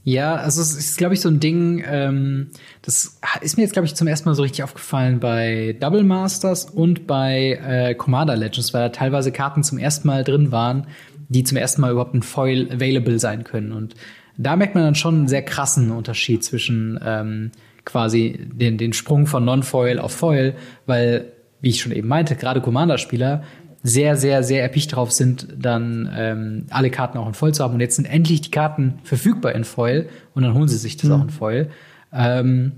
Ja, 0.04 0.36
also 0.36 0.62
es 0.62 0.74
ist, 0.74 0.96
glaube 0.96 1.14
ich, 1.14 1.20
so 1.20 1.28
ein 1.28 1.38
Ding, 1.38 1.84
ähm, 1.86 2.48
das 2.80 3.18
ist 3.42 3.56
mir 3.58 3.64
jetzt, 3.64 3.72
glaube 3.72 3.84
ich, 3.84 3.94
zum 3.94 4.06
ersten 4.06 4.28
Mal 4.28 4.34
so 4.34 4.42
richtig 4.42 4.62
aufgefallen 4.62 5.20
bei 5.20 5.76
Double 5.80 6.02
Masters 6.02 6.64
und 6.64 7.06
bei 7.06 7.60
äh, 7.62 7.94
Commander 7.94 8.34
Legends, 8.34 8.72
weil 8.72 8.84
da 8.84 8.88
teilweise 8.88 9.32
Karten 9.32 9.62
zum 9.62 9.76
ersten 9.76 10.08
Mal 10.08 10.24
drin 10.24 10.50
waren, 10.50 10.86
die 11.28 11.44
zum 11.44 11.58
ersten 11.58 11.82
Mal 11.82 11.92
überhaupt 11.92 12.14
ein 12.14 12.22
Foil 12.22 12.70
available 12.72 13.18
sein 13.18 13.44
können. 13.44 13.72
Und 13.72 13.96
da 14.38 14.56
merkt 14.56 14.74
man 14.74 14.84
dann 14.84 14.94
schon 14.94 15.16
einen 15.16 15.28
sehr 15.28 15.42
krassen 15.42 15.90
Unterschied 15.90 16.44
zwischen 16.44 16.98
ähm, 17.04 17.50
quasi 17.84 18.48
den, 18.52 18.78
den 18.78 18.92
Sprung 18.92 19.26
von 19.26 19.44
Non-Foil 19.44 19.98
auf 19.98 20.12
Foil, 20.12 20.54
weil, 20.86 21.32
wie 21.60 21.70
ich 21.70 21.80
schon 21.80 21.92
eben 21.92 22.08
meinte, 22.08 22.36
gerade 22.36 22.60
Commander-Spieler 22.60 23.42
sehr, 23.82 24.16
sehr, 24.16 24.42
sehr 24.42 24.62
erpicht 24.62 24.94
drauf 24.94 25.12
sind, 25.12 25.48
dann 25.56 26.10
ähm, 26.14 26.66
alle 26.70 26.90
Karten 26.90 27.18
auch 27.18 27.26
in 27.26 27.34
Foil 27.34 27.52
zu 27.52 27.62
haben. 27.62 27.74
Und 27.74 27.80
jetzt 27.80 27.96
sind 27.96 28.06
endlich 28.06 28.40
die 28.40 28.50
Karten 28.50 28.98
verfügbar 29.02 29.54
in 29.54 29.64
Foil 29.64 30.08
und 30.34 30.42
dann 30.42 30.54
holen 30.54 30.68
sie 30.68 30.78
sich 30.78 30.96
das 30.96 31.10
mhm. 31.10 31.16
auch 31.16 31.22
in 31.22 31.30
Foil. 31.30 31.70
Ähm, 32.12 32.72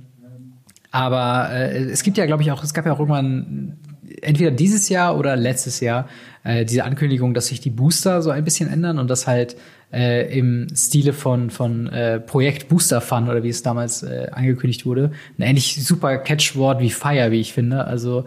aber 0.91 1.51
äh, 1.51 1.85
es 1.85 2.03
gibt 2.03 2.17
ja, 2.19 2.27
glaube 2.27 2.43
ich, 2.43 2.51
auch, 2.53 2.63
es 2.65 2.75
gab 2.75 2.87
ja 2.87 2.93
auch 2.93 2.99
irgendwann 2.99 3.79
entweder 4.23 4.51
dieses 4.51 4.89
Jahr 4.89 5.19
oder 5.19 5.37
letztes 5.37 5.81
Jahr 5.81 6.09
äh, 6.45 6.65
diese 6.65 6.85
Ankündigung, 6.85 7.35
dass 7.35 7.49
sich 7.49 7.61
die 7.61 7.71
Booster 7.71 8.23
so 8.23 8.31
ein 8.31 8.45
bisschen 8.45 8.71
ändern 8.71 8.99
und 8.99 9.09
dass 9.09 9.27
halt 9.27 9.57
äh, 9.93 10.37
im 10.37 10.69
Stile 10.75 11.13
von, 11.13 11.51
von 11.51 11.89
äh, 11.89 12.21
Projekt 12.21 12.69
Booster 12.69 13.01
Fun 13.01 13.29
oder 13.29 13.43
wie 13.43 13.49
es 13.49 13.63
damals 13.63 14.03
äh, 14.03 14.29
angekündigt 14.33 14.87
wurde. 14.87 15.13
Ein 15.39 15.43
ähnlich 15.43 15.85
super 15.85 16.19
Catchwort 16.19 16.81
wie 16.81 16.91
Fire, 16.91 17.31
wie 17.31 17.41
ich 17.41 17.53
finde. 17.53 17.85
Also 17.85 18.25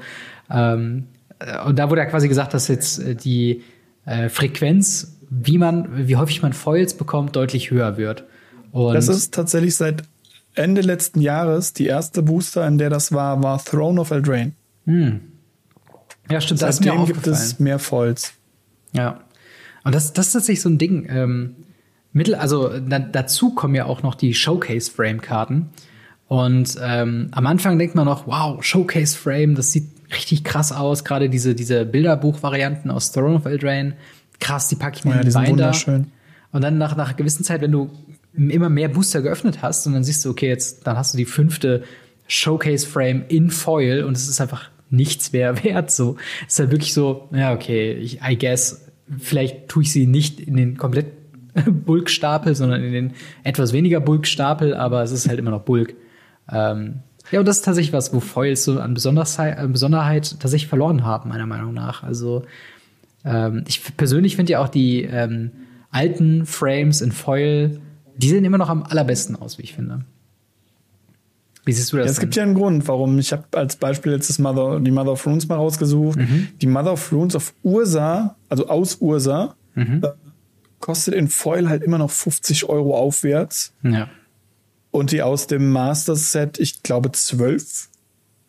ähm, 0.50 1.06
äh, 1.40 1.64
und 1.66 1.80
da 1.80 1.90
wurde 1.90 2.02
ja 2.02 2.08
quasi 2.08 2.28
gesagt, 2.28 2.54
dass 2.54 2.68
jetzt 2.68 3.00
äh, 3.00 3.16
die 3.16 3.64
äh, 4.06 4.30
Frequenz, 4.30 5.18
wie 5.30 5.58
man, 5.58 6.08
wie 6.08 6.16
häufig 6.16 6.42
man 6.42 6.54
Foils 6.54 6.94
bekommt, 6.96 7.36
deutlich 7.36 7.72
höher 7.72 7.98
wird. 7.98 8.26
Und 8.72 8.94
das 8.96 9.08
ist 9.08 9.34
tatsächlich 9.34 9.76
seit 9.76 10.04
Ende 10.56 10.82
letzten 10.82 11.22
Jahres 11.22 11.74
die 11.74 11.86
erste 11.86 12.22
Booster, 12.22 12.68
in 12.68 12.78
der 12.78 12.90
das 12.90 13.12
war, 13.12 13.42
war 13.42 13.64
Throne 13.64 14.00
of 14.02 14.12
Eldraine. 14.12 14.54
Hm. 14.86 15.22
Ja, 16.30 16.42
stimmt. 16.42 16.60
Seitdem 16.60 17.06
gibt 17.06 17.28
es 17.28 17.60
mehr 17.60 17.80
Foils. 17.80 18.34
Ja. 18.94 19.22
Und 19.84 19.94
das, 19.94 20.14
das 20.14 20.28
ist 20.28 20.34
tatsächlich 20.34 20.62
so 20.62 20.70
ein 20.70 20.78
Ding. 20.78 21.08
Ähm, 21.10 21.56
Mittel, 22.14 22.36
also 22.36 22.80
da, 22.80 23.00
dazu 23.00 23.54
kommen 23.54 23.76
ja 23.76 23.86
auch 23.86 24.04
noch 24.04 24.16
die 24.16 24.34
Showcase-Frame-Karten. 24.34 25.70
Und 26.28 26.78
ähm, 26.82 27.30
am 27.32 27.48
Anfang 27.48 27.78
denkt 27.78 27.96
man 27.96 28.06
noch, 28.06 28.28
wow, 28.28 28.64
Showcase-Frame, 28.64 29.56
das 29.56 29.72
sieht 29.72 29.90
richtig 30.16 30.44
krass 30.44 30.72
aus. 30.72 31.04
Gerade 31.04 31.30
diese, 31.30 31.56
diese 31.56 31.86
Bilderbuch-Varianten 31.86 32.92
aus 32.92 33.12
Throne 33.12 33.36
of 33.36 33.46
Eldraine. 33.46 33.96
Krass, 34.40 34.68
die 34.68 34.76
packe 34.76 34.98
ich 34.98 35.06
mir 35.06 35.12
oh 35.12 35.14
ja, 35.16 35.22
in 35.22 35.30
den 35.30 35.44
Binder. 35.44 36.06
Und 36.52 36.62
dann 36.62 36.78
nach, 36.78 36.96
nach 36.96 37.10
einer 37.10 37.18
gewissen 37.18 37.44
Zeit, 37.44 37.62
wenn 37.62 37.72
du 37.72 37.90
immer 38.36 38.70
mehr 38.70 38.90
Booster 38.90 39.22
geöffnet 39.22 39.62
hast 39.62 39.86
und 39.86 39.94
dann 39.94 40.04
siehst 40.04 40.24
du, 40.26 40.30
okay, 40.30 40.48
jetzt 40.48 40.88
dann 40.88 40.98
hast 40.98 41.14
du 41.14 41.18
die 41.18 41.26
fünfte 41.26 41.84
Showcase-Frame 42.28 43.26
in 43.28 43.50
Foil 43.50 44.04
und 44.04 44.16
es 44.16 44.28
ist 44.28 44.40
einfach 44.40 44.70
nichts 44.94 45.34
mehr 45.34 45.64
wert. 45.64 45.92
So, 45.92 46.18
ist 46.48 46.60
halt 46.60 46.72
wirklich 46.72 46.94
so, 46.94 47.28
ja, 47.32 47.54
okay, 47.54 47.94
ich, 47.94 48.22
I 48.22 48.38
guess, 48.38 48.88
vielleicht 49.18 49.68
tue 49.68 49.84
ich 49.84 49.92
sie 49.92 50.08
nicht 50.08 50.40
in 50.40 50.56
den 50.56 50.78
komplett 50.78 51.08
Bulkstapel, 51.86 52.56
sondern 52.56 52.84
in 52.84 52.94
den 52.94 53.14
etwas 53.44 53.74
weniger 53.74 54.00
Bulkstapel, 54.00 54.74
aber 54.74 55.04
es 55.04 55.12
ist 55.12 55.28
halt 55.28 55.40
immer 55.40 55.52
noch 55.52 55.62
Bulk. 55.62 55.96
Ähm, 56.52 57.02
ja, 57.32 57.40
und 57.40 57.48
das 57.48 57.58
ist 57.58 57.66
tatsächlich 57.66 57.94
was, 57.94 58.14
wo 58.14 58.20
Foils 58.20 58.64
so 58.64 58.80
an 58.80 58.94
Besonderheit, 58.94 59.58
an 59.58 59.72
Besonderheit 59.72 60.40
tatsächlich 60.40 60.68
verloren 60.68 61.04
haben, 61.04 61.30
meiner 61.30 61.46
Meinung 61.46 61.74
nach. 61.74 62.04
Also 62.04 62.44
ähm, 63.24 63.64
ich 63.68 63.96
persönlich 63.96 64.36
finde 64.36 64.54
ja 64.54 64.60
auch 64.60 64.68
die 64.68 65.04
ähm, 65.04 65.52
alten 65.90 66.46
Frames 66.46 67.02
in 67.02 67.12
Foil, 67.12 67.80
die 68.18 68.30
sehen 68.30 68.44
immer 68.44 68.58
noch 68.58 68.70
am 68.70 68.84
allerbesten 68.84 69.36
aus, 69.36 69.58
wie 69.58 69.64
ich 69.64 69.74
finde. 69.74 70.06
Wie 71.66 71.72
siehst 71.72 71.94
du 71.94 71.98
das? 71.98 72.06
Ja, 72.06 72.12
es 72.12 72.20
gibt 72.20 72.36
ja 72.36 72.44
einen 72.44 72.56
Grund, 72.56 72.88
warum. 72.88 73.18
Ich 73.20 73.32
habe 73.32 73.46
als 73.54 73.78
Beispiel 73.78 74.12
jetzt 74.12 74.30
das 74.30 74.40
Mother, 74.40 74.80
die 74.80 74.92
Mother 74.92 75.14
of 75.14 75.26
Runes 75.26 75.48
mal 75.48 75.56
rausgesucht. 75.56 76.20
Mhm. 76.20 76.50
Die 76.62 76.68
Mother 76.68 76.94
of 76.94 77.12
Runes 77.12 77.36
auf 77.36 77.54
Ursa, 77.64 78.36
also 78.50 78.68
aus 78.68 78.96
Ursa, 78.96 79.56
mhm. 79.76 80.02
äh, 80.04 80.10
kostet 80.80 81.14
in 81.14 81.30
Foil 81.30 81.70
halt 81.70 81.84
immer 81.84 81.98
noch 81.98 82.12
50 82.12 82.68
Euro 82.68 82.98
aufwärts. 82.98 83.74
Ja. 83.84 84.10
Und 84.92 85.12
die 85.12 85.22
aus 85.22 85.48
dem 85.48 85.72
Master 85.72 86.16
Set, 86.16 86.60
ich 86.60 86.84
glaube, 86.84 87.12
12 87.12 87.90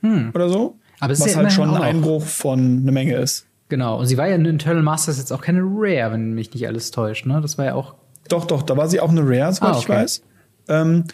hm. 0.01 0.31
oder 0.35 0.49
so. 0.49 0.79
Aber 1.01 1.13
es 1.13 1.21
was 1.21 1.29
ist 1.29 1.35
ja 1.35 1.43
halt 1.43 1.53
schon 1.53 1.71
ein 1.71 1.81
Einbruch 1.81 2.23
von 2.23 2.81
eine 2.83 2.93
Menge 2.93 3.17
ist. 3.17 3.47
Genau. 3.69 3.99
Und 3.99 4.07
sie 4.07 4.19
war 4.19 4.29
ja 4.29 4.35
in 4.35 4.45
Internal 4.45 4.83
Masters 4.83 5.19
jetzt 5.19 5.33
auch 5.33 5.41
keine 5.41 5.61
Rare, 5.63 6.13
wenn 6.13 6.35
mich 6.35 6.53
nicht 6.53 6.67
alles 6.67 6.91
täuscht, 6.91 7.25
ne? 7.25 7.41
Das 7.41 7.57
war 7.57 7.65
ja 7.65 7.75
auch. 7.75 7.95
Doch, 8.29 8.47
doch, 8.47 8.63
da 8.63 8.77
war 8.77 8.89
sie 8.89 9.01
auch 9.01 9.11
eine 9.11 9.23
Rare, 9.23 9.53
soweit 9.53 9.71
ah, 9.71 9.73
okay. 9.73 9.81
ich 9.81 9.89
weiß. 9.89 10.23
Ähm, 10.69 11.05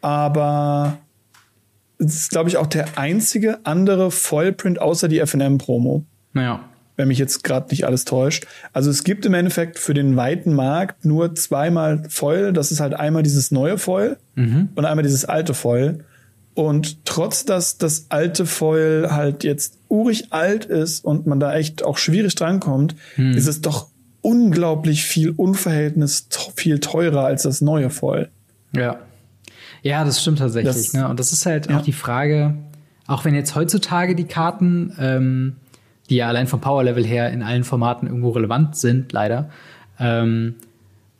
aber 0.00 0.98
es 1.98 2.14
ist, 2.14 2.30
glaube 2.30 2.48
ich, 2.48 2.56
auch 2.56 2.66
der 2.66 2.98
einzige 2.98 3.64
andere 3.64 4.10
Foilprint 4.10 4.80
außer 4.80 5.08
die 5.08 5.24
FNM-Promo. 5.24 6.04
Naja. 6.32 6.60
Wenn 6.96 7.08
mich 7.08 7.18
jetzt 7.18 7.44
gerade 7.44 7.68
nicht 7.70 7.84
alles 7.84 8.04
täuscht. 8.04 8.46
Also 8.72 8.90
es 8.90 9.04
gibt 9.04 9.26
im 9.26 9.34
Endeffekt 9.34 9.78
für 9.78 9.92
den 9.92 10.16
weiten 10.16 10.54
Markt 10.54 11.04
nur 11.04 11.34
zweimal 11.34 12.04
Foil. 12.08 12.52
Das 12.52 12.72
ist 12.72 12.80
halt 12.80 12.94
einmal 12.94 13.22
dieses 13.22 13.50
neue 13.50 13.76
Foil 13.76 14.16
mhm. 14.34 14.70
und 14.74 14.84
einmal 14.84 15.02
dieses 15.02 15.24
alte 15.26 15.52
Foil. 15.52 16.04
Und 16.54 17.04
trotz 17.04 17.44
dass 17.44 17.76
das 17.76 18.06
alte 18.08 18.46
Foil 18.46 19.08
halt 19.10 19.44
jetzt 19.44 19.78
urig 19.88 20.32
alt 20.32 20.64
ist 20.64 21.04
und 21.04 21.26
man 21.26 21.38
da 21.38 21.54
echt 21.54 21.84
auch 21.84 21.98
schwierig 21.98 22.34
drankommt, 22.34 22.96
mhm. 23.16 23.34
ist 23.36 23.46
es 23.46 23.60
doch 23.60 23.88
unglaublich 24.22 25.04
viel 25.04 25.30
unverhältnis 25.30 26.28
viel 26.56 26.80
teurer 26.80 27.26
als 27.26 27.42
das 27.42 27.60
neue 27.60 27.90
Foil. 27.90 28.30
Ja. 28.74 28.98
Ja, 29.86 30.04
das 30.04 30.20
stimmt 30.20 30.38
tatsächlich. 30.38 30.74
Das, 30.74 30.92
ne? 30.92 31.08
Und 31.08 31.20
das 31.20 31.32
ist 31.32 31.46
halt 31.46 31.70
ja. 31.70 31.78
auch 31.78 31.82
die 31.82 31.92
Frage, 31.92 32.54
auch 33.06 33.24
wenn 33.24 33.34
jetzt 33.34 33.54
heutzutage 33.54 34.14
die 34.14 34.24
Karten, 34.24 34.92
ähm, 34.98 35.56
die 36.10 36.16
ja 36.16 36.28
allein 36.28 36.46
vom 36.46 36.60
Power-Level 36.60 37.04
her 37.04 37.30
in 37.30 37.42
allen 37.42 37.64
Formaten 37.64 38.08
irgendwo 38.08 38.30
relevant 38.30 38.76
sind, 38.76 39.12
leider, 39.12 39.50
ähm, 39.98 40.56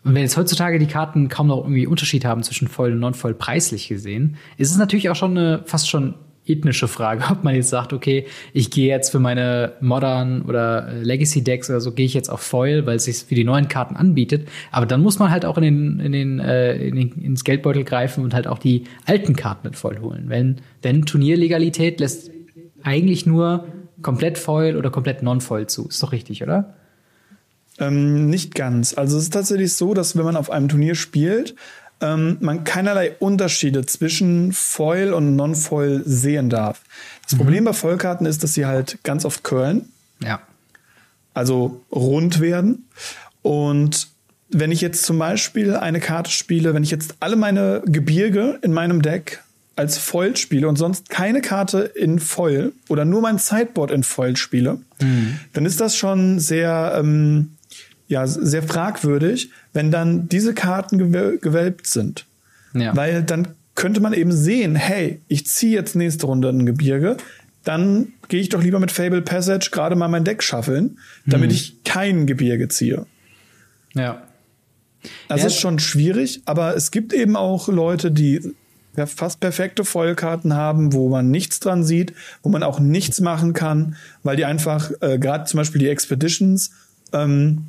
und 0.03 0.15
wenn 0.15 0.23
jetzt 0.23 0.37
heutzutage 0.37 0.79
die 0.79 0.87
Karten 0.87 1.29
kaum 1.29 1.49
noch 1.49 1.59
irgendwie 1.59 1.87
Unterschied 1.89 2.25
haben 2.25 2.45
zwischen 2.45 2.69
Foil 2.69 2.93
und 2.93 3.01
Non-Foil 3.01 3.35
preislich 3.35 3.89
gesehen, 3.89 4.37
ist 4.57 4.71
es 4.71 4.77
natürlich 4.77 5.11
auch 5.11 5.17
schon 5.17 5.33
eine 5.37 5.63
fast 5.65 5.91
schon 5.91 6.15
ethnische 6.47 6.89
Frage, 6.89 7.25
ob 7.31 7.45
man 7.45 7.55
jetzt 7.55 7.71
sagt, 7.71 7.93
okay, 7.93 8.27
ich 8.53 8.71
gehe 8.71 8.89
jetzt 8.89 9.11
für 9.11 9.19
meine 9.19 9.73
Modern 9.81 10.43
oder 10.43 10.93
Legacy 11.03 11.43
Decks 11.43 11.71
oder 11.71 11.81
so 11.81 11.93
gehe 11.93 12.07
ich 12.07 12.15
jetzt 12.15 12.29
auf 12.29 12.41
Foil, 12.41 12.87
weil 12.87 12.97
es 12.97 13.05
sich 13.05 13.19
für 13.19 13.35
die 13.35 13.45
neuen 13.45 13.69
Karten 13.69 13.97
anbietet. 13.97 14.49
Aber 14.71 14.87
dann 14.87 15.03
muss 15.03 15.19
man 15.19 15.31
halt 15.31 15.45
auch 15.45 15.59
in 15.59 15.65
den, 15.65 16.01
in 16.01 16.13
den, 16.13 16.39
äh, 16.41 16.77
in 16.77 16.97
den 16.97 17.13
ins 17.13 17.45
Geldbeutel 17.45 17.85
greifen 17.85 18.25
und 18.25 18.35
halt 18.35 18.47
auch 18.47 18.59
die 18.59 18.85
alten 19.05 19.37
Karten 19.37 19.69
mit 19.69 19.77
Foil 19.77 20.01
holen. 20.01 20.25
Wenn, 20.29 20.57
denn 20.85 21.05
Turnierlegalität 21.05 22.01
lässt 22.01 22.31
eigentlich 22.83 23.27
nur 23.27 23.67
komplett 24.03 24.39
Foil 24.39 24.77
oder 24.77 24.91
komplett 24.91 25.23
Non-Foil 25.23 25.67
zu. 25.67 25.89
Ist 25.89 26.03
doch 26.03 26.13
richtig, 26.13 26.43
oder? 26.43 26.75
Ähm, 27.79 28.29
nicht 28.31 28.55
ganz. 28.55 28.97
Also 28.97 29.17
es 29.17 29.25
ist 29.25 29.33
tatsächlich 29.33 29.75
so, 29.75 29.95
dass 29.95 30.17
wenn 30.17 30.25
man 30.25 30.37
auf 30.37 30.51
einem 30.51 30.69
Turnier 30.69 30.95
spielt, 30.95 31.55
ähm, 32.01 32.37
man 32.41 32.65
keinerlei 32.65 33.13
Unterschiede 33.19 33.87
zwischen 33.87 34.53
Foil 34.53 35.13
und 35.13 35.37
Non-Foil 35.37 36.03
sehen 36.05 36.51
darf. 36.51 36.83
Das 37.23 37.35
mhm. 37.35 37.39
Problem 37.39 37.65
bei 37.65 37.73
Foilkarten 37.73 38.27
ist, 38.27 38.43
dass 38.43 38.55
sie 38.55 38.67
halt 38.67 38.99
ganz 39.03 39.25
oft 39.25 39.43
curlen. 39.43 39.93
Ja. 40.23 40.41
Also 41.35 41.83
rund 41.91 42.41
werden. 42.41 42.89
Und 43.43 44.09
wenn 44.49 44.73
ich 44.73 44.81
jetzt 44.81 45.05
zum 45.05 45.19
Beispiel 45.19 45.75
eine 45.75 46.01
Karte 46.01 46.31
spiele, 46.31 46.75
wenn 46.75 46.83
ich 46.83 46.91
jetzt 46.91 47.17
alle 47.21 47.37
meine 47.37 47.83
Gebirge 47.87 48.59
in 48.63 48.73
meinem 48.73 49.03
Deck 49.03 49.43
als 49.75 49.99
Foil 49.99 50.37
spiele 50.37 50.69
und 50.69 50.77
sonst 50.77 51.11
keine 51.11 51.43
Karte 51.43 51.81
in 51.81 52.19
Foil 52.19 52.73
oder 52.89 53.05
nur 53.05 53.21
mein 53.21 53.39
Sideboard 53.39 53.91
in 53.91 54.03
Foil 54.03 54.37
spiele, 54.37 54.79
mhm. 55.01 55.39
dann 55.53 55.67
ist 55.67 55.81
das 55.81 55.97
schon 55.97 56.39
sehr 56.39 56.97
ähm, 56.99 57.56
ja 58.09 58.27
sehr 58.27 58.63
fragwürdig, 58.63 59.51
wenn 59.73 59.91
dann 59.91 60.29
diese 60.29 60.55
Karten 60.55 60.99
gewölbt 60.99 61.87
sind. 61.87 62.27
Ja. 62.75 62.95
Weil 62.95 63.23
dann 63.23 63.49
könnte 63.75 64.01
man 64.01 64.13
eben 64.13 64.33
sehen, 64.33 64.75
hey, 64.75 65.21
ich 65.29 65.47
ziehe 65.47 65.73
jetzt 65.73 65.97
nächste 65.97 66.27
Runde 66.27 66.49
ein 66.49 66.67
Gebirge, 66.67 67.17
dann 67.65 68.13
gehe 68.29 68.41
ich 68.41 68.49
doch 68.49 68.63
lieber 68.63 68.79
mit 68.79 68.93
Fable 68.93 69.23
Passage 69.23 69.71
gerade 69.71 69.97
mal 69.97 70.09
mein 70.09 70.25
Deck 70.25 70.43
schaffeln, 70.43 70.99
damit 71.27 71.51
mhm. 71.51 71.57
ich 71.57 71.85
kein 71.85 72.27
Gebirge 72.27 72.69
ziehe. 72.69 73.07
Ja. 73.95 74.23
Das 75.29 75.41
ja. 75.41 75.47
ist 75.49 75.59
schon 75.59 75.79
schwierig, 75.79 76.43
aber 76.45 76.77
es 76.77 76.91
gibt 76.91 77.13
eben 77.13 77.37
auch 77.37 77.69
Leute, 77.69 78.11
die 78.11 78.41
fast 79.07 79.41
perfekte 79.41 79.85
Vollkarten 79.85 80.55
haben, 80.55 80.95
wo 80.95 81.09
man 81.11 81.31
nichts 81.31 81.61
dran 81.61 81.85
sieht, 81.85 82.15
wo 82.43 82.49
man 82.49 82.63
auch 82.63 82.81
nichts 82.81 83.21
machen 83.21 83.53
kann, 83.53 83.97
weil 84.23 84.37
die 84.37 84.47
einfach, 84.47 84.91
äh, 85.01 85.19
gerade 85.19 85.45
zum 85.45 85.59
Beispiel 85.59 85.81
die 85.81 85.89
Expeditions, 85.89 86.71
ähm, 87.13 87.67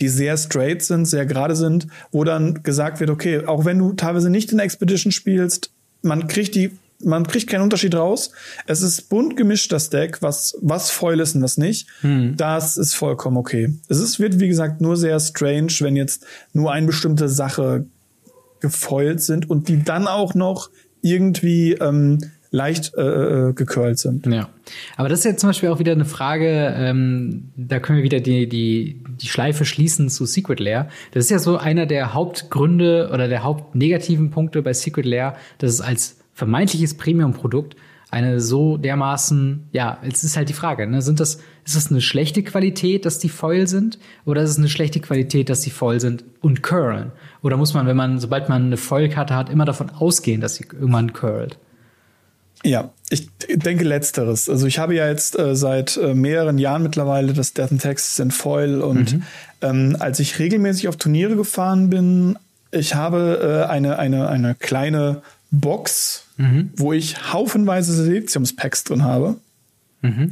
die 0.00 0.08
sehr 0.08 0.36
straight 0.36 0.82
sind, 0.82 1.06
sehr 1.06 1.26
gerade 1.26 1.56
sind, 1.56 1.86
wo 2.10 2.24
dann 2.24 2.62
gesagt 2.62 3.00
wird, 3.00 3.10
okay, 3.10 3.46
auch 3.46 3.64
wenn 3.64 3.78
du 3.78 3.92
teilweise 3.92 4.30
nicht 4.30 4.52
in 4.52 4.58
Expedition 4.58 5.12
spielst, 5.12 5.70
man 6.02 6.26
kriegt 6.26 6.54
die, 6.54 6.72
man 7.02 7.26
kriegt 7.26 7.48
keinen 7.48 7.62
Unterschied 7.62 7.94
raus. 7.94 8.30
Es 8.66 8.82
ist 8.82 9.08
bunt 9.08 9.36
gemischt, 9.36 9.72
das 9.72 9.90
Deck, 9.90 10.22
was, 10.22 10.56
was 10.60 10.90
Foil 10.90 11.20
ist 11.20 11.34
und 11.34 11.42
was 11.42 11.56
nicht. 11.56 11.88
Hm. 12.00 12.36
Das 12.36 12.76
ist 12.76 12.94
vollkommen 12.94 13.36
okay. 13.36 13.74
Es 13.88 13.98
ist, 13.98 14.20
wird, 14.20 14.40
wie 14.40 14.48
gesagt, 14.48 14.80
nur 14.80 14.96
sehr 14.96 15.18
strange, 15.20 15.72
wenn 15.80 15.96
jetzt 15.96 16.26
nur 16.52 16.72
eine 16.72 16.86
bestimmte 16.86 17.28
Sache 17.28 17.86
gefoilt 18.60 19.20
sind 19.20 19.48
und 19.50 19.68
die 19.68 19.82
dann 19.82 20.06
auch 20.06 20.34
noch 20.34 20.70
irgendwie 21.02 21.72
ähm, 21.72 22.18
leicht 22.54 22.94
äh, 22.96 23.02
äh, 23.02 23.52
gecurlt 23.52 23.98
sind. 23.98 24.26
Ja. 24.26 24.48
Aber 24.96 25.08
das 25.08 25.18
ist 25.18 25.24
jetzt 25.24 25.40
zum 25.40 25.50
Beispiel 25.50 25.68
auch 25.68 25.80
wieder 25.80 25.92
eine 25.92 26.04
Frage, 26.04 26.72
ähm, 26.76 27.50
da 27.56 27.80
können 27.80 27.98
wir 27.98 28.04
wieder 28.04 28.20
die, 28.20 28.48
die, 28.48 29.02
die 29.20 29.28
Schleife 29.28 29.64
schließen 29.64 30.08
zu 30.08 30.26
Secret 30.26 30.60
Lair. 30.60 30.88
Das 31.12 31.24
ist 31.24 31.30
ja 31.30 31.38
so 31.38 31.56
einer 31.56 31.86
der 31.86 32.14
Hauptgründe 32.14 33.10
oder 33.12 33.28
der 33.28 33.42
hauptnegativen 33.42 34.30
Punkte 34.30 34.62
bei 34.62 34.72
Secret 34.72 35.06
Lair, 35.06 35.36
dass 35.58 35.72
es 35.72 35.80
als 35.80 36.18
vermeintliches 36.34 36.94
Premium-Produkt 36.94 37.76
eine 38.10 38.40
so 38.40 38.76
dermaßen, 38.76 39.68
ja, 39.72 39.98
es 40.02 40.22
ist 40.22 40.36
halt 40.36 40.48
die 40.48 40.52
Frage, 40.54 40.86
ne? 40.86 41.02
Sind 41.02 41.18
das, 41.18 41.40
ist 41.64 41.74
das 41.74 41.90
eine 41.90 42.00
schlechte 42.00 42.44
Qualität, 42.44 43.06
dass 43.06 43.18
die 43.18 43.28
Foil 43.28 43.66
sind? 43.66 43.98
Oder 44.24 44.42
ist 44.42 44.50
es 44.50 44.58
eine 44.58 44.68
schlechte 44.68 45.00
Qualität, 45.00 45.48
dass 45.48 45.62
sie 45.62 45.70
Foil 45.70 45.98
sind 45.98 46.24
und 46.40 46.62
curlen? 46.62 47.10
Oder 47.42 47.56
muss 47.56 47.74
man, 47.74 47.88
wenn 47.88 47.96
man, 47.96 48.20
sobald 48.20 48.48
man 48.48 48.66
eine 48.66 48.76
Foil-Karte 48.76 49.34
hat, 49.34 49.50
immer 49.50 49.64
davon 49.64 49.90
ausgehen, 49.90 50.40
dass 50.40 50.54
sie 50.54 50.64
irgendwann 50.72 51.12
curlt? 51.12 51.58
Ja, 52.62 52.92
ich 53.14 53.28
denke 53.48 53.84
letzteres. 53.84 54.48
Also 54.48 54.66
ich 54.66 54.78
habe 54.78 54.94
ja 54.94 55.08
jetzt 55.08 55.38
äh, 55.38 55.54
seit 55.54 55.96
äh, 55.96 56.14
mehreren 56.14 56.58
Jahren 56.58 56.82
mittlerweile 56.82 57.32
das 57.32 57.52
Death 57.52 57.72
and 57.72 57.82
Taxes 57.82 58.18
in 58.18 58.30
Foil 58.30 58.80
und 58.80 59.14
mhm. 59.14 59.22
ähm, 59.62 59.96
als 59.98 60.20
ich 60.20 60.38
regelmäßig 60.38 60.88
auf 60.88 60.96
Turniere 60.96 61.36
gefahren 61.36 61.90
bin, 61.90 62.38
ich 62.70 62.94
habe 62.94 63.66
äh, 63.66 63.70
eine, 63.70 63.98
eine, 63.98 64.28
eine 64.28 64.54
kleine 64.54 65.22
Box, 65.50 66.26
mhm. 66.36 66.70
wo 66.76 66.92
ich 66.92 67.32
haufenweise 67.32 67.92
Siliziumspacks 67.92 68.84
drin 68.84 69.04
habe. 69.04 69.36
Mhm. 70.02 70.30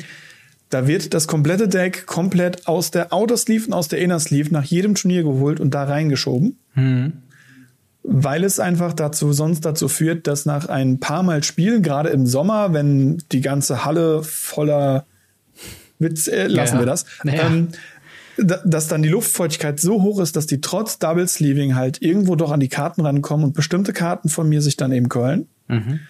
Da 0.71 0.87
wird 0.87 1.15
das 1.15 1.29
komplette 1.29 1.69
Deck 1.69 2.07
komplett 2.07 2.67
aus 2.67 2.91
der 2.91 3.13
Outer 3.13 3.37
Sleeve 3.37 3.67
und 3.67 3.73
aus 3.75 3.89
der 3.89 3.99
Inner 3.99 4.19
Sleeve 4.19 4.53
nach 4.53 4.65
jedem 4.65 4.95
Turnier 4.95 5.23
geholt 5.23 5.61
und 5.61 5.73
da 5.73 5.85
reingeschoben. 5.85 6.57
Weil 8.05 8.45
es 8.45 8.59
einfach 8.59 8.93
dazu 8.93 9.33
sonst 9.33 9.65
dazu 9.65 9.89
führt, 9.89 10.27
dass 10.27 10.45
nach 10.45 10.69
ein 10.69 10.99
paar 10.99 11.23
Mal 11.23 11.45
Spielen, 11.45 11.83
gerade 11.83 12.09
im 12.09 12.27
Sommer, 12.27 12.73
wenn 12.73 13.19
die 13.31 13.41
ganze 13.41 13.85
Halle 13.85 14.23
voller 14.23 15.07
Witz, 15.99 16.27
äh, 16.27 16.49
lassen 16.49 16.75
ja, 16.75 16.81
wir 16.81 16.87
das, 16.87 17.07
ja. 17.25 17.47
ähm, 17.47 17.69
dass 18.37 18.89
dann 18.89 19.03
die 19.03 19.09
Luftfeuchtigkeit 19.09 19.79
so 19.79 20.03
hoch 20.03 20.21
ist, 20.21 20.37
dass 20.37 20.47
die 20.47 20.61
trotz 20.61 20.99
Double 20.99 21.29
Sleeving 21.29 21.75
halt 21.75 22.03
irgendwo 22.03 22.35
doch 22.35 22.51
an 22.51 22.61
die 22.61 22.69
Karten 22.69 23.03
rankommen 23.03 23.47
und 23.47 23.53
bestimmte 23.53 23.93
Karten 23.93 24.29
von 24.29 24.49
mir 24.49 24.63
sich 24.63 24.77
dann 24.77 24.91
eben 24.91 25.09
curlen. 25.09 25.49
Mhm. 25.69 26.01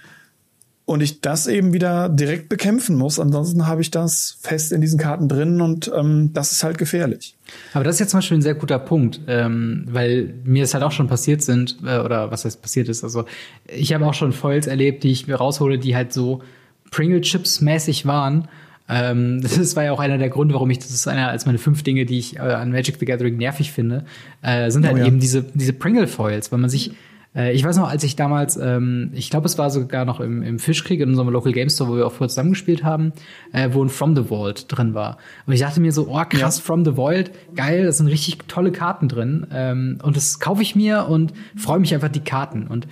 Und 0.84 1.00
ich 1.00 1.20
das 1.20 1.46
eben 1.46 1.72
wieder 1.72 2.08
direkt 2.08 2.48
bekämpfen 2.48 2.96
muss. 2.96 3.20
Ansonsten 3.20 3.66
habe 3.66 3.80
ich 3.82 3.90
das 3.90 4.38
fest 4.40 4.72
in 4.72 4.80
diesen 4.80 4.98
Karten 4.98 5.28
drin 5.28 5.60
und 5.60 5.90
ähm, 5.94 6.32
das 6.32 6.50
ist 6.50 6.64
halt 6.64 6.76
gefährlich. 6.76 7.36
Aber 7.72 7.84
das 7.84 7.96
ist 7.96 8.00
jetzt 8.00 8.10
zum 8.10 8.18
Beispiel 8.18 8.38
ein 8.38 8.42
sehr 8.42 8.54
guter 8.54 8.80
Punkt, 8.80 9.20
ähm, 9.28 9.86
weil 9.88 10.34
mir 10.44 10.64
es 10.64 10.74
halt 10.74 10.82
auch 10.82 10.90
schon 10.90 11.06
passiert 11.06 11.40
sind, 11.42 11.78
äh, 11.86 11.98
oder 11.98 12.32
was 12.32 12.44
heißt 12.44 12.60
passiert 12.60 12.88
ist. 12.88 13.04
Also 13.04 13.26
ich 13.68 13.92
habe 13.94 14.04
auch 14.06 14.14
schon 14.14 14.32
Foils 14.32 14.66
erlebt, 14.66 15.04
die 15.04 15.12
ich 15.12 15.28
mir 15.28 15.36
raushole, 15.36 15.78
die 15.78 15.94
halt 15.94 16.12
so 16.12 16.42
Pringle-Chips-mäßig 16.90 18.04
waren 18.06 18.48
ähm, 18.88 19.40
das 19.42 19.76
war 19.76 19.84
ja 19.84 19.92
auch 19.92 20.00
einer 20.00 20.18
der 20.18 20.28
Gründe, 20.28 20.54
warum 20.54 20.70
ich 20.70 20.78
das 20.78 20.90
ist 20.90 21.06
einer 21.08 21.28
als 21.28 21.46
meine 21.46 21.58
fünf 21.58 21.82
Dinge, 21.82 22.04
die 22.04 22.18
ich 22.18 22.36
äh, 22.36 22.40
an 22.40 22.70
Magic 22.70 22.96
the 22.98 23.06
Gathering 23.06 23.36
nervig 23.36 23.72
finde, 23.72 24.04
äh, 24.42 24.70
sind 24.70 24.86
halt 24.86 24.96
oh, 24.96 24.98
ja. 24.98 25.06
eben 25.06 25.20
diese 25.20 25.42
diese 25.42 25.72
Pringle 25.72 26.06
Foils, 26.06 26.52
weil 26.52 26.58
man 26.58 26.70
sich 26.70 26.92
äh, 27.34 27.52
ich 27.52 27.64
weiß 27.64 27.76
noch, 27.76 27.88
als 27.88 28.04
ich 28.04 28.16
damals, 28.16 28.56
ähm, 28.56 29.10
ich 29.12 29.30
glaube, 29.30 29.46
es 29.46 29.58
war 29.58 29.70
sogar 29.70 30.04
noch 30.04 30.20
im, 30.20 30.42
im 30.42 30.58
Fischkrieg 30.58 31.00
in 31.00 31.10
unserem 31.10 31.30
Local 31.30 31.52
Game 31.52 31.70
Store, 31.70 31.90
wo 31.90 31.96
wir 31.96 32.06
auch 32.06 32.12
vorher 32.12 32.28
zusammengespielt 32.28 32.84
haben, 32.84 33.12
äh, 33.52 33.70
wo 33.72 33.82
ein 33.82 33.88
From 33.88 34.14
the 34.14 34.24
Vault 34.24 34.66
drin 34.68 34.94
war. 34.94 35.18
Und 35.46 35.52
ich 35.52 35.60
dachte 35.60 35.80
mir 35.80 35.92
so, 35.92 36.08
oh 36.08 36.22
krass, 36.28 36.58
ja. 36.58 36.64
From 36.64 36.84
the 36.84 36.92
Vault, 36.92 37.30
geil, 37.54 37.84
da 37.84 37.92
sind 37.92 38.08
richtig 38.08 38.38
tolle 38.48 38.72
Karten 38.72 39.08
drin. 39.08 39.46
Ähm, 39.52 39.98
und 40.02 40.16
das 40.16 40.40
kaufe 40.40 40.62
ich 40.62 40.76
mir 40.76 41.08
und 41.08 41.32
freue 41.56 41.80
mich 41.80 41.94
einfach 41.94 42.08
die 42.08 42.20
Karten. 42.20 42.66
Und 42.66 42.86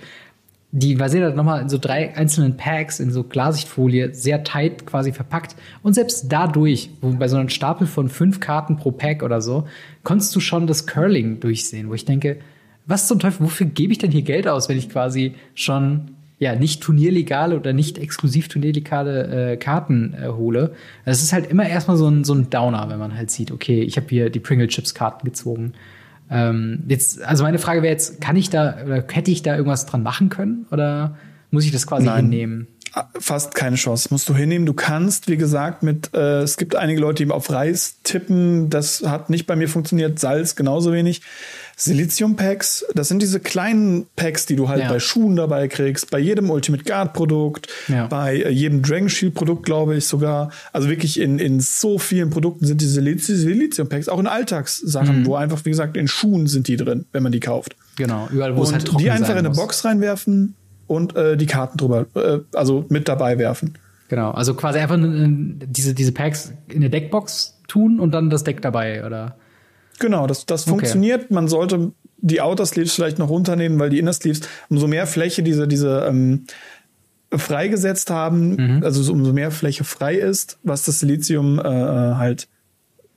die 0.73 0.99
Vaseda 0.99 1.27
hat 1.27 1.35
nochmal 1.35 1.61
in 1.61 1.67
so 1.67 1.77
drei 1.77 2.15
einzelnen 2.15 2.55
Packs 2.55 3.01
in 3.01 3.11
so 3.11 3.23
Klarsichtfolie 3.23 4.13
sehr 4.13 4.43
tight 4.43 4.85
quasi 4.85 5.11
verpackt. 5.11 5.55
Und 5.83 5.93
selbst 5.93 6.31
dadurch, 6.31 6.89
wo 7.01 7.09
bei 7.09 7.27
so 7.27 7.35
einem 7.35 7.49
Stapel 7.49 7.87
von 7.87 8.07
fünf 8.07 8.39
Karten 8.39 8.77
pro 8.77 8.91
Pack 8.91 9.21
oder 9.21 9.41
so, 9.41 9.67
konntest 10.03 10.33
du 10.33 10.39
schon 10.39 10.67
das 10.67 10.87
Curling 10.87 11.41
durchsehen, 11.41 11.89
wo 11.89 11.93
ich 11.93 12.05
denke, 12.05 12.37
was 12.85 13.07
zum 13.07 13.19
Teufel, 13.19 13.45
wofür 13.45 13.67
gebe 13.67 13.91
ich 13.93 13.99
denn 13.99 14.11
hier 14.11 14.23
Geld 14.23 14.47
aus, 14.47 14.69
wenn 14.69 14.77
ich 14.77 14.89
quasi 14.89 15.35
schon 15.53 16.11
ja 16.39 16.55
nicht 16.55 16.81
turnierlegale 16.81 17.55
oder 17.55 17.71
nicht 17.71 17.99
exklusiv 17.99 18.47
turnierlegale 18.47 19.51
äh, 19.51 19.57
Karten 19.57 20.15
äh, 20.15 20.27
hole. 20.27 20.73
Es 21.05 21.21
ist 21.21 21.33
halt 21.33 21.45
immer 21.45 21.69
erstmal 21.69 21.97
so 21.97 22.09
ein, 22.09 22.23
so 22.23 22.33
ein 22.33 22.49
Downer, 22.49 22.89
wenn 22.89 22.97
man 22.97 23.15
halt 23.15 23.29
sieht, 23.29 23.51
okay, 23.51 23.83
ich 23.83 23.95
habe 23.95 24.07
hier 24.09 24.31
die 24.31 24.39
Pringle 24.39 24.67
Chips 24.67 24.95
Karten 24.95 25.23
gezogen. 25.23 25.73
Ähm, 26.31 26.83
jetzt, 26.87 27.21
also 27.21 27.43
meine 27.43 27.59
Frage 27.59 27.83
wäre 27.83 27.91
jetzt, 27.91 28.21
kann 28.21 28.35
ich 28.37 28.49
da 28.49 28.77
oder 28.83 29.03
hätte 29.11 29.29
ich 29.29 29.43
da 29.43 29.55
irgendwas 29.55 29.85
dran 29.85 30.01
machen 30.01 30.29
können 30.29 30.65
oder 30.71 31.15
muss 31.51 31.65
ich 31.65 31.71
das 31.71 31.85
quasi 31.85 32.07
Nein. 32.07 32.25
hinnehmen? 32.25 32.67
Ah, 32.93 33.07
fast 33.19 33.55
keine 33.55 33.77
Chance. 33.77 34.09
Musst 34.11 34.27
du 34.27 34.35
hinnehmen. 34.35 34.65
Du 34.65 34.73
kannst, 34.73 35.29
wie 35.29 35.37
gesagt, 35.37 35.81
mit, 35.81 36.13
äh, 36.13 36.41
es 36.41 36.57
gibt 36.57 36.75
einige 36.75 36.99
Leute, 36.99 37.23
die 37.23 37.31
auf 37.31 37.49
Reis 37.49 37.99
tippen. 38.03 38.69
Das 38.69 39.03
hat 39.05 39.29
nicht 39.29 39.47
bei 39.47 39.55
mir 39.55 39.69
funktioniert. 39.69 40.19
Salz 40.19 40.57
genauso 40.57 40.91
wenig. 40.91 41.21
Silizium-Packs, 41.83 42.85
das 42.93 43.07
sind 43.07 43.23
diese 43.23 43.39
kleinen 43.39 44.05
Packs, 44.15 44.45
die 44.45 44.55
du 44.55 44.69
halt 44.69 44.83
ja. 44.83 44.89
bei 44.89 44.99
Schuhen 44.99 45.35
dabei 45.35 45.67
kriegst, 45.67 46.11
bei 46.11 46.19
jedem 46.19 46.51
Ultimate 46.51 46.83
Guard-Produkt, 46.83 47.67
ja. 47.87 48.05
bei 48.05 48.35
äh, 48.35 48.49
jedem 48.49 48.83
Dragon 48.83 49.09
Shield-Produkt, 49.09 49.65
glaube 49.65 49.95
ich 49.95 50.05
sogar. 50.05 50.51
Also 50.73 50.89
wirklich 50.89 51.19
in, 51.19 51.39
in 51.39 51.59
so 51.59 51.97
vielen 51.97 52.29
Produkten 52.29 52.67
sind 52.67 52.81
diese 52.81 53.01
Silizium-Packs, 53.01 54.09
auch 54.09 54.19
in 54.19 54.27
Alltagssachen, 54.27 55.21
mhm. 55.21 55.25
wo 55.25 55.35
einfach, 55.35 55.65
wie 55.65 55.71
gesagt, 55.71 55.97
in 55.97 56.07
Schuhen 56.07 56.45
sind 56.45 56.67
die 56.67 56.77
drin, 56.77 57.05
wenn 57.13 57.23
man 57.23 57.31
die 57.31 57.39
kauft. 57.39 57.75
Genau, 57.95 58.27
überall, 58.31 58.55
wo 58.55 58.61
es 58.61 58.71
halt 58.71 58.85
trocken 58.85 59.03
Die 59.03 59.09
einfach 59.09 59.31
in 59.31 59.39
eine 59.39 59.49
muss. 59.49 59.57
Box 59.57 59.83
reinwerfen 59.83 60.53
und 60.85 61.15
äh, 61.15 61.35
die 61.35 61.47
Karten 61.47 61.79
drüber, 61.79 62.05
äh, 62.15 62.39
also 62.53 62.85
mit 62.89 63.07
dabei 63.07 63.39
werfen. 63.39 63.73
Genau, 64.07 64.31
also 64.31 64.53
quasi 64.53 64.77
einfach 64.77 64.99
diese, 64.99 65.95
diese 65.95 66.11
Packs 66.11 66.53
in 66.67 66.77
eine 66.77 66.89
Deckbox 66.89 67.57
tun 67.67 67.99
und 67.99 68.11
dann 68.11 68.29
das 68.29 68.43
Deck 68.43 68.61
dabei, 68.61 69.03
oder? 69.05 69.37
Genau, 69.99 70.27
das, 70.27 70.45
das 70.45 70.63
okay. 70.63 70.71
funktioniert. 70.71 71.31
Man 71.31 71.47
sollte 71.47 71.91
die 72.17 72.41
Outer 72.41 72.65
Sleeves 72.65 72.93
vielleicht 72.93 73.19
noch 73.19 73.29
runternehmen, 73.29 73.79
weil 73.79 73.89
die 73.89 73.99
Inner 73.99 74.13
Sleeves 74.13 74.41
umso 74.69 74.87
mehr 74.87 75.07
Fläche 75.07 75.43
diese, 75.43 75.67
diese 75.67 76.05
ähm, 76.07 76.45
freigesetzt 77.33 78.09
haben, 78.09 78.55
mhm. 78.55 78.83
also 78.83 79.11
umso 79.11 79.33
mehr 79.33 79.51
Fläche 79.51 79.83
frei 79.83 80.15
ist, 80.15 80.59
was 80.63 80.83
das 80.83 80.99
Silizium 80.99 81.59
äh, 81.59 81.61
äh, 81.61 82.15
halt 82.15 82.47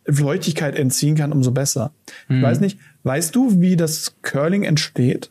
Feuchtigkeit 0.09 0.77
entziehen 0.77 1.17
kann, 1.17 1.33
umso 1.33 1.51
besser. 1.51 1.93
Mhm. 2.29 2.37
Ich 2.37 2.43
weiß 2.43 2.61
nicht, 2.61 2.79
weißt 3.03 3.35
du, 3.35 3.61
wie 3.61 3.77
das 3.77 4.17
Curling 4.23 4.63
entsteht? 4.63 5.31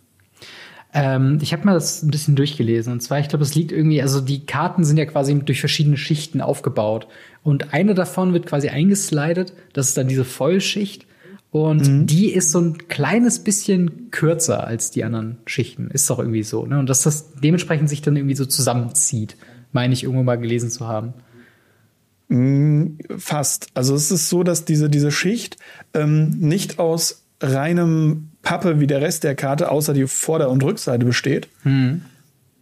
Ähm, 0.93 1.39
ich 1.41 1.53
habe 1.53 1.65
mal 1.65 1.73
das 1.73 2.03
ein 2.03 2.11
bisschen 2.11 2.35
durchgelesen. 2.35 2.93
Und 2.93 3.01
zwar, 3.01 3.19
ich 3.19 3.29
glaube, 3.29 3.43
es 3.43 3.55
liegt 3.55 3.71
irgendwie, 3.71 4.01
also 4.01 4.21
die 4.21 4.45
Karten 4.45 4.83
sind 4.83 4.97
ja 4.97 5.05
quasi 5.05 5.33
durch 5.39 5.59
verschiedene 5.59 5.97
Schichten 5.97 6.41
aufgebaut. 6.41 7.07
Und 7.41 7.73
eine 7.73 7.93
davon 7.93 8.33
wird 8.33 8.45
quasi 8.45 8.69
eingeslidet. 8.69 9.53
Das 9.73 9.89
ist 9.89 9.97
dann 9.97 10.07
diese 10.07 10.25
Vollschicht. 10.25 11.05
Und 11.53 11.87
mhm. 11.87 12.07
die 12.07 12.33
ist 12.33 12.49
so 12.49 12.59
ein 12.59 12.79
kleines 12.87 13.43
bisschen 13.43 14.09
kürzer 14.09 14.65
als 14.65 14.89
die 14.89 15.03
anderen 15.03 15.37
Schichten. 15.45 15.91
Ist 15.91 16.09
doch 16.09 16.17
irgendwie 16.17 16.41
so. 16.41 16.65
Ne? 16.65 16.79
Und 16.79 16.89
dass 16.89 17.03
das 17.03 17.31
dementsprechend 17.43 17.89
sich 17.89 18.01
dann 18.01 18.15
irgendwie 18.15 18.33
so 18.33 18.47
zusammenzieht, 18.47 19.37
meine 19.71 19.93
ich 19.93 20.01
irgendwo 20.01 20.23
mal 20.23 20.39
gelesen 20.39 20.71
zu 20.71 20.87
haben. 20.87 21.13
Mm, 22.27 22.97
fast. 23.19 23.67
Also 23.75 23.93
es 23.93 24.09
ist 24.09 24.29
so, 24.29 24.41
dass 24.41 24.65
diese, 24.65 24.89
diese 24.89 25.11
Schicht 25.11 25.57
ähm, 25.93 26.31
nicht 26.39 26.79
aus 26.79 27.21
reinem 27.39 28.29
Pappe 28.41 28.79
wie 28.79 28.87
der 28.87 29.01
Rest 29.01 29.23
der 29.23 29.35
Karte, 29.35 29.69
außer 29.69 29.93
die 29.93 30.07
Vorder- 30.07 30.49
und 30.49 30.63
Rückseite 30.63 31.05
besteht. 31.05 31.49
Mhm. 31.63 32.01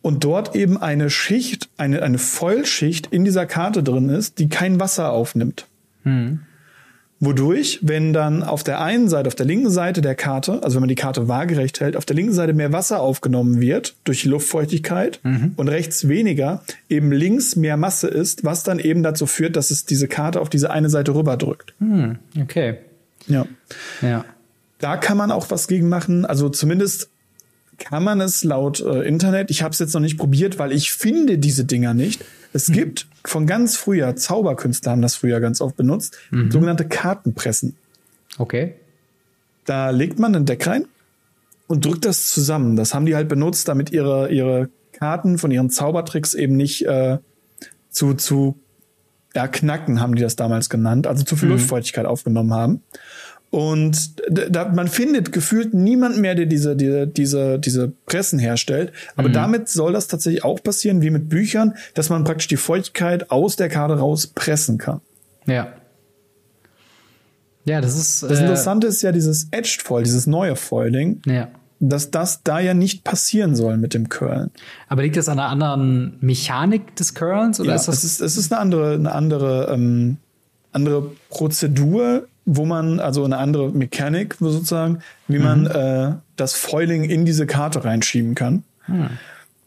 Und 0.01 0.25
dort 0.25 0.53
eben 0.53 0.77
eine 0.77 1.09
Schicht, 1.09 1.69
eine, 1.77 2.03
eine 2.03 2.17
Vollschicht 2.17 3.07
in 3.07 3.23
dieser 3.23 3.45
Karte 3.45 3.83
drin 3.83 4.09
ist, 4.09 4.37
die 4.39 4.49
kein 4.49 4.81
Wasser 4.81 5.13
aufnimmt. 5.13 5.67
Mhm. 6.03 6.41
Wodurch, 7.23 7.77
wenn 7.83 8.13
dann 8.13 8.41
auf 8.41 8.63
der 8.63 8.81
einen 8.81 9.07
Seite, 9.07 9.27
auf 9.27 9.35
der 9.35 9.45
linken 9.45 9.69
Seite 9.69 10.01
der 10.01 10.15
Karte, 10.15 10.63
also 10.63 10.75
wenn 10.75 10.81
man 10.81 10.89
die 10.89 10.95
Karte 10.95 11.27
waagerecht 11.27 11.79
hält, 11.79 11.95
auf 11.95 12.03
der 12.03 12.15
linken 12.15 12.33
Seite 12.33 12.53
mehr 12.53 12.73
Wasser 12.73 12.99
aufgenommen 12.99 13.61
wird 13.61 13.95
durch 14.05 14.23
die 14.23 14.29
Luftfeuchtigkeit 14.29 15.19
mhm. 15.21 15.53
und 15.55 15.67
rechts 15.67 16.07
weniger, 16.07 16.63
eben 16.89 17.11
links 17.11 17.55
mehr 17.55 17.77
Masse 17.77 18.07
ist, 18.07 18.43
was 18.43 18.63
dann 18.63 18.79
eben 18.79 19.03
dazu 19.03 19.27
führt, 19.27 19.55
dass 19.55 19.69
es 19.69 19.85
diese 19.85 20.07
Karte 20.07 20.41
auf 20.41 20.49
diese 20.49 20.71
eine 20.71 20.89
Seite 20.89 21.13
rüberdrückt. 21.13 21.75
Mhm. 21.77 22.17
Okay. 22.41 22.77
Ja. 23.27 23.45
Ja. 24.01 24.25
Da 24.79 24.97
kann 24.97 25.15
man 25.15 25.29
auch 25.29 25.51
was 25.51 25.67
gegen 25.67 25.89
machen. 25.89 26.25
Also 26.25 26.49
zumindest 26.49 27.11
kann 27.81 28.03
man 28.03 28.21
es 28.21 28.43
laut 28.43 28.79
äh, 28.79 29.01
Internet. 29.01 29.49
Ich 29.49 29.63
habe 29.63 29.73
es 29.73 29.79
jetzt 29.79 29.93
noch 29.93 30.01
nicht 30.01 30.17
probiert, 30.17 30.59
weil 30.59 30.71
ich 30.71 30.93
finde 30.93 31.37
diese 31.37 31.65
Dinger 31.65 31.93
nicht. 31.93 32.23
Es 32.53 32.69
mhm. 32.69 32.73
gibt 32.73 33.07
von 33.25 33.47
ganz 33.47 33.75
früher, 33.75 34.15
Zauberkünstler 34.15 34.91
haben 34.91 35.01
das 35.01 35.15
früher 35.15 35.39
ganz 35.39 35.61
oft 35.61 35.75
benutzt, 35.75 36.17
mhm. 36.29 36.51
sogenannte 36.51 36.87
Kartenpressen. 36.87 37.75
Okay. 38.37 38.75
Da 39.65 39.89
legt 39.89 40.19
man 40.19 40.35
ein 40.35 40.45
Deck 40.45 40.65
rein 40.67 40.85
und 41.67 41.85
drückt 41.85 42.05
das 42.05 42.31
zusammen. 42.31 42.75
Das 42.75 42.93
haben 42.93 43.05
die 43.05 43.15
halt 43.15 43.27
benutzt, 43.27 43.67
damit 43.67 43.91
ihre, 43.91 44.31
ihre 44.31 44.69
Karten 44.93 45.37
von 45.37 45.51
ihren 45.51 45.69
Zaubertricks 45.69 46.33
eben 46.33 46.55
nicht 46.55 46.85
äh, 46.85 47.17
zu, 47.89 48.13
zu 48.13 48.59
ja, 49.35 49.47
knacken, 49.47 49.99
haben 49.99 50.15
die 50.15 50.21
das 50.21 50.35
damals 50.35 50.69
genannt, 50.69 51.07
also 51.07 51.23
zu 51.23 51.35
viel 51.35 51.49
mhm. 51.49 51.55
Luftfeuchtigkeit 51.55 52.05
aufgenommen 52.05 52.53
haben. 52.53 52.83
Und 53.51 54.15
da, 54.29 54.69
man 54.69 54.87
findet 54.87 55.33
gefühlt 55.33 55.73
niemand 55.73 56.17
mehr, 56.17 56.35
der 56.35 56.45
diese, 56.45 56.77
diese, 56.77 57.05
diese, 57.05 57.59
diese 57.59 57.91
Pressen 58.05 58.39
herstellt. 58.39 58.93
Aber 59.17 59.27
mhm. 59.27 59.33
damit 59.33 59.67
soll 59.67 59.91
das 59.91 60.07
tatsächlich 60.07 60.45
auch 60.45 60.63
passieren, 60.63 61.01
wie 61.01 61.09
mit 61.09 61.27
Büchern, 61.27 61.75
dass 61.93 62.09
man 62.09 62.23
praktisch 62.23 62.47
die 62.47 62.57
Feuchtigkeit 62.57 63.29
aus 63.29 63.57
der 63.57 63.67
Karte 63.67 63.99
raus 63.99 64.27
pressen 64.27 64.77
kann. 64.77 65.01
Ja. 65.45 65.73
Ja, 67.65 67.81
das 67.81 67.97
ist. 67.97 68.23
Das 68.23 68.39
äh, 68.39 68.41
Interessante 68.41 68.87
ist 68.87 69.01
ja 69.01 69.11
dieses 69.11 69.49
Edged 69.51 69.81
Foil, 69.81 70.03
dieses 70.03 70.27
neue 70.27 70.55
Foiling. 70.55 71.21
Ja. 71.25 71.49
Dass 71.81 72.09
das 72.09 72.43
da 72.43 72.59
ja 72.59 72.73
nicht 72.73 73.03
passieren 73.03 73.55
soll 73.55 73.75
mit 73.77 73.93
dem 73.93 74.07
Curlen. 74.07 74.51
Aber 74.87 75.01
liegt 75.01 75.17
das 75.17 75.27
an 75.27 75.39
einer 75.39 75.49
anderen 75.49 76.15
Mechanik 76.21 76.95
des 76.95 77.15
Curlens 77.15 77.59
oder 77.59 77.71
ja, 77.71 77.75
ist 77.75 77.87
das? 77.87 77.97
Es 77.97 78.03
ist, 78.03 78.21
es 78.21 78.37
ist 78.37 78.53
eine 78.53 78.61
andere, 78.61 78.93
eine 78.93 79.11
andere, 79.11 79.71
ähm, 79.73 80.17
andere 80.71 81.11
Prozedur 81.29 82.27
wo 82.45 82.65
man, 82.65 82.99
also 82.99 83.23
eine 83.23 83.37
andere 83.37 83.69
Mechanik 83.69 84.35
sozusagen, 84.39 84.99
wie 85.27 85.37
mhm. 85.37 85.43
man 85.43 85.65
äh, 85.67 86.15
das 86.35 86.53
Foiling 86.53 87.03
in 87.03 87.25
diese 87.25 87.45
Karte 87.45 87.83
reinschieben 87.85 88.35
kann. 88.35 88.63
Mhm. 88.87 89.09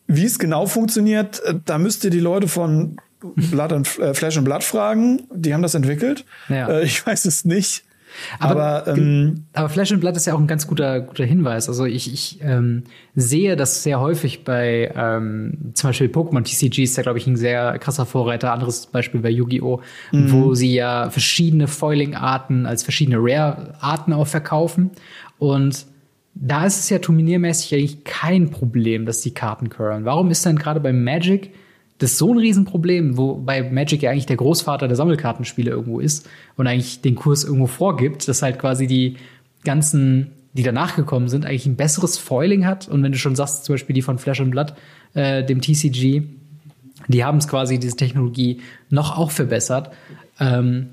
Wie 0.06 0.24
es 0.24 0.38
genau 0.38 0.66
funktioniert, 0.66 1.42
äh, 1.44 1.54
da 1.64 1.78
müsst 1.78 2.04
ihr 2.04 2.10
die 2.10 2.20
Leute 2.20 2.48
von 2.48 2.96
Blood 3.20 3.72
and, 3.72 3.98
äh, 3.98 4.14
Flash 4.14 4.36
and 4.36 4.44
Blood 4.44 4.64
fragen. 4.64 5.22
Die 5.32 5.54
haben 5.54 5.62
das 5.62 5.74
entwickelt. 5.74 6.24
Ja. 6.48 6.68
Äh, 6.68 6.84
ich 6.84 7.04
weiß 7.06 7.24
es 7.24 7.44
nicht. 7.44 7.84
Aber, 8.38 8.86
aber, 8.86 8.96
ähm, 8.96 9.44
aber 9.52 9.68
Flash 9.68 9.92
and 9.92 10.00
Blood 10.00 10.16
ist 10.16 10.26
ja 10.26 10.34
auch 10.34 10.40
ein 10.40 10.46
ganz 10.46 10.66
guter, 10.66 11.00
guter 11.00 11.24
Hinweis. 11.24 11.68
Also 11.68 11.84
ich, 11.84 12.12
ich 12.12 12.38
ähm, 12.42 12.84
sehe 13.14 13.56
das 13.56 13.82
sehr 13.82 14.00
häufig 14.00 14.44
bei 14.44 14.92
ähm, 14.96 15.72
zum 15.74 15.90
Beispiel 15.90 16.08
Pokémon 16.08 16.42
TCG 16.42 16.84
ist 16.84 16.96
ja, 16.96 17.02
glaube 17.02 17.18
ich, 17.18 17.26
ein 17.26 17.36
sehr 17.36 17.78
krasser 17.78 18.06
Vorreiter. 18.06 18.52
Anderes 18.52 18.86
Beispiel 18.86 19.20
bei 19.20 19.30
Yu-Gi-Oh!, 19.30 19.80
mhm. 20.12 20.32
wo 20.32 20.54
sie 20.54 20.74
ja 20.74 21.10
verschiedene 21.10 21.68
Foiling-Arten 21.68 22.66
als 22.66 22.82
verschiedene 22.82 23.18
Rare-Arten 23.18 24.12
auch 24.12 24.26
verkaufen. 24.26 24.90
Und 25.38 25.86
da 26.34 26.66
ist 26.66 26.80
es 26.80 26.90
ja 26.90 26.98
turniermäßig 26.98 27.74
eigentlich 27.74 28.04
kein 28.04 28.50
Problem, 28.50 29.06
dass 29.06 29.20
die 29.20 29.32
Karten 29.32 29.70
curlen. 29.70 30.04
Warum 30.04 30.30
ist 30.30 30.44
dann 30.44 30.56
gerade 30.56 30.80
bei 30.80 30.92
Magic 30.92 31.52
das 32.04 32.12
ist 32.12 32.18
so 32.18 32.34
ein 32.34 32.38
Riesenproblem, 32.38 33.16
wobei 33.16 33.62
Magic 33.62 34.02
ja 34.02 34.10
eigentlich 34.10 34.26
der 34.26 34.36
Großvater 34.36 34.88
der 34.88 34.96
Sammelkartenspiele 34.96 35.70
irgendwo 35.70 36.00
ist 36.00 36.28
und 36.54 36.66
eigentlich 36.66 37.00
den 37.00 37.14
Kurs 37.14 37.44
irgendwo 37.44 37.66
vorgibt, 37.66 38.28
dass 38.28 38.42
halt 38.42 38.58
quasi 38.58 38.86
die 38.86 39.16
ganzen, 39.64 40.32
die 40.52 40.62
danach 40.62 40.96
gekommen 40.96 41.30
sind, 41.30 41.46
eigentlich 41.46 41.64
ein 41.64 41.76
besseres 41.76 42.18
Foiling 42.18 42.66
hat. 42.66 42.88
Und 42.88 43.02
wenn 43.02 43.12
du 43.12 43.16
schon 43.16 43.34
sagst, 43.34 43.64
zum 43.64 43.72
Beispiel 43.72 43.94
die 43.94 44.02
von 44.02 44.18
Flash 44.18 44.42
and 44.42 44.50
Blood, 44.50 44.74
äh, 45.14 45.44
dem 45.44 45.62
TCG, 45.62 46.24
die 47.08 47.24
haben 47.24 47.38
es 47.38 47.48
quasi, 47.48 47.78
diese 47.78 47.96
Technologie, 47.96 48.60
noch 48.90 49.16
auch 49.16 49.30
verbessert. 49.30 49.90
Ähm, 50.38 50.90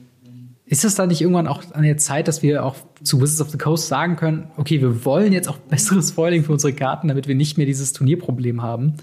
ist 0.65 0.85
es 0.85 0.95
da 0.95 1.07
nicht 1.07 1.19
irgendwann 1.19 1.47
auch 1.47 1.61
an 1.73 1.83
der 1.83 1.97
Zeit, 1.97 2.29
dass 2.29 2.41
wir 2.41 2.63
auch 2.63 2.77
zu 3.03 3.19
Wizards 3.19 3.41
of 3.41 3.49
the 3.49 3.57
Coast 3.57 3.89
sagen 3.89 4.15
können, 4.15 4.47
okay, 4.55 4.79
wir 4.79 5.03
wollen 5.03 5.33
jetzt 5.33 5.49
auch 5.49 5.57
besseres 5.57 6.11
Foiling 6.11 6.45
für 6.45 6.53
unsere 6.53 6.71
Karten, 6.71 7.09
damit 7.09 7.27
wir 7.27 7.35
nicht 7.35 7.57
mehr 7.57 7.65
dieses 7.65 7.91
Turnierproblem 7.91 8.61
haben? 8.61 8.93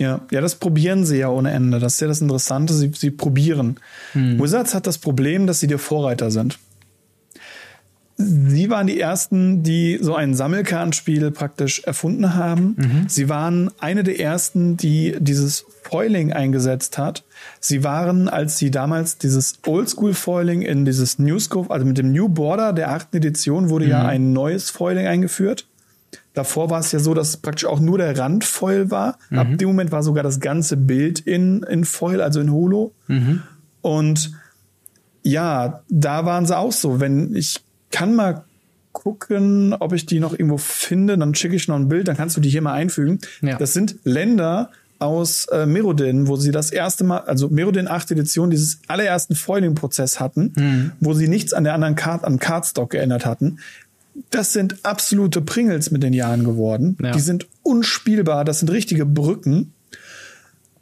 Ja, 0.00 0.22
ja, 0.30 0.40
das 0.40 0.54
probieren 0.54 1.04
sie 1.04 1.18
ja 1.18 1.28
ohne 1.28 1.50
Ende. 1.50 1.78
Das 1.78 1.94
ist 1.94 2.00
ja 2.00 2.08
das 2.08 2.22
Interessante, 2.22 2.72
sie, 2.72 2.90
sie 2.96 3.10
probieren. 3.10 3.76
Hm. 4.14 4.40
Wizards 4.40 4.74
hat 4.74 4.86
das 4.86 4.96
Problem, 4.96 5.46
dass 5.46 5.60
sie 5.60 5.66
der 5.66 5.78
Vorreiter 5.78 6.30
sind. 6.30 6.58
Sie 8.16 8.70
waren 8.70 8.86
die 8.86 8.98
ersten, 8.98 9.62
die 9.62 9.98
so 10.00 10.14
ein 10.14 10.34
Sammelkartenspiel 10.34 11.30
praktisch 11.30 11.80
erfunden 11.84 12.34
haben. 12.34 12.76
Mhm. 12.76 13.08
Sie 13.08 13.30
waren 13.30 13.70
eine 13.78 14.02
der 14.02 14.20
ersten, 14.20 14.76
die 14.76 15.16
dieses 15.18 15.64
Foiling 15.84 16.32
eingesetzt 16.32 16.98
hat. 16.98 17.24
Sie 17.60 17.82
waren, 17.82 18.28
als 18.28 18.58
sie 18.58 18.70
damals 18.70 19.16
dieses 19.16 19.60
Oldschool 19.66 20.12
Foiling 20.12 20.60
in 20.60 20.84
dieses 20.84 21.18
New 21.18 21.38
Scope, 21.38 21.70
also 21.70 21.86
mit 21.86 21.96
dem 21.96 22.12
New 22.12 22.28
Border 22.28 22.74
der 22.74 22.90
achten 22.90 23.16
Edition 23.16 23.70
wurde 23.70 23.86
mhm. 23.86 23.90
ja 23.90 24.06
ein 24.06 24.34
neues 24.34 24.68
Foiling 24.68 25.06
eingeführt. 25.06 25.66
Davor 26.40 26.70
war 26.70 26.80
es 26.80 26.90
ja 26.90 27.00
so, 27.00 27.12
dass 27.12 27.36
praktisch 27.36 27.66
auch 27.66 27.80
nur 27.80 27.98
der 27.98 28.16
Rand 28.16 28.44
Foil 28.44 28.90
war. 28.90 29.18
Mhm. 29.28 29.38
Ab 29.38 29.58
dem 29.58 29.68
Moment 29.68 29.92
war 29.92 30.02
sogar 30.02 30.22
das 30.22 30.40
ganze 30.40 30.78
Bild 30.78 31.20
in, 31.20 31.62
in 31.64 31.84
Foil, 31.84 32.22
also 32.22 32.40
in 32.40 32.50
Holo. 32.50 32.94
Mhm. 33.08 33.42
Und 33.82 34.32
ja, 35.22 35.82
da 35.90 36.24
waren 36.24 36.46
sie 36.46 36.56
auch 36.56 36.72
so. 36.72 36.98
Wenn 36.98 37.34
ich 37.34 37.60
kann 37.90 38.14
mal 38.14 38.44
gucken, 38.92 39.74
ob 39.74 39.92
ich 39.92 40.06
die 40.06 40.18
noch 40.18 40.32
irgendwo 40.32 40.56
finde. 40.56 41.18
Dann 41.18 41.34
schicke 41.34 41.56
ich 41.56 41.68
noch 41.68 41.76
ein 41.76 41.88
Bild, 41.88 42.08
dann 42.08 42.16
kannst 42.16 42.38
du 42.38 42.40
die 42.40 42.48
hier 42.48 42.62
mal 42.62 42.72
einfügen. 42.72 43.18
Ja. 43.42 43.58
Das 43.58 43.74
sind 43.74 43.96
Länder 44.04 44.70
aus 44.98 45.44
äh, 45.52 45.66
Merodin, 45.66 46.26
wo 46.26 46.36
sie 46.36 46.52
das 46.52 46.70
erste 46.70 47.04
Mal, 47.04 47.18
also 47.18 47.50
Merodin 47.50 47.86
8 47.86 48.12
Edition, 48.12 48.48
dieses 48.48 48.80
allerersten 48.88 49.34
Foiling-Prozess 49.34 50.20
hatten, 50.20 50.54
mhm. 50.56 50.92
wo 51.00 51.12
sie 51.12 51.28
nichts 51.28 51.52
an 51.52 51.64
der 51.64 51.74
anderen 51.74 51.96
Card, 51.96 52.24
an 52.24 52.38
Cardstock 52.38 52.88
geändert 52.88 53.26
hatten. 53.26 53.58
Das 54.30 54.52
sind 54.52 54.84
absolute 54.84 55.40
Pringles 55.40 55.90
mit 55.90 56.02
den 56.02 56.12
Jahren 56.12 56.44
geworden. 56.44 56.96
Ja. 57.02 57.12
Die 57.12 57.20
sind 57.20 57.48
unspielbar, 57.62 58.44
das 58.44 58.60
sind 58.60 58.70
richtige 58.70 59.06
Brücken. 59.06 59.72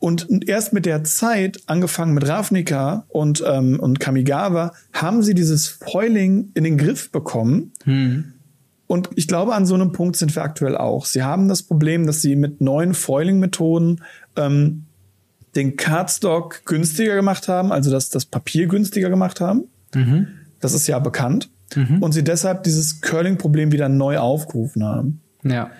Und 0.00 0.28
erst 0.48 0.72
mit 0.72 0.86
der 0.86 1.02
Zeit, 1.04 1.60
angefangen 1.66 2.14
mit 2.14 2.26
Ravnica 2.28 3.04
und, 3.08 3.42
ähm, 3.46 3.80
und 3.80 3.98
Kamigawa, 3.98 4.72
haben 4.92 5.22
sie 5.22 5.34
dieses 5.34 5.66
Foiling 5.66 6.50
in 6.54 6.62
den 6.62 6.78
Griff 6.78 7.10
bekommen. 7.10 7.72
Hm. 7.84 8.32
Und 8.86 9.10
ich 9.16 9.26
glaube, 9.26 9.54
an 9.54 9.66
so 9.66 9.74
einem 9.74 9.92
Punkt 9.92 10.16
sind 10.16 10.34
wir 10.34 10.42
aktuell 10.42 10.76
auch. 10.76 11.04
Sie 11.04 11.22
haben 11.22 11.48
das 11.48 11.62
Problem, 11.62 12.06
dass 12.06 12.22
sie 12.22 12.36
mit 12.36 12.60
neuen 12.60 12.94
Foiling-Methoden 12.94 14.02
ähm, 14.36 14.84
den 15.56 15.76
Cardstock 15.76 16.64
günstiger 16.64 17.16
gemacht 17.16 17.48
haben, 17.48 17.72
also 17.72 17.90
das, 17.90 18.08
das 18.08 18.24
Papier 18.24 18.66
günstiger 18.66 19.10
gemacht 19.10 19.40
haben. 19.40 19.64
Mhm. 19.94 20.28
Das 20.60 20.74
ist 20.74 20.86
ja 20.86 20.98
bekannt. 21.00 21.50
Mhm. 21.74 22.02
Und 22.02 22.12
sie 22.12 22.24
deshalb 22.24 22.62
dieses 22.64 23.00
Curling-Problem 23.00 23.72
wieder 23.72 23.88
neu 23.88 24.18
aufgerufen 24.18 24.84
haben. 24.84 25.20
Ja. 25.44 25.70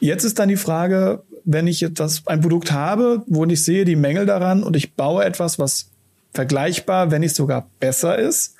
Jetzt 0.00 0.24
ist 0.24 0.38
dann 0.38 0.48
die 0.48 0.56
Frage, 0.56 1.22
wenn 1.44 1.66
ich 1.66 1.80
jetzt 1.80 2.00
ein 2.26 2.40
Produkt 2.40 2.72
habe, 2.72 3.22
wo 3.26 3.44
ich 3.44 3.64
sehe 3.64 3.84
die 3.84 3.96
Mängel 3.96 4.26
daran 4.26 4.62
und 4.62 4.76
ich 4.76 4.94
baue 4.94 5.24
etwas, 5.24 5.58
was 5.58 5.90
vergleichbar, 6.32 7.10
wenn 7.10 7.20
nicht 7.20 7.34
sogar 7.34 7.68
besser 7.78 8.18
ist, 8.18 8.56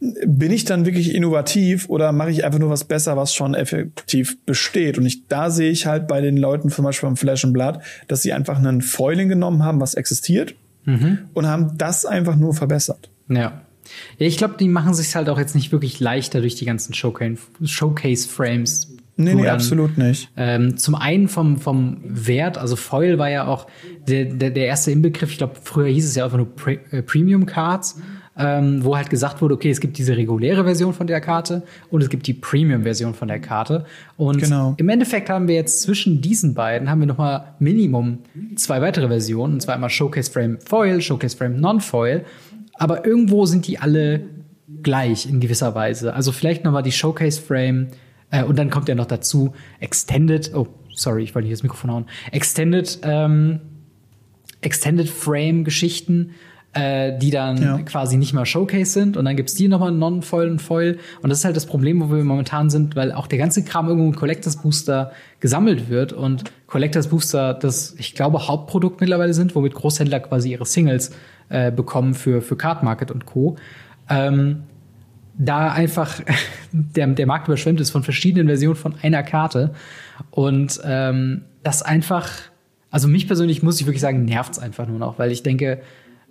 bin 0.00 0.52
ich 0.52 0.64
dann 0.64 0.86
wirklich 0.86 1.12
innovativ 1.12 1.88
oder 1.88 2.12
mache 2.12 2.30
ich 2.30 2.44
einfach 2.44 2.60
nur 2.60 2.70
was 2.70 2.84
besser, 2.84 3.16
was 3.16 3.34
schon 3.34 3.54
effektiv 3.54 4.38
besteht? 4.44 4.96
Und 4.96 5.06
ich, 5.06 5.26
da 5.26 5.50
sehe 5.50 5.70
ich 5.70 5.86
halt 5.86 6.06
bei 6.06 6.20
den 6.20 6.36
Leuten 6.36 6.70
zum 6.70 6.84
Beispiel 6.84 7.08
beim 7.08 7.16
Flash 7.16 7.44
and 7.44 7.52
Blood, 7.52 7.80
dass 8.06 8.22
sie 8.22 8.32
einfach 8.32 8.58
einen 8.58 8.80
Foiling 8.80 9.28
genommen 9.28 9.64
haben, 9.64 9.80
was 9.80 9.94
existiert 9.94 10.54
mhm. 10.84 11.18
und 11.34 11.46
haben 11.46 11.76
das 11.78 12.06
einfach 12.06 12.36
nur 12.36 12.54
verbessert. 12.54 13.10
Ja. 13.28 13.62
Ja, 14.18 14.26
ich 14.26 14.36
glaube, 14.36 14.54
die 14.58 14.68
machen 14.68 14.94
sich 14.94 15.14
halt 15.14 15.28
auch 15.28 15.38
jetzt 15.38 15.54
nicht 15.54 15.72
wirklich 15.72 16.00
leichter 16.00 16.40
durch 16.40 16.54
die 16.54 16.64
ganzen 16.64 16.94
Showcase-Frames 16.94 18.94
Nee, 19.20 19.34
nee, 19.34 19.42
dann, 19.42 19.56
absolut 19.56 19.98
nicht. 19.98 20.30
Ähm, 20.36 20.76
zum 20.76 20.94
einen 20.94 21.26
vom, 21.26 21.58
vom 21.58 21.96
Wert, 22.04 22.56
also 22.56 22.76
Foil 22.76 23.18
war 23.18 23.28
ja 23.28 23.48
auch 23.48 23.66
der, 24.06 24.26
der, 24.26 24.50
der 24.50 24.66
erste 24.66 24.92
Inbegriff, 24.92 25.32
ich 25.32 25.38
glaube, 25.38 25.56
früher 25.60 25.88
hieß 25.88 26.06
es 26.06 26.14
ja 26.14 26.24
einfach 26.24 26.36
nur 26.36 26.54
Pre 26.54 26.78
äh, 26.92 27.02
Premium 27.02 27.44
Cards, 27.44 28.00
ähm, 28.38 28.84
wo 28.84 28.96
halt 28.96 29.10
gesagt 29.10 29.42
wurde, 29.42 29.54
okay, 29.54 29.70
es 29.70 29.80
gibt 29.80 29.98
diese 29.98 30.16
reguläre 30.16 30.62
Version 30.62 30.94
von 30.94 31.08
der 31.08 31.20
Karte 31.20 31.64
und 31.90 32.00
es 32.00 32.10
gibt 32.10 32.28
die 32.28 32.34
Premium-Version 32.34 33.12
von 33.12 33.26
der 33.26 33.40
Karte. 33.40 33.84
Und 34.16 34.38
genau. 34.38 34.74
im 34.76 34.88
Endeffekt 34.88 35.28
haben 35.28 35.48
wir 35.48 35.56
jetzt 35.56 35.82
zwischen 35.82 36.20
diesen 36.20 36.54
beiden 36.54 36.88
haben 36.88 37.00
wir 37.00 37.08
noch 37.08 37.18
mal 37.18 37.56
Minimum 37.58 38.20
zwei 38.54 38.80
weitere 38.80 39.08
Versionen, 39.08 39.54
und 39.54 39.60
zwar 39.60 39.74
einmal 39.74 39.90
Showcase 39.90 40.30
Frame 40.30 40.58
Foil, 40.60 41.00
Showcase 41.00 41.36
Frame 41.36 41.60
Non-Foil. 41.60 42.24
Aber 42.78 43.04
irgendwo 43.04 43.44
sind 43.44 43.66
die 43.66 43.78
alle 43.78 44.22
gleich 44.82 45.26
in 45.26 45.40
gewisser 45.40 45.74
Weise. 45.74 46.14
Also 46.14 46.32
vielleicht 46.32 46.64
noch 46.64 46.72
mal 46.72 46.82
die 46.82 46.92
Showcase 46.92 47.40
Frame 47.40 47.88
äh, 48.30 48.44
und 48.44 48.58
dann 48.58 48.70
kommt 48.70 48.88
ja 48.88 48.94
noch 48.94 49.06
dazu 49.06 49.52
Extended, 49.80 50.52
oh, 50.54 50.68
sorry, 50.94 51.22
ich 51.22 51.34
wollte 51.34 51.46
hier 51.46 51.56
das 51.56 51.62
Mikrofon 51.62 51.90
hauen. 51.90 52.06
Extended, 52.32 52.98
ähm, 53.02 53.60
Extended 54.60 55.08
Frame 55.08 55.64
Geschichten, 55.64 56.32
äh, 56.74 57.16
die 57.18 57.30
dann 57.30 57.62
ja. 57.62 57.78
quasi 57.78 58.16
nicht 58.16 58.34
mal 58.34 58.44
Showcase 58.44 58.92
sind. 58.92 59.16
Und 59.16 59.24
dann 59.24 59.36
gibt's 59.36 59.54
die 59.54 59.68
nochmal 59.68 59.92
Non-Foil 59.92 60.50
und 60.50 60.60
Foil. 60.60 60.98
Und 61.22 61.30
das 61.30 61.38
ist 61.38 61.44
halt 61.44 61.56
das 61.56 61.66
Problem, 61.66 62.00
wo 62.00 62.14
wir 62.14 62.22
momentan 62.24 62.68
sind, 62.70 62.94
weil 62.94 63.12
auch 63.12 63.26
der 63.26 63.38
ganze 63.38 63.64
Kram 63.64 63.88
irgendwo 63.88 64.08
in 64.08 64.16
Collectors 64.16 64.56
Booster 64.56 65.12
gesammelt 65.40 65.88
wird. 65.88 66.12
Und 66.12 66.44
Collectors 66.66 67.08
Booster 67.08 67.54
das, 67.54 67.94
ich 67.98 68.14
glaube, 68.14 68.48
Hauptprodukt 68.48 69.00
mittlerweile 69.00 69.32
sind, 69.32 69.54
womit 69.54 69.74
Großhändler 69.74 70.20
quasi 70.20 70.52
ihre 70.52 70.66
Singles 70.66 71.12
äh, 71.48 71.70
bekommen 71.70 72.14
für, 72.14 72.42
für 72.42 72.56
Card 72.56 72.82
Market 72.82 73.10
und 73.10 73.26
Co. 73.26 73.56
Ähm, 74.08 74.64
da 75.38 75.72
einfach 75.72 76.20
der, 76.72 77.06
der 77.06 77.26
Markt 77.26 77.48
überschwemmt 77.48 77.80
ist 77.80 77.90
von 77.90 78.02
verschiedenen 78.02 78.48
Versionen 78.48 78.76
von 78.76 78.94
einer 79.02 79.22
Karte. 79.22 79.72
Und 80.30 80.80
ähm, 80.84 81.42
das 81.62 81.82
einfach, 81.82 82.28
also 82.90 83.08
mich 83.08 83.26
persönlich 83.26 83.62
muss 83.62 83.80
ich 83.80 83.86
wirklich 83.86 84.00
sagen, 84.00 84.24
nervt's 84.24 84.58
einfach 84.58 84.86
nur 84.86 84.98
noch, 84.98 85.18
weil 85.18 85.30
ich 85.30 85.42
denke, 85.42 85.80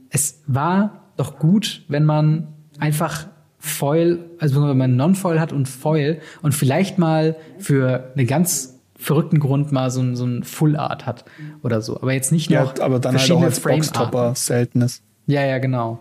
es 0.09 0.41
war 0.47 1.03
doch 1.18 1.39
gut, 1.39 1.84
wenn 1.88 2.05
man 2.05 2.47
einfach 2.80 3.28
Foil, 3.59 4.20
also 4.39 4.68
wenn 4.68 4.78
man 4.78 4.95
Non-Foil 4.95 5.39
hat 5.39 5.51
und 5.51 5.68
Foil 5.68 6.20
und 6.41 6.53
vielleicht 6.53 6.97
mal 6.99 7.36
für 7.57 8.11
einen 8.15 8.28
ganz 8.28 8.76
verrückten 8.97 9.39
Grund 9.39 9.71
mal 9.71 9.91
so, 9.91 10.15
so 10.15 10.25
ein 10.25 10.43
Full 10.43 10.75
Art 10.75 11.05
hat 11.05 11.25
oder 11.63 11.81
so. 11.81 11.97
Aber 12.01 12.13
jetzt 12.13 12.31
nicht 12.31 12.49
noch 12.49 12.77
ja, 12.77 12.83
aber 12.83 12.99
dann 12.99 13.17
halt 13.17 13.31
auch 13.31 13.41
als 13.41 13.59
Boxtopper 13.59 14.35
seltenes. 14.35 15.01
Ja, 15.27 15.45
ja, 15.45 15.59
genau. 15.59 15.99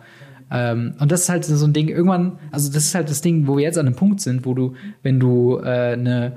Ähm, 0.51 0.94
und 0.99 1.11
das 1.11 1.22
ist 1.22 1.28
halt 1.28 1.44
so 1.44 1.66
ein 1.66 1.72
Ding, 1.72 1.88
irgendwann, 1.88 2.38
also 2.53 2.72
das 2.72 2.84
ist 2.84 2.94
halt 2.94 3.11
das 3.11 3.20
Ding, 3.20 3.47
wo 3.47 3.57
wir 3.57 3.64
jetzt 3.64 3.78
an 3.78 3.86
einem 3.86 3.97
Punkt 3.97 4.20
sind, 4.20 4.47
wo 4.47 4.55
du, 4.55 4.74
wenn 5.03 5.18
du 5.18 5.59
äh, 5.59 5.92
eine 5.92 6.36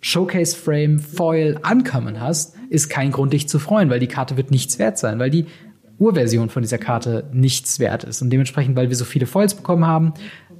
Showcase-Frame 0.00 0.98
Foil 0.98 1.60
Uncommon 1.70 2.20
hast, 2.20 2.56
ist 2.70 2.88
kein 2.88 3.12
Grund, 3.12 3.32
dich 3.32 3.48
zu 3.48 3.58
freuen, 3.58 3.90
weil 3.90 4.00
die 4.00 4.08
Karte 4.08 4.36
wird 4.36 4.50
nichts 4.50 4.78
wert 4.78 4.98
sein, 4.98 5.18
weil 5.18 5.30
die 5.30 5.46
Urversion 5.98 6.48
von 6.48 6.62
dieser 6.62 6.78
Karte 6.78 7.28
nichts 7.32 7.78
wert 7.78 8.02
ist. 8.04 8.22
Und 8.22 8.30
dementsprechend, 8.30 8.74
weil 8.74 8.88
wir 8.88 8.96
so 8.96 9.04
viele 9.04 9.26
Foils 9.26 9.54
bekommen 9.54 9.86
haben, 9.86 10.14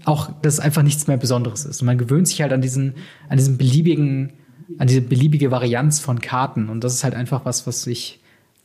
auch 0.04 0.30
das 0.42 0.60
einfach 0.60 0.82
nichts 0.82 1.06
mehr 1.06 1.16
Besonderes 1.16 1.64
ist. 1.64 1.80
Und 1.80 1.86
man 1.86 1.98
gewöhnt 1.98 2.28
sich 2.28 2.42
halt 2.42 2.52
an 2.52 2.60
diesen, 2.60 2.94
an 3.28 3.38
diesen 3.38 3.58
beliebigen, 3.58 4.34
an 4.78 4.88
diese 4.88 5.02
beliebige 5.02 5.50
Varianz 5.50 6.00
von 6.00 6.20
Karten. 6.20 6.68
Und 6.68 6.84
das 6.84 6.94
ist 6.94 7.04
halt 7.04 7.14
einfach 7.14 7.44
was, 7.44 7.66
was 7.66 7.86
ich 7.86 8.20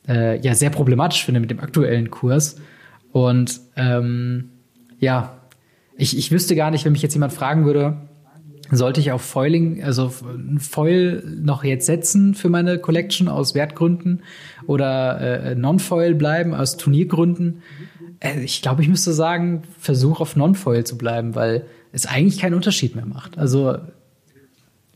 äh, 0.07 0.39
ja 0.39 0.55
sehr 0.55 0.69
problematisch 0.69 1.23
finde 1.25 1.39
mit 1.39 1.51
dem 1.51 1.59
aktuellen 1.59 2.11
Kurs. 2.11 2.57
Und 3.11 3.59
ähm, 3.75 4.49
ja, 4.99 5.37
ich, 5.97 6.17
ich 6.17 6.31
wüsste 6.31 6.55
gar 6.55 6.71
nicht, 6.71 6.85
wenn 6.85 6.91
mich 6.91 7.01
jetzt 7.01 7.13
jemand 7.13 7.33
fragen 7.33 7.65
würde, 7.65 7.97
sollte 8.71 8.99
ich 8.99 9.11
auf 9.11 9.21
Foiling, 9.21 9.83
also 9.83 10.11
Foil 10.59 11.23
noch 11.41 11.63
jetzt 11.63 11.85
setzen 11.85 12.33
für 12.33 12.49
meine 12.49 12.79
Collection 12.79 13.27
aus 13.29 13.55
Wertgründen 13.55 14.21
oder 14.65 15.19
äh, 15.21 15.55
Non-Foil 15.55 16.15
bleiben 16.15 16.53
aus 16.53 16.77
Turniergründen? 16.77 17.61
Äh, 18.19 18.41
ich 18.41 18.61
glaube, 18.61 18.81
ich 18.81 18.89
müsste 18.89 19.13
sagen, 19.13 19.63
versuch 19.79 20.19
auf 20.19 20.35
Non-Foil 20.35 20.83
zu 20.83 20.97
bleiben, 20.97 21.35
weil 21.35 21.65
es 21.93 22.05
eigentlich 22.05 22.39
keinen 22.39 22.55
Unterschied 22.55 22.95
mehr 22.95 23.05
macht. 23.05 23.37
Also 23.37 23.77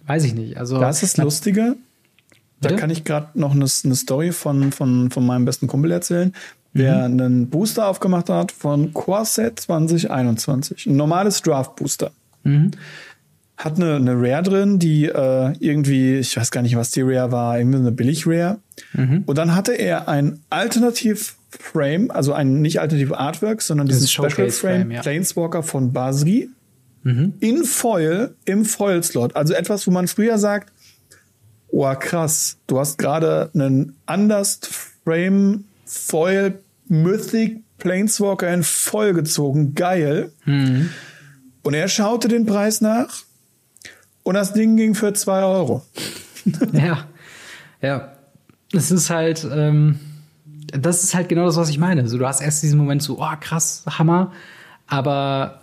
weiß 0.08 0.24
ich 0.26 0.34
nicht. 0.34 0.58
Also 0.58 0.80
das 0.80 1.04
ist 1.04 1.18
Lustige. 1.18 1.76
Da 2.60 2.76
kann 2.76 2.92
ich 2.92 3.04
gerade 3.04 3.30
noch 3.34 3.52
eine, 3.52 3.66
eine 3.84 3.96
Story 3.96 4.32
von, 4.32 4.72
von, 4.72 5.10
von 5.10 5.26
meinem 5.26 5.46
besten 5.46 5.66
Kumpel 5.66 5.92
erzählen 5.92 6.32
der 6.74 7.10
mhm. 7.10 7.20
einen 7.20 7.50
Booster 7.50 7.88
aufgemacht 7.88 8.30
hat 8.30 8.52
von 8.52 8.94
Corset 8.94 9.60
2021. 9.60 10.88
Ein 10.88 10.96
normales 10.96 11.42
Draft-Booster. 11.42 12.12
Mhm. 12.44 12.72
hat 13.56 13.76
eine, 13.76 13.98
eine 13.98 14.16
Rare 14.16 14.42
drin, 14.42 14.80
die 14.80 15.06
äh, 15.06 15.54
irgendwie, 15.60 16.18
ich 16.18 16.36
weiß 16.36 16.50
gar 16.50 16.64
nicht, 16.64 16.76
was 16.76 16.90
die 16.90 17.02
Rare 17.02 17.32
war, 17.32 17.60
irgendwie 17.60 17.78
eine 17.78 17.92
Billig-Rare. 17.92 18.58
Mhm. 18.94 19.24
Und 19.28 19.38
dann 19.38 19.54
hatte 19.54 19.74
er 19.74 20.08
ein 20.08 20.40
Alternativ-Frame, 20.50 22.10
also 22.10 22.34
ein 22.34 22.62
nicht 22.62 22.80
alternativ 22.82 23.14
Artwork, 23.14 23.62
sondern 23.62 23.88
diesen 23.88 24.08
Special-Frame 24.08 24.92
ja. 24.92 25.02
Planeswalker 25.02 25.62
von 25.62 25.94
Basri 25.94 26.50
mhm. 27.04 27.34
in 27.40 27.64
Foil, 27.64 28.36
im 28.46 28.66
Foil-Slot. 28.66 29.36
Also 29.36 29.54
etwas, 29.54 29.88
wo 29.88 29.92
man 29.92 30.08
früher 30.08 30.38
sagt, 30.38 30.72
oh 31.70 31.94
krass, 31.96 32.58
du 32.68 32.80
hast 32.80 32.98
gerade 32.98 33.50
einen 33.54 33.96
anders 34.06 34.60
Frame 35.04 35.66
Foil 35.86 36.60
Mythic 36.88 37.62
Planeswalker 37.78 38.54
in 38.54 38.64
Foil 38.64 39.14
gezogen. 39.14 39.74
Geil. 39.74 40.32
Mhm. 40.46 40.90
Und 41.64 41.74
er 41.74 41.88
schaute 41.88 42.28
den 42.28 42.46
Preis 42.46 42.82
nach 42.82 43.24
und 44.24 44.36
das 44.36 44.54
Ding 44.54 44.78
ging 44.78 44.96
für 44.96 45.14
zwei 45.14 45.44
Euro. 45.44 45.84
ja, 46.74 47.06
ja. 47.82 48.14
Es 48.74 48.90
ist 48.90 49.10
halt, 49.10 49.46
ähm, 49.52 50.00
das 50.68 51.04
ist 51.04 51.14
halt 51.14 51.28
genau 51.28 51.46
das, 51.46 51.58
was 51.58 51.70
ich 51.70 51.78
meine. 51.78 52.02
Also, 52.02 52.18
du 52.18 52.26
hast 52.26 52.42
erst 52.42 52.64
diesen 52.64 52.78
Moment 52.78 53.04
so, 53.04 53.20
oh 53.20 53.34
krass, 53.40 53.84
Hammer, 53.86 54.32
aber 54.88 55.61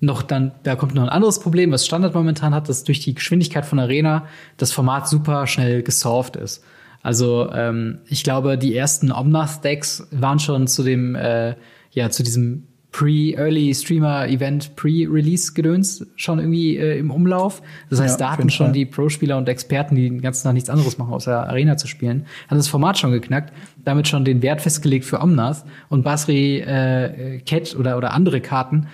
noch 0.00 0.22
dann, 0.22 0.52
da 0.62 0.76
kommt 0.76 0.94
noch 0.94 1.02
ein 1.02 1.08
anderes 1.08 1.40
Problem, 1.40 1.70
was 1.70 1.86
Standard 1.86 2.14
momentan 2.14 2.54
hat, 2.54 2.68
dass 2.68 2.84
durch 2.84 3.00
die 3.00 3.14
Geschwindigkeit 3.14 3.64
von 3.64 3.78
Arena 3.78 4.26
das 4.56 4.72
Format 4.72 5.08
super 5.08 5.46
schnell 5.46 5.82
gesolved 5.82 6.36
ist. 6.36 6.62
Also 7.02 7.50
ähm, 7.52 7.98
ich 8.06 8.24
glaube, 8.24 8.56
die 8.56 8.74
ersten 8.74 9.12
Omnath-Decks 9.12 10.08
waren 10.10 10.38
schon 10.38 10.66
zu 10.66 10.82
dem, 10.82 11.14
äh, 11.14 11.54
ja, 11.92 12.10
zu 12.10 12.22
diesem 12.22 12.66
Pre-Early 12.94 13.74
Streamer 13.74 14.28
Event 14.28 14.76
Pre-Release-Gedöns 14.76 16.06
schon 16.14 16.38
irgendwie 16.38 16.76
äh, 16.76 16.96
im 16.96 17.10
Umlauf. 17.10 17.60
Das 17.90 18.00
heißt, 18.00 18.20
ja, 18.20 18.26
da 18.26 18.32
hatten 18.32 18.50
schon 18.50 18.66
Fall. 18.66 18.72
die 18.72 18.86
Pro-Spieler 18.86 19.36
und 19.36 19.48
Experten, 19.48 19.96
die 19.96 20.08
den 20.08 20.22
ganzen 20.22 20.44
Tag 20.44 20.54
nichts 20.54 20.70
anderes 20.70 20.96
machen, 20.96 21.12
außer 21.12 21.48
Arena 21.48 21.76
zu 21.76 21.88
spielen, 21.88 22.26
hat 22.48 22.56
das 22.56 22.68
Format 22.68 22.96
schon 22.96 23.10
geknackt, 23.10 23.52
damit 23.84 24.06
schon 24.06 24.24
den 24.24 24.42
Wert 24.42 24.60
festgelegt 24.60 25.04
für 25.04 25.20
Omnath 25.20 25.64
und 25.88 26.04
Basri 26.04 26.58
äh, 26.58 27.40
Cat 27.40 27.74
oder, 27.74 27.98
oder 27.98 28.12
andere 28.12 28.40
Karten. 28.40 28.86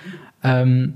Ähm, 0.43 0.95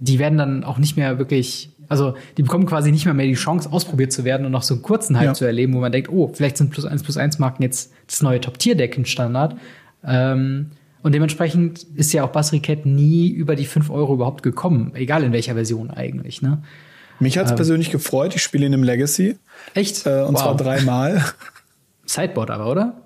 die 0.00 0.18
werden 0.18 0.38
dann 0.38 0.64
auch 0.64 0.78
nicht 0.78 0.96
mehr 0.96 1.18
wirklich 1.18 1.70
also 1.88 2.14
die 2.36 2.42
bekommen 2.42 2.66
quasi 2.66 2.92
nicht 2.92 3.06
mehr 3.06 3.14
mehr 3.14 3.26
die 3.26 3.34
Chance, 3.34 3.72
ausprobiert 3.72 4.12
zu 4.12 4.24
werden 4.24 4.44
und 4.46 4.52
noch 4.52 4.62
so 4.62 4.74
einen 4.74 4.82
kurzen 4.82 5.18
Hype 5.18 5.26
ja. 5.26 5.34
zu 5.34 5.44
erleben, 5.44 5.74
wo 5.74 5.80
man 5.80 5.90
denkt, 5.90 6.10
oh, 6.10 6.30
vielleicht 6.32 6.56
sind 6.56 6.70
plus 6.70 6.84
eins 6.84 7.02
plus 7.02 7.16
eins 7.16 7.38
Marken 7.38 7.62
jetzt 7.62 7.92
das 8.06 8.22
neue 8.22 8.40
Top-Tier-Deck 8.40 8.96
im 8.96 9.04
Standard. 9.04 9.56
Ähm, 10.04 10.72
und 11.02 11.14
dementsprechend 11.14 11.84
ist 11.94 12.12
ja 12.12 12.24
auch 12.24 12.30
Basriket 12.30 12.84
nie 12.84 13.28
über 13.28 13.56
die 13.56 13.64
5 13.64 13.90
Euro 13.90 14.14
überhaupt 14.14 14.42
gekommen, 14.42 14.92
egal 14.94 15.22
in 15.22 15.32
welcher 15.32 15.54
Version 15.54 15.90
eigentlich. 15.90 16.42
Ne? 16.42 16.62
Mich 17.20 17.38
hat's 17.38 17.50
ähm, 17.50 17.56
persönlich 17.56 17.90
gefreut, 17.90 18.34
ich 18.34 18.42
spiele 18.42 18.66
in 18.66 18.74
einem 18.74 18.82
Legacy. 18.82 19.36
Echt? 19.74 20.06
Äh, 20.06 20.22
und 20.22 20.34
wow. 20.34 20.42
zwar 20.42 20.56
dreimal. 20.56 21.24
Sideboard 22.04 22.50
aber, 22.50 22.70
oder? 22.70 23.00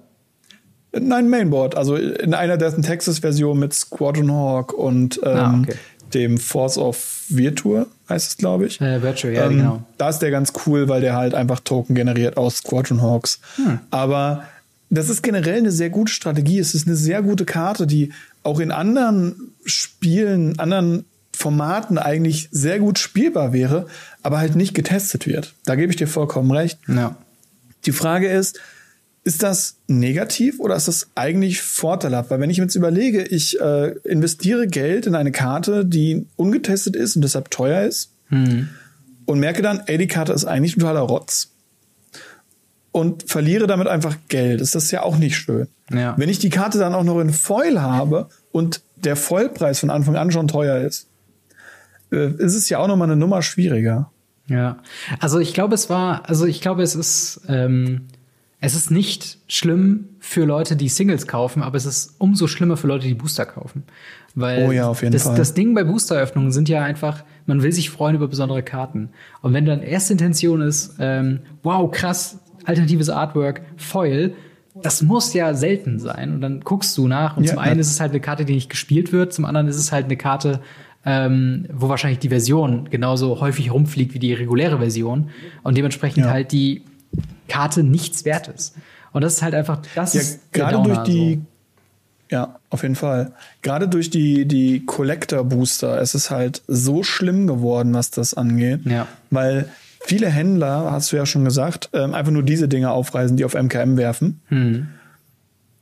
Nein, 0.99 1.29
Mainboard. 1.29 1.77
Also 1.77 1.97
in 1.97 2.35
einer 2.35 2.57
dessen 2.57 2.83
Texas-Version 2.83 3.59
mit 3.59 3.73
Squadron 3.73 4.31
Hawk 4.31 4.73
und 4.73 5.25
ah, 5.25 5.31
ähm, 5.31 5.39
ah, 5.39 5.61
okay. 5.63 5.75
dem 6.13 6.39
Force 6.39 6.79
of 6.79 7.25
Virtua 7.29 7.87
heißt 8.09 8.29
es, 8.29 8.37
glaube 8.37 8.67
ich. 8.67 8.81
Äh, 8.81 9.03
Virtual, 9.03 9.33
ja, 9.33 9.47
ähm, 9.47 9.57
genau. 9.57 9.83
Da 9.97 10.11
ist 10.11 10.19
der 10.19 10.31
ganz 10.31 10.53
cool, 10.67 10.89
weil 10.89 11.01
der 11.01 11.17
halt 11.17 11.35
einfach 11.35 11.61
Token 11.61 11.95
generiert 11.95 12.37
aus 12.37 12.59
Squadron 12.59 13.01
Hawks. 13.01 13.41
Hm. 13.57 13.79
Aber 13.91 14.45
das 14.91 15.09
ist 15.09 15.23
generell 15.23 15.59
eine 15.59 15.73
sehr 15.73 15.89
gute 15.89 16.13
Strategie. 16.13 16.59
Es 16.59 16.75
ist 16.75 16.87
eine 16.87 16.97
sehr 16.97 17.23
gute 17.23 17.47
Karte, 17.47 17.87
die 17.87 18.13
auch 18.43 18.61
in 18.61 18.71
anderen 18.71 19.53
Spielen, 19.65 20.59
anderen 20.59 21.07
Formaten 21.35 21.97
eigentlich 21.97 22.49
sehr 22.53 22.79
gut 22.79 22.99
spielbar 22.99 23.55
wäre, 23.55 23.87
aber 24.23 24.39
halt 24.39 24.55
nicht 24.55 24.75
getestet 24.75 25.27
wird. 25.27 25.55
Da 25.65 25.77
gebe 25.77 25.91
ich 25.91 25.97
dir 25.97 26.07
vollkommen 26.07 26.51
recht. 26.51 26.79
Ja. 26.87 27.17
Die 27.87 27.93
Frage 27.93 28.29
ist, 28.29 28.61
ist 29.25 29.43
das 29.43 29.77
negativ 29.87 30.59
oder 30.59 30.75
ist 30.75 30.89
das 30.89 31.11
eigentlich 31.15 31.63
vorteilhaft? 31.63 32.31
Weil 32.31 32.41
wenn 32.41 32.51
ich 32.51 32.59
mir 32.59 32.65
jetzt 32.65 32.75
überlege, 32.75 33.23
ich 33.23 33.61
äh, 33.61 33.91
investiere 34.05 34.67
Geld 34.67 35.07
in 35.07 35.15
eine 35.15 35.31
Karte, 35.31 35.85
die 35.85 36.27
ungetestet 36.37 36.97
ist 36.97 37.15
und 37.15 37.23
deshalb 37.23 37.51
teuer 37.51 37.83
ist 37.83 38.11
mhm. 38.31 38.69
und 39.27 39.39
merke 39.39 39.63
dann, 39.63 39.83
ey, 39.87 39.97
die 39.97 40.09
Karte 40.09 40.33
ist 40.33 40.45
eigentlich 40.45 40.75
totaler 40.75 41.01
Rotz 41.01 41.51
und 42.91 43.29
verliere 43.31 43.69
damit 43.69 43.87
einfach 43.87 44.17
Geld, 44.29 44.61
ist 44.61 44.75
das 44.75 44.91
ja 44.91 45.03
auch 45.03 45.17
nicht 45.17 45.37
schön. 45.37 45.69
Ja. 45.93 46.15
Wenn 46.19 46.29
ich 46.29 46.41
die 46.41 46.51
Karte 46.51 46.79
dann 46.79 46.95
auch 46.95 47.05
noch 47.05 47.21
in 47.21 47.33
Foil 47.33 47.81
habe 47.81 48.29
und 48.51 48.83
der 48.97 49.15
Vollpreis 49.15 49.79
von 49.79 49.91
Anfang 49.91 50.17
an 50.17 50.33
schon 50.33 50.49
teuer 50.49 50.79
ist, 50.79 51.07
äh, 52.11 52.33
ist 52.39 52.55
es 52.55 52.69
ja 52.69 52.79
auch 52.79 52.89
noch 52.89 52.97
mal 52.97 53.05
eine 53.05 53.17
Nummer 53.17 53.43
schwieriger. 53.43 54.11
Ja, 54.49 54.79
also 55.21 55.39
ich 55.39 55.55
glaube, 55.55 55.77
es 55.77 55.89
war, 55.89 56.29
also 56.29 56.45
ich 56.45 56.61
glaube, 56.61 56.83
es 56.83 56.97
ist 56.97 57.43
ähm 57.49 58.09
es 58.65 58.77
ist 58.77 58.93
nicht 58.93 59.39
schlimm 59.49 60.09
für 60.21 60.45
Leute, 60.45 60.77
die 60.77 60.89
Singles 60.89 61.27
kaufen, 61.27 61.65
aber 61.65 61.77
es 61.77 61.85
ist 61.85 62.15
umso 62.19 62.47
schlimmer 62.47 62.77
für 62.77 62.87
Leute, 62.87 63.09
die 63.09 63.15
Booster 63.15 63.45
kaufen. 63.45 63.83
Weil 64.37 64.69
oh 64.69 64.71
ja, 64.71 64.87
auf 64.87 65.03
jeden 65.03 65.13
das, 65.13 65.25
Fall. 65.25 65.35
das 65.35 65.53
Ding 65.55 65.75
bei 65.75 65.83
Boosteröffnungen 65.83 66.53
sind 66.53 66.69
ja 66.69 66.81
einfach, 66.81 67.25
man 67.47 67.65
will 67.65 67.73
sich 67.73 67.91
freuen 67.91 68.15
über 68.15 68.29
besondere 68.29 68.63
Karten. 68.63 69.11
Und 69.41 69.53
wenn 69.53 69.67
dann 69.67 69.83
erste 69.83 70.13
Intention 70.13 70.63
ist, 70.63 70.95
ähm, 71.01 71.41
wow, 71.65 71.91
krass, 71.91 72.39
alternatives 72.65 73.11
Artwork, 73.11 73.63
Foil, 73.77 74.35
das 74.81 75.03
muss 75.03 75.35
ja 75.35 75.55
selten 75.55 75.99
sein. 75.99 76.33
Und 76.33 76.41
dann 76.41 76.61
guckst 76.61 76.97
du 76.97 77.09
nach. 77.09 77.37
Und 77.37 77.43
ja, 77.43 77.51
zum 77.51 77.59
einen 77.59 77.81
ist 77.81 77.91
es 77.91 77.99
halt 77.99 78.13
eine 78.13 78.21
Karte, 78.21 78.45
die 78.45 78.55
nicht 78.55 78.71
gespielt 78.71 79.13
wird, 79.13 79.33
zum 79.33 79.45
anderen 79.45 79.67
ist 79.67 79.77
es 79.77 79.91
halt 79.91 80.05
eine 80.05 80.17
Karte, 80.17 80.61
ähm, 81.05 81.67
wo 81.73 81.89
wahrscheinlich 81.89 82.21
die 82.21 82.29
Version 82.29 82.89
genauso 82.91 83.41
häufig 83.41 83.73
rumfliegt 83.73 84.15
wie 84.15 84.21
die 84.21 84.33
reguläre 84.35 84.79
Version. 84.79 85.31
Und 85.65 85.77
dementsprechend 85.77 86.27
ja. 86.27 86.31
halt 86.31 86.53
die 86.53 86.85
Karte 87.49 87.83
nichts 87.83 88.25
wert 88.25 88.49
ist. 88.49 88.75
Und 89.13 89.23
das 89.23 89.35
ist 89.35 89.43
halt 89.43 89.55
einfach, 89.55 89.81
das 89.95 90.15
ja, 90.15 90.21
ist 90.21 90.53
gerade 90.53 90.83
durch 90.83 90.99
die, 91.05 91.35
so. 91.35 91.41
ja, 92.35 92.57
auf 92.71 92.83
jeden 92.83 92.95
Fall. 92.95 93.33
Gerade 93.61 93.89
durch 93.89 94.11
die, 94.11 94.47
die 94.47 94.85
Collector 94.87 95.45
Booster, 95.45 96.01
es 96.01 96.15
ist 96.15 96.31
halt 96.31 96.63
so 96.67 97.03
schlimm 97.03 97.47
geworden, 97.47 97.93
was 97.93 98.11
das 98.11 98.35
angeht. 98.35 98.81
Ja. 98.87 99.07
Weil 99.31 99.69
viele 100.01 100.29
Händler, 100.29 100.91
hast 100.91 101.13
du 101.13 101.17
ja 101.17 101.27
schon 101.27 101.45
gesagt, 101.45 101.91
ähm, 101.93 102.15
einfach 102.15 102.33
nur 102.33 102.43
diese 102.43 102.69
Dinge 102.69 102.91
aufreisen, 102.91 103.37
die 103.37 103.45
auf 103.45 103.55
MKM 103.55 103.97
werfen. 103.97 104.41
Mhm. 104.49 104.89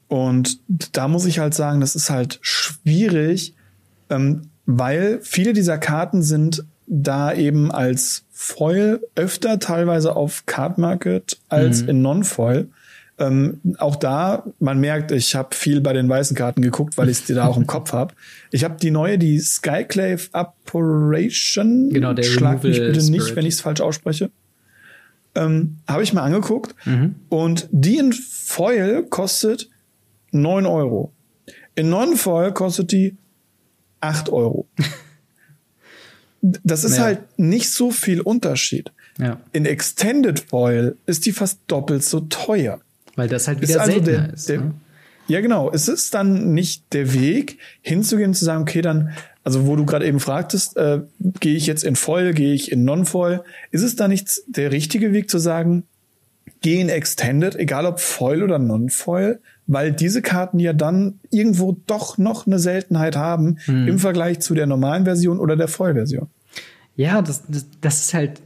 Und 0.08 0.58
da 0.92 1.06
muss 1.06 1.24
ich 1.24 1.38
halt 1.38 1.54
sagen, 1.54 1.80
das 1.80 1.94
ist 1.94 2.10
halt 2.10 2.40
schwierig, 2.42 3.54
ähm, 4.08 4.42
weil 4.66 5.20
viele 5.22 5.52
dieser 5.52 5.78
Karten 5.78 6.22
sind 6.22 6.64
da 6.90 7.32
eben 7.32 7.70
als 7.70 8.24
Foil 8.32 9.00
öfter 9.14 9.60
teilweise 9.60 10.16
auf 10.16 10.44
Card 10.46 10.76
Market 10.76 11.38
als 11.48 11.82
mhm. 11.82 11.88
in 11.88 12.02
Non-Foil. 12.02 12.68
Ähm, 13.18 13.60
auch 13.78 13.96
da, 13.96 14.44
man 14.58 14.80
merkt, 14.80 15.12
ich 15.12 15.36
habe 15.36 15.54
viel 15.54 15.80
bei 15.80 15.92
den 15.92 16.08
weißen 16.08 16.36
Karten 16.36 16.62
geguckt, 16.62 16.98
weil 16.98 17.08
ich 17.08 17.24
die 17.24 17.34
da 17.34 17.46
auch 17.46 17.56
im 17.56 17.66
Kopf 17.68 17.92
habe. 17.92 18.14
Ich 18.50 18.64
habe 18.64 18.76
die 18.80 18.90
neue, 18.90 19.18
die 19.18 19.38
Skyclave 19.38 20.28
Operation. 20.32 21.90
Genau, 21.90 22.12
der 22.12 22.24
Schlag 22.24 22.64
mich 22.64 22.78
bitte 22.78 23.00
Spirit. 23.00 23.10
nicht, 23.10 23.36
wenn 23.36 23.46
ich 23.46 23.54
es 23.54 23.60
falsch 23.60 23.80
ausspreche. 23.80 24.30
Ähm, 25.36 25.76
habe 25.86 26.02
ich 26.02 26.12
mal 26.12 26.22
angeguckt. 26.22 26.74
Mhm. 26.86 27.14
Und 27.28 27.68
die 27.70 27.98
in 27.98 28.12
Foil 28.12 29.04
kostet 29.04 29.70
neun 30.32 30.66
Euro. 30.66 31.12
In 31.76 31.88
Non-Foil 31.88 32.52
kostet 32.52 32.90
die 32.90 33.16
acht 34.00 34.28
Euro. 34.28 34.66
Das 36.42 36.84
ist 36.84 36.96
ja. 36.96 37.04
halt 37.04 37.20
nicht 37.38 37.70
so 37.70 37.90
viel 37.90 38.20
Unterschied. 38.20 38.92
Ja. 39.18 39.40
In 39.52 39.66
Extended 39.66 40.40
Foil 40.40 40.96
ist 41.06 41.26
die 41.26 41.32
fast 41.32 41.60
doppelt 41.66 42.02
so 42.02 42.20
teuer. 42.20 42.80
Weil 43.16 43.28
das 43.28 43.48
halt 43.48 43.60
wieder 43.60 43.70
ist 43.70 43.76
also 43.76 43.92
seltener 43.92 44.18
der, 44.26 44.34
ist. 44.34 44.48
Der, 44.48 44.60
ne? 44.60 44.74
Ja, 45.28 45.40
genau. 45.40 45.70
Es 45.70 45.88
ist 45.88 46.14
dann 46.14 46.54
nicht 46.54 46.92
der 46.92 47.12
Weg, 47.12 47.58
hinzugehen 47.82 48.30
und 48.30 48.34
zu 48.34 48.44
sagen, 48.44 48.62
okay, 48.62 48.80
dann, 48.80 49.10
also 49.44 49.66
wo 49.66 49.76
du 49.76 49.84
gerade 49.84 50.06
eben 50.06 50.20
fragtest, 50.20 50.76
äh, 50.76 51.02
gehe 51.40 51.56
ich 51.56 51.66
jetzt 51.66 51.84
in 51.84 51.96
Foil, 51.96 52.34
gehe 52.34 52.54
ich 52.54 52.72
in 52.72 52.84
Non-Foil, 52.84 53.44
ist 53.70 53.82
es 53.82 53.94
da 53.94 54.08
nicht 54.08 54.42
der 54.46 54.72
richtige 54.72 55.12
Weg 55.12 55.30
zu 55.30 55.38
sagen, 55.38 55.84
geh 56.62 56.80
in 56.80 56.88
Extended, 56.88 57.54
egal 57.56 57.86
ob 57.86 58.00
Foil 58.00 58.42
oder 58.42 58.58
Non-Foil, 58.58 59.40
weil 59.70 59.92
diese 59.92 60.20
Karten 60.20 60.58
ja 60.58 60.72
dann 60.72 61.20
irgendwo 61.30 61.76
doch 61.86 62.18
noch 62.18 62.46
eine 62.46 62.58
Seltenheit 62.58 63.14
haben 63.14 63.58
hm. 63.66 63.86
im 63.86 63.98
Vergleich 64.00 64.40
zu 64.40 64.54
der 64.54 64.66
normalen 64.66 65.04
Version 65.04 65.38
oder 65.38 65.54
der 65.54 65.68
Vollversion. 65.68 66.26
Ja, 66.96 67.22
das, 67.22 67.44
das, 67.46 67.66
das 67.80 68.00
ist 68.00 68.14
halt 68.14 68.42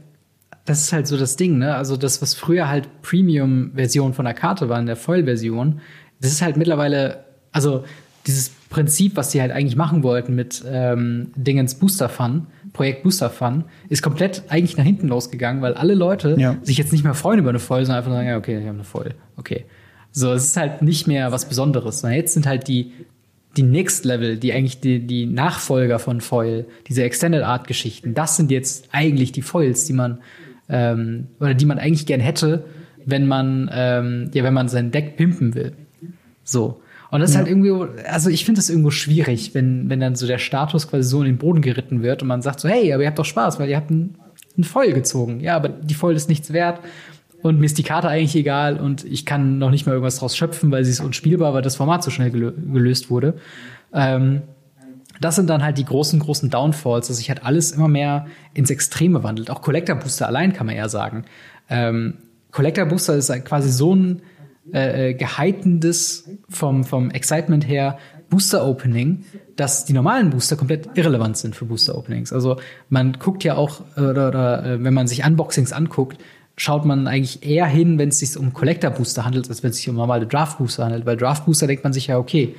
das 0.65 0.81
ist 0.81 0.93
halt 0.93 1.05
so 1.05 1.15
das 1.15 1.35
Ding, 1.35 1.59
ne? 1.59 1.75
Also 1.75 1.95
das, 1.95 2.23
was 2.23 2.33
früher 2.33 2.67
halt 2.67 2.89
Premium-Version 3.03 4.13
von 4.13 4.25
der 4.25 4.33
Karte 4.33 4.67
war, 4.67 4.79
in 4.79 4.87
der 4.87 4.95
Vollversion, 4.95 5.79
das 6.19 6.31
ist 6.31 6.41
halt 6.41 6.57
mittlerweile, 6.57 7.23
also 7.51 7.83
dieses 8.25 8.49
Prinzip, 8.69 9.15
was 9.15 9.31
sie 9.31 9.41
halt 9.41 9.51
eigentlich 9.51 9.75
machen 9.75 10.01
wollten 10.01 10.33
mit 10.33 10.63
ähm, 10.67 11.31
Dingens 11.35 11.75
Booster 11.75 12.09
Fun, 12.09 12.47
Projekt 12.73 13.03
Booster 13.03 13.29
Fun, 13.29 13.65
ist 13.89 14.01
komplett 14.01 14.43
eigentlich 14.49 14.75
nach 14.77 14.83
hinten 14.83 15.07
losgegangen, 15.07 15.61
weil 15.61 15.75
alle 15.75 15.93
Leute 15.93 16.35
ja. 16.39 16.57
sich 16.63 16.79
jetzt 16.79 16.91
nicht 16.91 17.03
mehr 17.03 17.13
freuen 17.13 17.39
über 17.39 17.49
eine 17.49 17.59
Voll, 17.59 17.85
sondern 17.85 17.99
einfach 17.99 18.11
sagen, 18.11 18.27
ja, 18.27 18.37
okay, 18.37 18.57
ich 18.57 18.65
habe 18.65 18.73
eine 18.73 18.83
Voll, 18.83 19.13
okay. 19.37 19.65
So, 20.17 20.31
es 20.31 20.45
ist 20.45 20.57
halt 20.57 20.81
nicht 20.81 21.07
mehr 21.07 21.33
was 21.33 21.49
Besonderes. 21.49 21.99
Sondern 21.99 22.17
jetzt 22.17 22.33
sind 22.33 22.47
halt 22.47 22.69
die 22.69 22.93
die 23.57 23.63
Next 23.63 24.03
Level, 24.03 24.37
die 24.37 24.51
eigentlich 24.51 24.81
die, 24.81 24.99
die 24.99 25.25
Nachfolger 25.25 25.97
von 25.97 26.19
Foil, 26.19 26.65
diese 26.87 27.03
Extended 27.03 27.43
Art 27.43 27.67
Geschichten, 27.67 28.13
das 28.13 28.35
sind 28.35 28.51
jetzt 28.51 28.89
eigentlich 28.91 29.31
die 29.31 29.41
Foils, 29.41 29.85
die 29.85 29.93
man 29.93 30.19
ähm, 30.67 31.27
oder 31.39 31.53
die 31.53 31.65
man 31.65 31.79
eigentlich 31.79 32.05
gern 32.05 32.19
hätte, 32.19 32.65
wenn 33.05 33.27
man 33.27 33.69
ähm, 33.73 34.29
ja, 34.33 34.43
wenn 34.43 34.53
man 34.53 34.67
sein 34.67 34.91
Deck 34.91 35.15
pimpen 35.15 35.53
will. 35.53 35.73
So. 36.43 36.81
Und 37.11 37.21
das 37.21 37.29
ist 37.29 37.37
halt 37.37 37.47
irgendwie, 37.47 37.71
also 38.09 38.29
ich 38.29 38.43
finde 38.43 38.59
das 38.59 38.69
irgendwo 38.69 38.91
schwierig, 38.91 39.53
wenn, 39.53 39.89
wenn 39.89 40.01
dann 40.01 40.15
so 40.15 40.27
der 40.27 40.37
Status 40.37 40.89
quasi 40.89 41.07
so 41.07 41.19
in 41.19 41.27
den 41.27 41.37
Boden 41.37 41.61
geritten 41.61 42.03
wird 42.03 42.21
und 42.21 42.27
man 42.27 42.41
sagt 42.41 42.59
so, 42.59 42.67
hey, 42.67 42.91
aber 42.91 43.03
ihr 43.03 43.07
habt 43.07 43.19
doch 43.19 43.25
Spaß, 43.25 43.57
weil 43.59 43.69
ihr 43.69 43.77
habt 43.77 43.89
ein, 43.89 44.15
ein 44.57 44.65
Foil 44.65 44.91
gezogen. 44.91 45.39
Ja, 45.39 45.55
aber 45.55 45.69
die 45.69 45.93
Foil 45.93 46.15
ist 46.15 46.27
nichts 46.27 46.51
wert 46.51 46.79
und 47.45 47.59
mir 47.59 47.67
ist 47.67 47.77
die 47.77 47.83
Karte 47.83 48.07
eigentlich 48.07 48.35
egal 48.35 48.79
und 48.79 49.05
ich 49.05 49.23
kann 49.23 49.59
noch 49.59 49.69
nicht 49.69 49.85
mal 49.85 49.91
irgendwas 49.91 50.17
draus 50.17 50.35
schöpfen, 50.35 50.71
weil 50.71 50.83
sie 50.83 50.89
ist 50.89 50.99
unspielbar, 50.99 51.53
weil 51.53 51.61
das 51.61 51.75
Format 51.75 52.03
so 52.03 52.09
schnell 52.09 52.31
gelöst 52.31 53.11
wurde. 53.11 53.35
Ähm, 53.93 54.41
das 55.21 55.35
sind 55.35 55.47
dann 55.47 55.63
halt 55.63 55.77
die 55.77 55.85
großen, 55.85 56.19
großen 56.19 56.49
Downfalls, 56.49 57.07
dass 57.07 57.17
sich 57.17 57.29
halt 57.29 57.45
alles 57.45 57.71
immer 57.71 57.87
mehr 57.87 58.25
ins 58.55 58.71
Extreme 58.71 59.23
wandelt. 59.23 59.51
Auch 59.51 59.61
Collector 59.61 59.95
Booster 59.95 60.25
allein 60.25 60.53
kann 60.53 60.65
man 60.65 60.75
eher 60.75 60.89
sagen. 60.89 61.25
Ähm, 61.69 62.15
Collector 62.51 62.87
Booster 62.87 63.13
ist 63.13 63.29
halt 63.29 63.45
quasi 63.45 63.69
so 63.69 63.93
ein 63.93 64.23
äh, 64.73 65.09
äh, 65.09 65.13
geheitendes 65.13 66.27
vom, 66.49 66.83
vom 66.83 67.11
Excitement 67.11 67.67
her 67.67 67.99
Booster 68.31 68.65
Opening, 68.65 69.23
dass 69.55 69.85
die 69.85 69.93
normalen 69.93 70.31
Booster 70.31 70.55
komplett 70.55 70.97
irrelevant 70.97 71.37
sind 71.37 71.55
für 71.55 71.65
Booster 71.65 71.95
Openings. 71.95 72.33
Also 72.33 72.57
man 72.89 73.13
guckt 73.13 73.43
ja 73.43 73.55
auch, 73.55 73.81
oder, 73.95 74.29
oder 74.29 74.65
äh, 74.65 74.83
wenn 74.83 74.95
man 74.95 75.05
sich 75.05 75.23
Unboxings 75.23 75.73
anguckt, 75.73 76.17
schaut 76.57 76.85
man 76.85 77.07
eigentlich 77.07 77.45
eher 77.45 77.65
hin, 77.65 77.97
wenn 77.97 78.09
es 78.09 78.19
sich 78.19 78.37
um 78.37 78.53
Collector 78.53 78.91
Booster 78.91 79.25
handelt, 79.25 79.49
als 79.49 79.63
wenn 79.63 79.71
es 79.71 79.77
sich 79.77 79.89
um 79.89 79.95
normale 79.95 80.25
Draft 80.25 80.57
Booster 80.57 80.85
handelt. 80.85 81.05
Weil 81.05 81.17
Draft 81.17 81.45
Booster 81.45 81.67
denkt 81.67 81.83
man 81.83 81.93
sich 81.93 82.07
ja, 82.07 82.17
okay, 82.17 82.55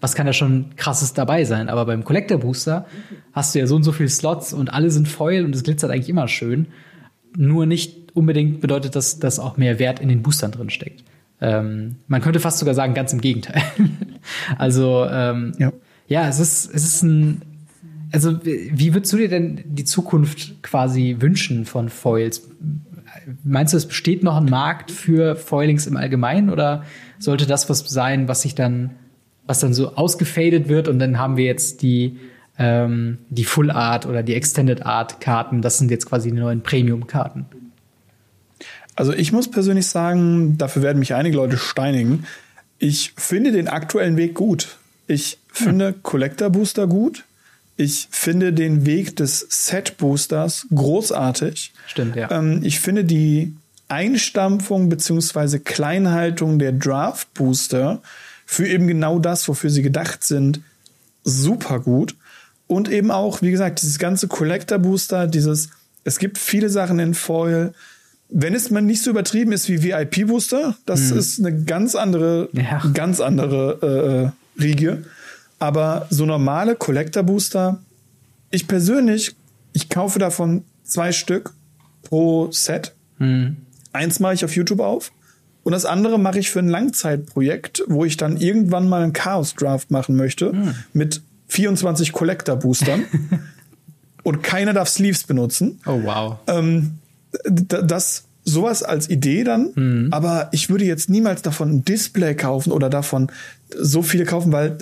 was 0.00 0.14
kann 0.14 0.26
da 0.26 0.32
schon 0.32 0.76
krasses 0.76 1.12
dabei 1.12 1.44
sein? 1.44 1.68
Aber 1.68 1.86
beim 1.86 2.04
Collector 2.04 2.38
Booster 2.38 2.86
hast 3.32 3.54
du 3.54 3.58
ja 3.58 3.66
so 3.66 3.76
und 3.76 3.82
so 3.82 3.92
viele 3.92 4.08
Slots 4.08 4.52
und 4.52 4.72
alle 4.72 4.90
sind 4.90 5.08
Foil 5.08 5.44
und 5.44 5.54
es 5.54 5.62
glitzert 5.62 5.90
eigentlich 5.90 6.08
immer 6.08 6.28
schön. 6.28 6.66
Nur 7.36 7.66
nicht 7.66 8.14
unbedingt 8.14 8.60
bedeutet 8.60 8.94
das, 8.96 9.18
dass 9.18 9.38
auch 9.38 9.56
mehr 9.56 9.78
Wert 9.78 10.00
in 10.00 10.08
den 10.08 10.22
Boostern 10.22 10.52
drin 10.52 10.70
steckt. 10.70 11.04
Ähm, 11.40 11.96
man 12.06 12.20
könnte 12.20 12.40
fast 12.40 12.58
sogar 12.58 12.74
sagen, 12.74 12.94
ganz 12.94 13.12
im 13.12 13.20
Gegenteil. 13.20 13.62
also 14.58 15.06
ähm, 15.10 15.52
ja. 15.58 15.72
ja, 16.08 16.28
es 16.28 16.38
ist, 16.38 16.74
es 16.74 16.84
ist 16.84 17.02
ein. 17.02 17.42
Also, 18.10 18.42
wie 18.42 18.94
würdest 18.94 19.12
du 19.12 19.18
dir 19.18 19.28
denn 19.28 19.62
die 19.66 19.84
Zukunft 19.84 20.62
quasi 20.62 21.16
wünschen 21.18 21.66
von 21.66 21.90
Foils? 21.90 22.48
Meinst 23.44 23.72
du, 23.72 23.76
es 23.76 23.86
besteht 23.86 24.22
noch 24.22 24.36
ein 24.36 24.46
Markt 24.46 24.90
für 24.90 25.36
Foilings 25.36 25.86
im 25.86 25.96
Allgemeinen 25.96 26.50
oder 26.50 26.84
sollte 27.18 27.46
das 27.46 27.68
was 27.68 27.80
sein, 27.80 28.28
was 28.28 28.42
sich 28.42 28.54
dann, 28.54 28.90
was 29.46 29.60
dann 29.60 29.74
so 29.74 29.94
ausgefadet 29.94 30.68
wird 30.68 30.88
und 30.88 30.98
dann 30.98 31.18
haben 31.18 31.36
wir 31.36 31.44
jetzt 31.44 31.82
die, 31.82 32.18
ähm, 32.58 33.18
die 33.30 33.44
Full 33.44 33.70
Art 33.70 34.06
oder 34.06 34.22
die 34.22 34.34
Extended 34.34 34.84
Art 34.84 35.20
Karten, 35.20 35.62
das 35.62 35.78
sind 35.78 35.90
jetzt 35.90 36.06
quasi 36.06 36.30
die 36.30 36.38
neuen 36.38 36.62
Premium 36.62 37.06
Karten? 37.06 37.46
Also 38.96 39.12
ich 39.12 39.32
muss 39.32 39.48
persönlich 39.48 39.86
sagen, 39.86 40.58
dafür 40.58 40.82
werden 40.82 40.98
mich 40.98 41.14
einige 41.14 41.36
Leute 41.36 41.56
steinigen. 41.56 42.24
Ich 42.80 43.12
finde 43.16 43.52
den 43.52 43.68
aktuellen 43.68 44.16
Weg 44.16 44.34
gut. 44.34 44.76
Ich 45.06 45.38
finde 45.52 45.88
hm. 45.88 46.02
Collector 46.02 46.50
Booster 46.50 46.86
gut. 46.86 47.24
Ich 47.80 48.08
finde 48.10 48.52
den 48.52 48.86
Weg 48.86 49.14
des 49.14 49.46
Set 49.48 49.98
Boosters 49.98 50.66
großartig. 50.74 51.72
Stimmt, 51.86 52.16
ja. 52.16 52.28
Ähm, 52.28 52.60
ich 52.64 52.80
finde 52.80 53.04
die 53.04 53.54
Einstampfung 53.86 54.88
beziehungsweise 54.88 55.60
Kleinhaltung 55.60 56.58
der 56.58 56.72
Draft 56.72 57.32
Booster 57.34 58.02
für 58.44 58.66
eben 58.66 58.88
genau 58.88 59.20
das, 59.20 59.46
wofür 59.46 59.70
sie 59.70 59.82
gedacht 59.82 60.24
sind, 60.24 60.60
super 61.22 61.78
gut. 61.78 62.16
Und 62.66 62.90
eben 62.90 63.12
auch, 63.12 63.42
wie 63.42 63.52
gesagt, 63.52 63.80
dieses 63.80 64.00
ganze 64.00 64.26
Collector 64.26 64.78
Booster, 64.78 65.28
dieses, 65.28 65.70
es 66.02 66.18
gibt 66.18 66.36
viele 66.36 66.70
Sachen 66.70 66.98
in 66.98 67.14
Foil, 67.14 67.74
wenn 68.28 68.54
es 68.54 68.70
mal 68.70 68.82
nicht 68.82 69.04
so 69.04 69.10
übertrieben 69.10 69.52
ist 69.52 69.68
wie 69.68 69.84
VIP-Booster, 69.84 70.76
das 70.84 71.10
hm. 71.10 71.18
ist 71.18 71.38
eine 71.38 71.62
ganz 71.62 71.94
andere, 71.94 72.48
ja. 72.52 72.82
ganz 72.92 73.20
andere 73.20 74.34
äh, 74.58 74.60
Riege. 74.60 75.04
Aber 75.58 76.06
so 76.10 76.24
normale 76.26 76.76
Collector-Booster, 76.76 77.80
ich 78.50 78.68
persönlich, 78.68 79.34
ich 79.72 79.88
kaufe 79.88 80.18
davon 80.18 80.64
zwei 80.84 81.12
Stück 81.12 81.52
pro 82.02 82.50
Set. 82.52 82.94
Hm. 83.18 83.56
Eins 83.92 84.20
mache 84.20 84.34
ich 84.34 84.44
auf 84.44 84.54
YouTube 84.54 84.80
auf 84.80 85.12
und 85.64 85.72
das 85.72 85.84
andere 85.84 86.18
mache 86.18 86.38
ich 86.38 86.50
für 86.50 86.60
ein 86.60 86.68
Langzeitprojekt, 86.68 87.82
wo 87.88 88.04
ich 88.04 88.16
dann 88.16 88.36
irgendwann 88.36 88.88
mal 88.88 89.02
einen 89.02 89.12
Chaos-Draft 89.12 89.90
machen 89.90 90.16
möchte 90.16 90.52
hm. 90.52 90.74
mit 90.92 91.22
24 91.48 92.12
Collector-Boostern. 92.12 93.04
und 94.28 94.42
keiner 94.42 94.72
darf 94.72 94.88
Sleeves 94.88 95.24
benutzen. 95.24 95.80
Oh 95.86 96.00
wow. 96.04 96.36
Ähm, 96.46 96.98
das 97.44 98.24
sowas 98.44 98.82
als 98.82 99.10
Idee 99.10 99.44
dann, 99.44 99.72
mhm. 99.74 100.08
aber 100.10 100.48
ich 100.52 100.70
würde 100.70 100.84
jetzt 100.84 101.10
niemals 101.10 101.42
davon 101.42 101.70
ein 101.70 101.84
Display 101.84 102.34
kaufen 102.34 102.72
oder 102.72 102.88
davon 102.88 103.30
so 103.76 104.02
viele 104.02 104.24
kaufen, 104.24 104.52
weil 104.52 104.78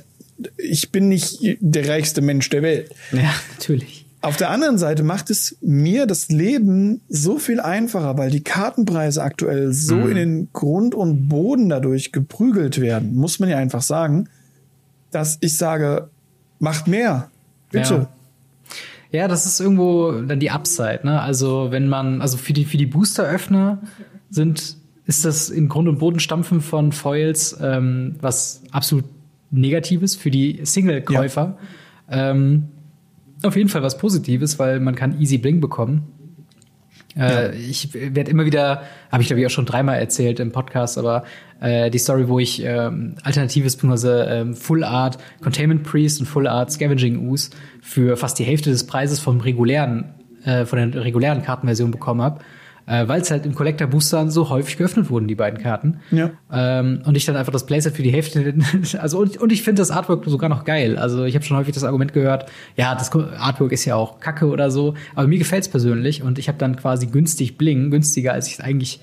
ich 0.57 0.93
bin 0.93 1.09
nicht 1.09 1.39
der 1.61 1.89
reichste 1.89 2.20
Mensch 2.20 2.49
der 2.51 2.62
Welt. 2.62 2.95
Ja, 3.12 3.32
natürlich. 3.53 4.07
Auf 4.22 4.37
der 4.37 4.51
anderen 4.51 4.76
Seite 4.76 5.03
macht 5.03 5.30
es 5.30 5.57
mir 5.61 6.07
das 6.07 6.30
Leben 6.30 7.01
so 7.09 7.39
viel 7.39 7.61
einfacher, 7.61 8.18
weil 8.18 8.30
die 8.30 8.43
Kartenpreise 8.43 9.22
aktuell 9.22 9.72
so 9.72 9.95
mhm. 9.95 10.11
in 10.11 10.16
den 10.16 10.49
Grund 10.53 10.95
und 10.95 11.28
Boden 11.28 11.68
dadurch 11.68 12.12
geprügelt 12.12 12.80
werden, 12.80 13.14
muss 13.14 13.39
man 13.39 13.49
ja 13.49 13.59
einfach 13.59 13.82
sagen, 13.82 14.28
dass 15.12 15.39
ich 15.41 15.57
sage, 15.57 16.09
macht 16.59 16.89
mehr. 16.89 17.30
Bitte. 17.70 17.95
Ja. 17.95 18.09
Ja, 19.12 19.28
das 19.28 19.47
ist 19.47 19.61
irgendwo 19.61 20.12
dann 20.22 20.41
die 20.41 20.51
Upside, 20.51 21.01
ne? 21.05 21.20
Also, 21.20 21.68
wenn 21.70 21.89
man, 21.89 22.20
also 22.20 22.37
für 22.37 22.53
die, 22.53 22.64
für 22.64 22.76
die 22.76 22.87
Booster-Öffner 22.87 23.80
sind, 24.30 24.76
ist 25.07 25.24
das 25.24 25.49
in 25.49 25.68
Grund 25.68 25.89
und 25.89 26.01
Boden 26.01 26.18
stampfen 26.18 26.61
von 26.61 26.91
Foils 26.91 27.57
ähm, 27.62 28.16
was 28.20 28.62
absolut 28.72 29.05
Negatives 29.51 30.16
für 30.16 30.30
die 30.30 30.61
Single-Käufer. 30.62 31.59
Ja. 32.11 32.30
Ähm, 32.30 32.68
auf 33.42 33.57
jeden 33.57 33.68
Fall 33.68 33.82
was 33.82 33.99
Positives, 33.99 34.59
weil 34.59 34.80
man 34.80 34.94
kann 34.94 35.20
easy 35.20 35.38
Bling 35.38 35.61
bekommen. 35.61 36.12
Äh, 37.16 37.57
Ich 37.57 37.94
werde 37.94 38.30
immer 38.30 38.44
wieder, 38.44 38.82
habe 39.11 39.22
ich 39.22 39.28
glaube 39.28 39.40
ich 39.40 39.47
auch 39.47 39.51
schon 39.51 39.66
dreimal 39.66 39.99
erzählt 39.99 40.40
im 40.40 40.53
Podcast, 40.53 40.99
aber 40.99 41.24
äh, 41.61 41.90
die 41.90 41.99
Story, 41.99 42.28
wo 42.28 42.38
ich 42.38 42.62
ähm, 42.64 43.16
alternatives 43.22 43.76
bzw. 43.76 44.40
Ähm, 44.40 44.55
Full 44.55 44.84
Art 44.84 45.18
Containment 45.42 45.82
Priest 45.82 46.20
und 46.20 46.26
Full 46.26 46.47
Art 46.47 46.70
Scavenging 46.70 47.28
Ooze 47.28 47.51
für 47.80 48.16
fast 48.16 48.38
die 48.38 48.44
Hälfte 48.44 48.70
des 48.70 48.86
Preises 48.86 49.18
vom 49.18 49.40
regulären, 49.40 50.14
äh, 50.44 50.64
von 50.64 50.90
der 50.90 51.05
regulären 51.05 51.42
Kartenversion 51.42 51.90
bekommen 51.90 52.22
habe 52.22 52.40
äh, 52.87 53.07
weil 53.09 53.20
es 53.20 53.30
halt 53.30 53.45
im 53.47 53.55
Collector 53.55 53.89
Boostern 53.89 54.30
so 54.30 54.49
häufig 54.49 54.76
geöffnet 54.76 55.11
wurden, 55.11 55.26
die 55.26 55.34
beiden 55.34 55.61
Karten. 55.61 56.01
Ja. 56.11 56.30
Ähm, 56.53 57.03
und 57.05 57.16
ich 57.16 57.24
dann 57.24 57.37
einfach 57.37 57.53
das 57.53 57.66
Playset 57.66 57.95
für 57.95 58.03
die 58.03 58.12
Hälfte, 58.12 58.55
also 59.01 59.18
und, 59.18 59.37
und 59.39 59.53
ich 59.53 59.62
finde 59.62 59.82
das 59.82 59.91
Artwork 59.91 60.24
sogar 60.26 60.49
noch 60.49 60.64
geil. 60.64 60.97
Also 60.97 61.24
ich 61.24 61.34
habe 61.34 61.45
schon 61.45 61.57
häufig 61.57 61.74
das 61.74 61.84
Argument 61.84 62.12
gehört, 62.12 62.47
ja, 62.76 62.95
das 62.95 63.12
Artwork 63.12 63.72
ist 63.72 63.84
ja 63.84 63.97
auch 63.97 64.20
Kacke 64.20 64.47
oder 64.47 64.70
so, 64.70 64.95
aber 65.14 65.26
mir 65.26 65.39
gefällt's 65.39 65.68
persönlich 65.68 66.22
und 66.22 66.39
ich 66.39 66.49
habe 66.49 66.59
dann 66.59 66.76
quasi 66.76 67.07
günstig 67.07 67.59
Bling, 67.59 67.91
günstiger 67.91 68.32
als 68.32 68.47
ich 68.47 68.55
es 68.55 68.61
eigentlich 68.61 69.01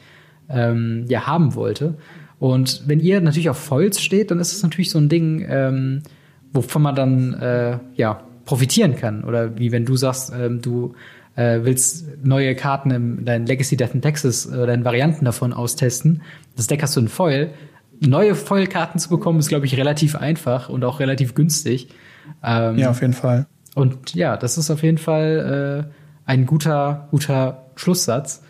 ähm, 0.49 1.05
ja 1.07 1.27
haben 1.27 1.55
wollte. 1.55 1.95
Und 2.39 2.84
wenn 2.88 2.99
ihr 2.99 3.21
natürlich 3.21 3.49
auf 3.49 3.57
Foils 3.57 4.01
steht, 4.01 4.31
dann 4.31 4.39
ist 4.39 4.53
es 4.53 4.63
natürlich 4.63 4.89
so 4.89 4.99
ein 4.99 5.07
Ding, 5.09 5.45
ähm, 5.47 6.03
wovon 6.51 6.81
man 6.81 6.95
dann 6.95 7.34
äh, 7.34 7.79
ja 7.95 8.21
profitieren 8.45 8.95
kann. 8.95 9.23
Oder 9.23 9.57
wie 9.57 9.71
wenn 9.71 9.86
du 9.86 9.95
sagst, 9.95 10.34
ähm, 10.38 10.61
du 10.61 10.93
äh, 11.36 11.59
willst 11.63 12.05
neue 12.23 12.55
Karten 12.55 12.91
in 12.91 13.25
dein 13.25 13.45
Legacy 13.45 13.77
Death 13.77 13.93
in 13.93 14.01
Texas 14.01 14.47
oder 14.47 14.69
äh, 14.69 14.75
in 14.75 14.86
Varianten 14.86 15.25
davon 15.25 15.53
austesten. 15.53 16.21
Das 16.55 16.67
Deck 16.67 16.81
hast 16.81 16.95
du 16.95 17.01
in 17.01 17.07
Foil. 17.07 17.53
Neue 17.99 18.36
Foil-Karten 18.36 18.99
zu 18.99 19.09
bekommen, 19.09 19.39
ist, 19.39 19.47
glaube 19.47 19.65
ich, 19.65 19.77
relativ 19.77 20.15
einfach 20.15 20.69
und 20.69 20.84
auch 20.84 20.99
relativ 20.99 21.36
günstig. 21.36 21.88
Ähm, 22.43 22.77
ja, 22.77 22.89
auf 22.89 23.01
jeden 23.01 23.13
Fall. 23.13 23.45
Und 23.75 24.13
ja, 24.13 24.38
das 24.38 24.57
ist 24.57 24.69
auf 24.69 24.84
jeden 24.84 24.97
Fall 24.97 25.88
äh, 25.89 26.29
ein 26.29 26.45
guter, 26.45 27.07
guter 27.11 27.65
Schlusssatz, 27.75 28.43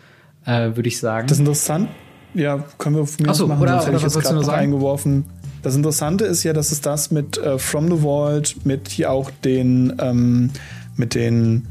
äh, 0.44 0.74
würde 0.74 0.88
ich 0.88 0.98
sagen. 0.98 1.28
Das 1.28 1.38
ist 1.38 1.40
interessant. 1.40 1.88
Ja, 2.34 2.64
können 2.78 2.96
wir 2.96 3.06
von 3.06 3.26
mir 3.26 3.34
so, 3.34 3.46
machen, 3.46 3.62
oder, 3.62 3.74
sonst 3.74 3.86
hätte 3.86 3.96
ich 3.96 4.02
jetzt 4.02 4.20
gerade 4.20 4.52
eingeworfen. 4.52 5.24
Das 5.62 5.76
Interessante 5.76 6.24
ist 6.24 6.42
ja, 6.42 6.52
dass 6.52 6.72
es 6.72 6.80
das 6.80 7.10
mit 7.10 7.38
äh, 7.38 7.58
From 7.58 7.90
the 7.90 8.02
Vault, 8.02 8.66
mit 8.66 8.88
hier 8.88 9.10
auch 9.10 9.30
den, 9.30 9.94
ähm, 9.98 10.50
mit 10.96 11.14
den 11.14 11.68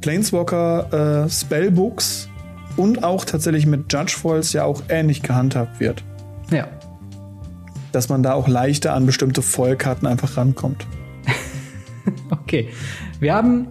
Planeswalker 0.00 1.24
äh, 1.24 1.30
Spellbooks 1.30 2.28
und 2.76 3.04
auch 3.04 3.24
tatsächlich 3.24 3.66
mit 3.66 3.92
Judge 3.92 4.16
Foils 4.18 4.52
ja 4.52 4.64
auch 4.64 4.82
ähnlich 4.88 5.22
gehandhabt 5.22 5.80
wird. 5.80 6.02
Ja. 6.50 6.68
Dass 7.92 8.08
man 8.08 8.22
da 8.22 8.34
auch 8.34 8.48
leichter 8.48 8.94
an 8.94 9.06
bestimmte 9.06 9.42
Foilkarten 9.42 10.06
einfach 10.06 10.36
rankommt. 10.36 10.86
okay. 12.30 12.68
Wir 13.18 13.34
haben 13.34 13.68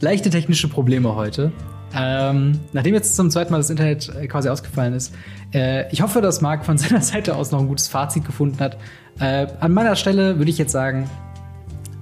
leichte 0.00 0.30
technische 0.30 0.68
Probleme 0.68 1.14
heute. 1.14 1.52
Ähm, 1.94 2.60
nachdem 2.72 2.94
jetzt 2.94 3.16
zum 3.16 3.30
zweiten 3.30 3.52
Mal 3.52 3.58
das 3.58 3.70
Internet 3.70 4.10
äh, 4.14 4.26
quasi 4.26 4.48
ausgefallen 4.48 4.94
ist, 4.94 5.14
äh, 5.52 5.90
ich 5.92 6.00
hoffe, 6.00 6.20
dass 6.20 6.40
Marc 6.40 6.64
von 6.64 6.78
seiner 6.78 7.02
Seite 7.02 7.36
aus 7.36 7.50
noch 7.50 7.60
ein 7.60 7.68
gutes 7.68 7.88
Fazit 7.88 8.24
gefunden 8.24 8.58
hat. 8.60 8.78
Äh, 9.20 9.46
an 9.60 9.72
meiner 9.72 9.94
Stelle 9.96 10.38
würde 10.38 10.50
ich 10.50 10.58
jetzt 10.58 10.72
sagen, 10.72 11.08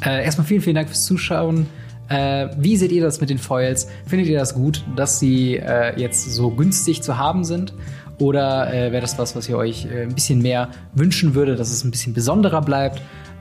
äh, 0.04 0.24
erstmal 0.24 0.46
vielen, 0.46 0.60
vielen 0.60 0.76
Dank 0.76 0.88
fürs 0.88 1.04
Zuschauen. 1.04 1.66
Äh, 2.10 2.48
wie 2.58 2.76
seht 2.76 2.92
ihr 2.92 3.02
das 3.02 3.20
mit 3.22 3.30
den 3.30 3.38
Foils? 3.38 3.88
Findet 4.06 4.28
ihr 4.28 4.38
das 4.38 4.54
gut, 4.54 4.84
dass 4.96 5.18
sie 5.18 5.56
äh, 5.56 5.98
jetzt 5.98 6.30
so 6.30 6.50
günstig 6.50 7.02
zu 7.02 7.16
haben 7.16 7.44
sind? 7.44 7.72
Oder 8.18 8.70
wäre 8.70 9.00
das 9.00 9.18
was, 9.18 9.34
was 9.34 9.48
ihr 9.48 9.56
euch 9.56 9.88
ein 9.90 10.14
bisschen 10.14 10.42
mehr 10.42 10.68
wünschen 10.92 11.34
würde, 11.34 11.56
dass 11.56 11.70
es 11.70 11.84
ein 11.84 11.90
bisschen 11.90 12.12
besonderer 12.12 12.60
bleibt? 12.60 13.00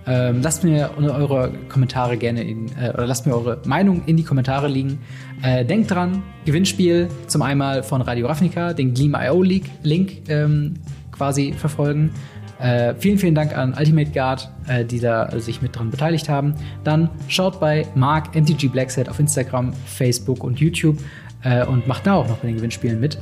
Ähm, 0.10 0.42
lasst 0.42 0.64
mir 0.64 0.90
eure 0.98 1.52
Kommentare 1.70 2.18
gerne 2.18 2.44
in, 2.44 2.68
äh, 2.82 2.90
oder 2.94 3.06
lasst 3.06 3.28
mir 3.28 3.36
eure 3.36 3.62
Meinung 3.66 4.02
in 4.08 4.18
die 4.18 4.24
Kommentare 4.24 4.68
liegen. 4.68 5.00
Äh, 5.44 5.66
denkt 5.66 5.92
dran, 5.92 6.24
Gewinnspiel 6.46 7.10
zum 7.28 7.44
einmal 7.44 7.84
von 7.84 8.02
Radio 8.02 8.28
Ravnica, 8.28 8.74
den 8.74 8.96
Gleam.io 8.96 9.44
Link 9.44 10.30
ähm, 10.30 10.76
quasi 11.12 11.54
verfolgen. 11.54 12.12
Äh, 12.60 12.94
vielen, 12.96 13.18
vielen 13.18 13.36
Dank 13.36 13.58
an 13.58 13.74
Ultimate 13.78 14.12
Guard, 14.12 14.52
äh, 14.68 14.84
die 14.84 15.00
da 15.00 15.32
sich 15.40 15.62
mit 15.62 15.76
dran 15.76 15.90
beteiligt 15.90 16.28
haben. 16.28 16.54
Dann 16.84 17.10
schaut 17.28 17.60
bei 17.60 17.88
Mark 17.96 18.36
MTG 18.36 18.68
Blackset 18.68 19.08
auf 19.08 19.20
Instagram, 19.20 19.74
Facebook 19.86 20.44
und 20.44 20.60
YouTube 20.60 20.98
äh, 21.44 21.66
und 21.66 21.88
macht 21.88 22.06
da 22.06 22.16
auch 22.16 22.28
noch 22.28 22.38
bei 22.38 22.48
den 22.48 22.58
Gewinnspielen 22.58 23.00
mit. 23.00 23.18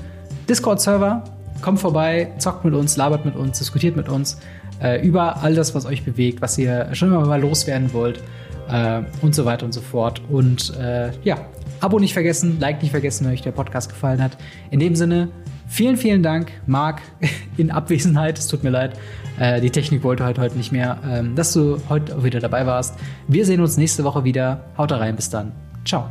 Discord-Server, 0.50 1.24
kommt 1.62 1.80
vorbei, 1.80 2.32
zockt 2.40 2.66
mit 2.66 2.74
uns, 2.74 2.98
labert 2.98 3.26
mit 3.26 3.36
uns, 3.36 3.60
diskutiert 3.60 3.96
mit 3.96 4.10
uns 4.10 4.40
äh, 4.82 5.06
über 5.06 5.44
all 5.44 5.54
das, 5.56 5.76
was 5.76 5.86
euch 5.86 6.04
bewegt, 6.04 6.42
was 6.42 6.58
ihr 6.58 6.90
schon 6.94 7.10
immer 7.10 7.26
mal 7.26 7.42
loswerden 7.42 7.94
wollt 7.94 8.22
äh, 8.70 9.02
und 9.22 9.36
so 9.36 9.46
weiter 9.46 9.66
und 9.66 9.74
so 9.74 9.82
fort. 9.82 10.22
Und 10.30 10.76
äh, 10.78 11.12
ja, 11.24 11.38
Abo 11.80 12.00
nicht 12.00 12.14
vergessen, 12.14 12.60
Like 12.60 12.82
nicht 12.82 12.92
vergessen, 12.92 13.26
wenn 13.26 13.34
euch 13.34 13.42
der 13.42 13.52
Podcast 13.52 13.90
gefallen 13.90 14.22
hat. 14.22 14.38
In 14.72 14.80
dem 14.80 14.96
Sinne, 14.96 15.30
vielen, 15.68 15.98
vielen 15.98 16.24
Dank, 16.24 16.52
Marc, 16.66 17.02
in 17.58 17.72
Abwesenheit. 17.72 18.40
Es 18.40 18.48
tut 18.48 18.64
mir 18.64 18.72
leid. 18.72 18.98
Äh, 19.40 19.62
die 19.62 19.70
Technik 19.70 20.04
wollte 20.04 20.24
halt 20.24 20.40
heute 20.40 20.58
nicht 20.58 20.72
mehr, 20.72 20.98
ähm, 21.08 21.36
dass 21.36 21.54
du 21.54 21.80
heute 21.90 22.24
wieder 22.24 22.40
dabei 22.40 22.66
warst. 22.66 22.96
Wir 23.28 23.46
sehen 23.46 23.62
uns 23.62 23.78
nächste 23.78 24.04
Woche 24.04 24.24
wieder. 24.24 24.66
Haut 24.78 24.92
rein, 24.92 25.16
bis 25.16 25.30
dann. 25.30 25.52
Ciao. 25.86 26.10